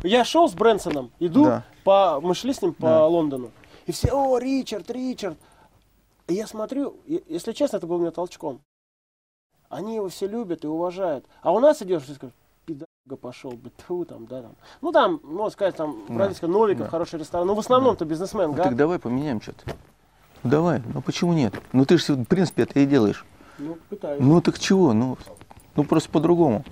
Я 0.03 0.23
шел 0.25 0.47
с 0.49 0.53
Брэнсоном, 0.53 1.11
иду, 1.19 1.45
Да. 1.45 1.63
по, 1.83 2.19
мы 2.21 2.35
шли 2.35 2.53
с 2.53 2.61
ним 2.61 2.73
по 2.73 2.87
Да. 2.87 3.07
Лондону, 3.07 3.51
и 3.85 3.91
все, 3.91 4.11
о, 4.11 4.37
Ричард, 4.37 4.89
Ричард. 4.91 5.37
И 6.27 6.33
я 6.33 6.47
смотрю, 6.47 6.95
и- 7.05 7.23
если 7.27 7.51
честно, 7.53 7.77
это 7.77 7.87
был 7.87 7.99
мне 7.99 8.11
толчком. 8.11 8.59
Они 9.69 9.95
его 9.95 10.09
все 10.09 10.27
любят 10.27 10.63
и 10.63 10.67
уважают. 10.67 11.25
А 11.41 11.51
у 11.51 11.59
нас 11.59 11.81
идешь, 11.81 12.03
и 12.07 12.13
скажешь, 12.13 12.35
пидага 12.65 12.87
пошел 13.21 13.51
бы, 13.51 13.69
тьфу, 13.77 14.05
там, 14.05 14.25
да, 14.25 14.41
там. 14.41 14.51
Ну, 14.81 14.91
там, 14.91 15.19
можно 15.23 15.49
сказать, 15.51 15.75
там, 15.75 16.03
Да. 16.07 16.13
братишка 16.15 16.47
Новиков, 16.47 16.85
Да. 16.85 16.89
хороший 16.89 17.19
ресторан. 17.19 17.47
Ну, 17.47 17.53
в 17.55 17.59
основном-то 17.59 18.05
бизнесмен, 18.05 18.51
ну, 18.51 18.55
да? 18.55 18.63
так 18.63 18.75
давай 18.75 18.99
поменяем 18.99 19.41
что-то. 19.41 19.65
Ну 20.43 20.49
давай, 20.51 20.81
ну 20.93 21.01
почему 21.01 21.33
нет? 21.33 21.53
Ну 21.73 21.85
ты 21.85 21.97
же, 21.97 22.13
в 22.13 22.25
принципе, 22.25 22.63
это 22.63 22.79
и 22.79 22.85
делаешь. 22.85 23.25
Ну, 23.57 23.77
пытаюсь. 23.89 24.21
Ну 24.21 24.41
так 24.41 24.59
чего? 24.59 24.93
Ну, 24.93 25.17
ну 25.75 25.83
просто 25.83 26.09
по-другому. 26.11 26.63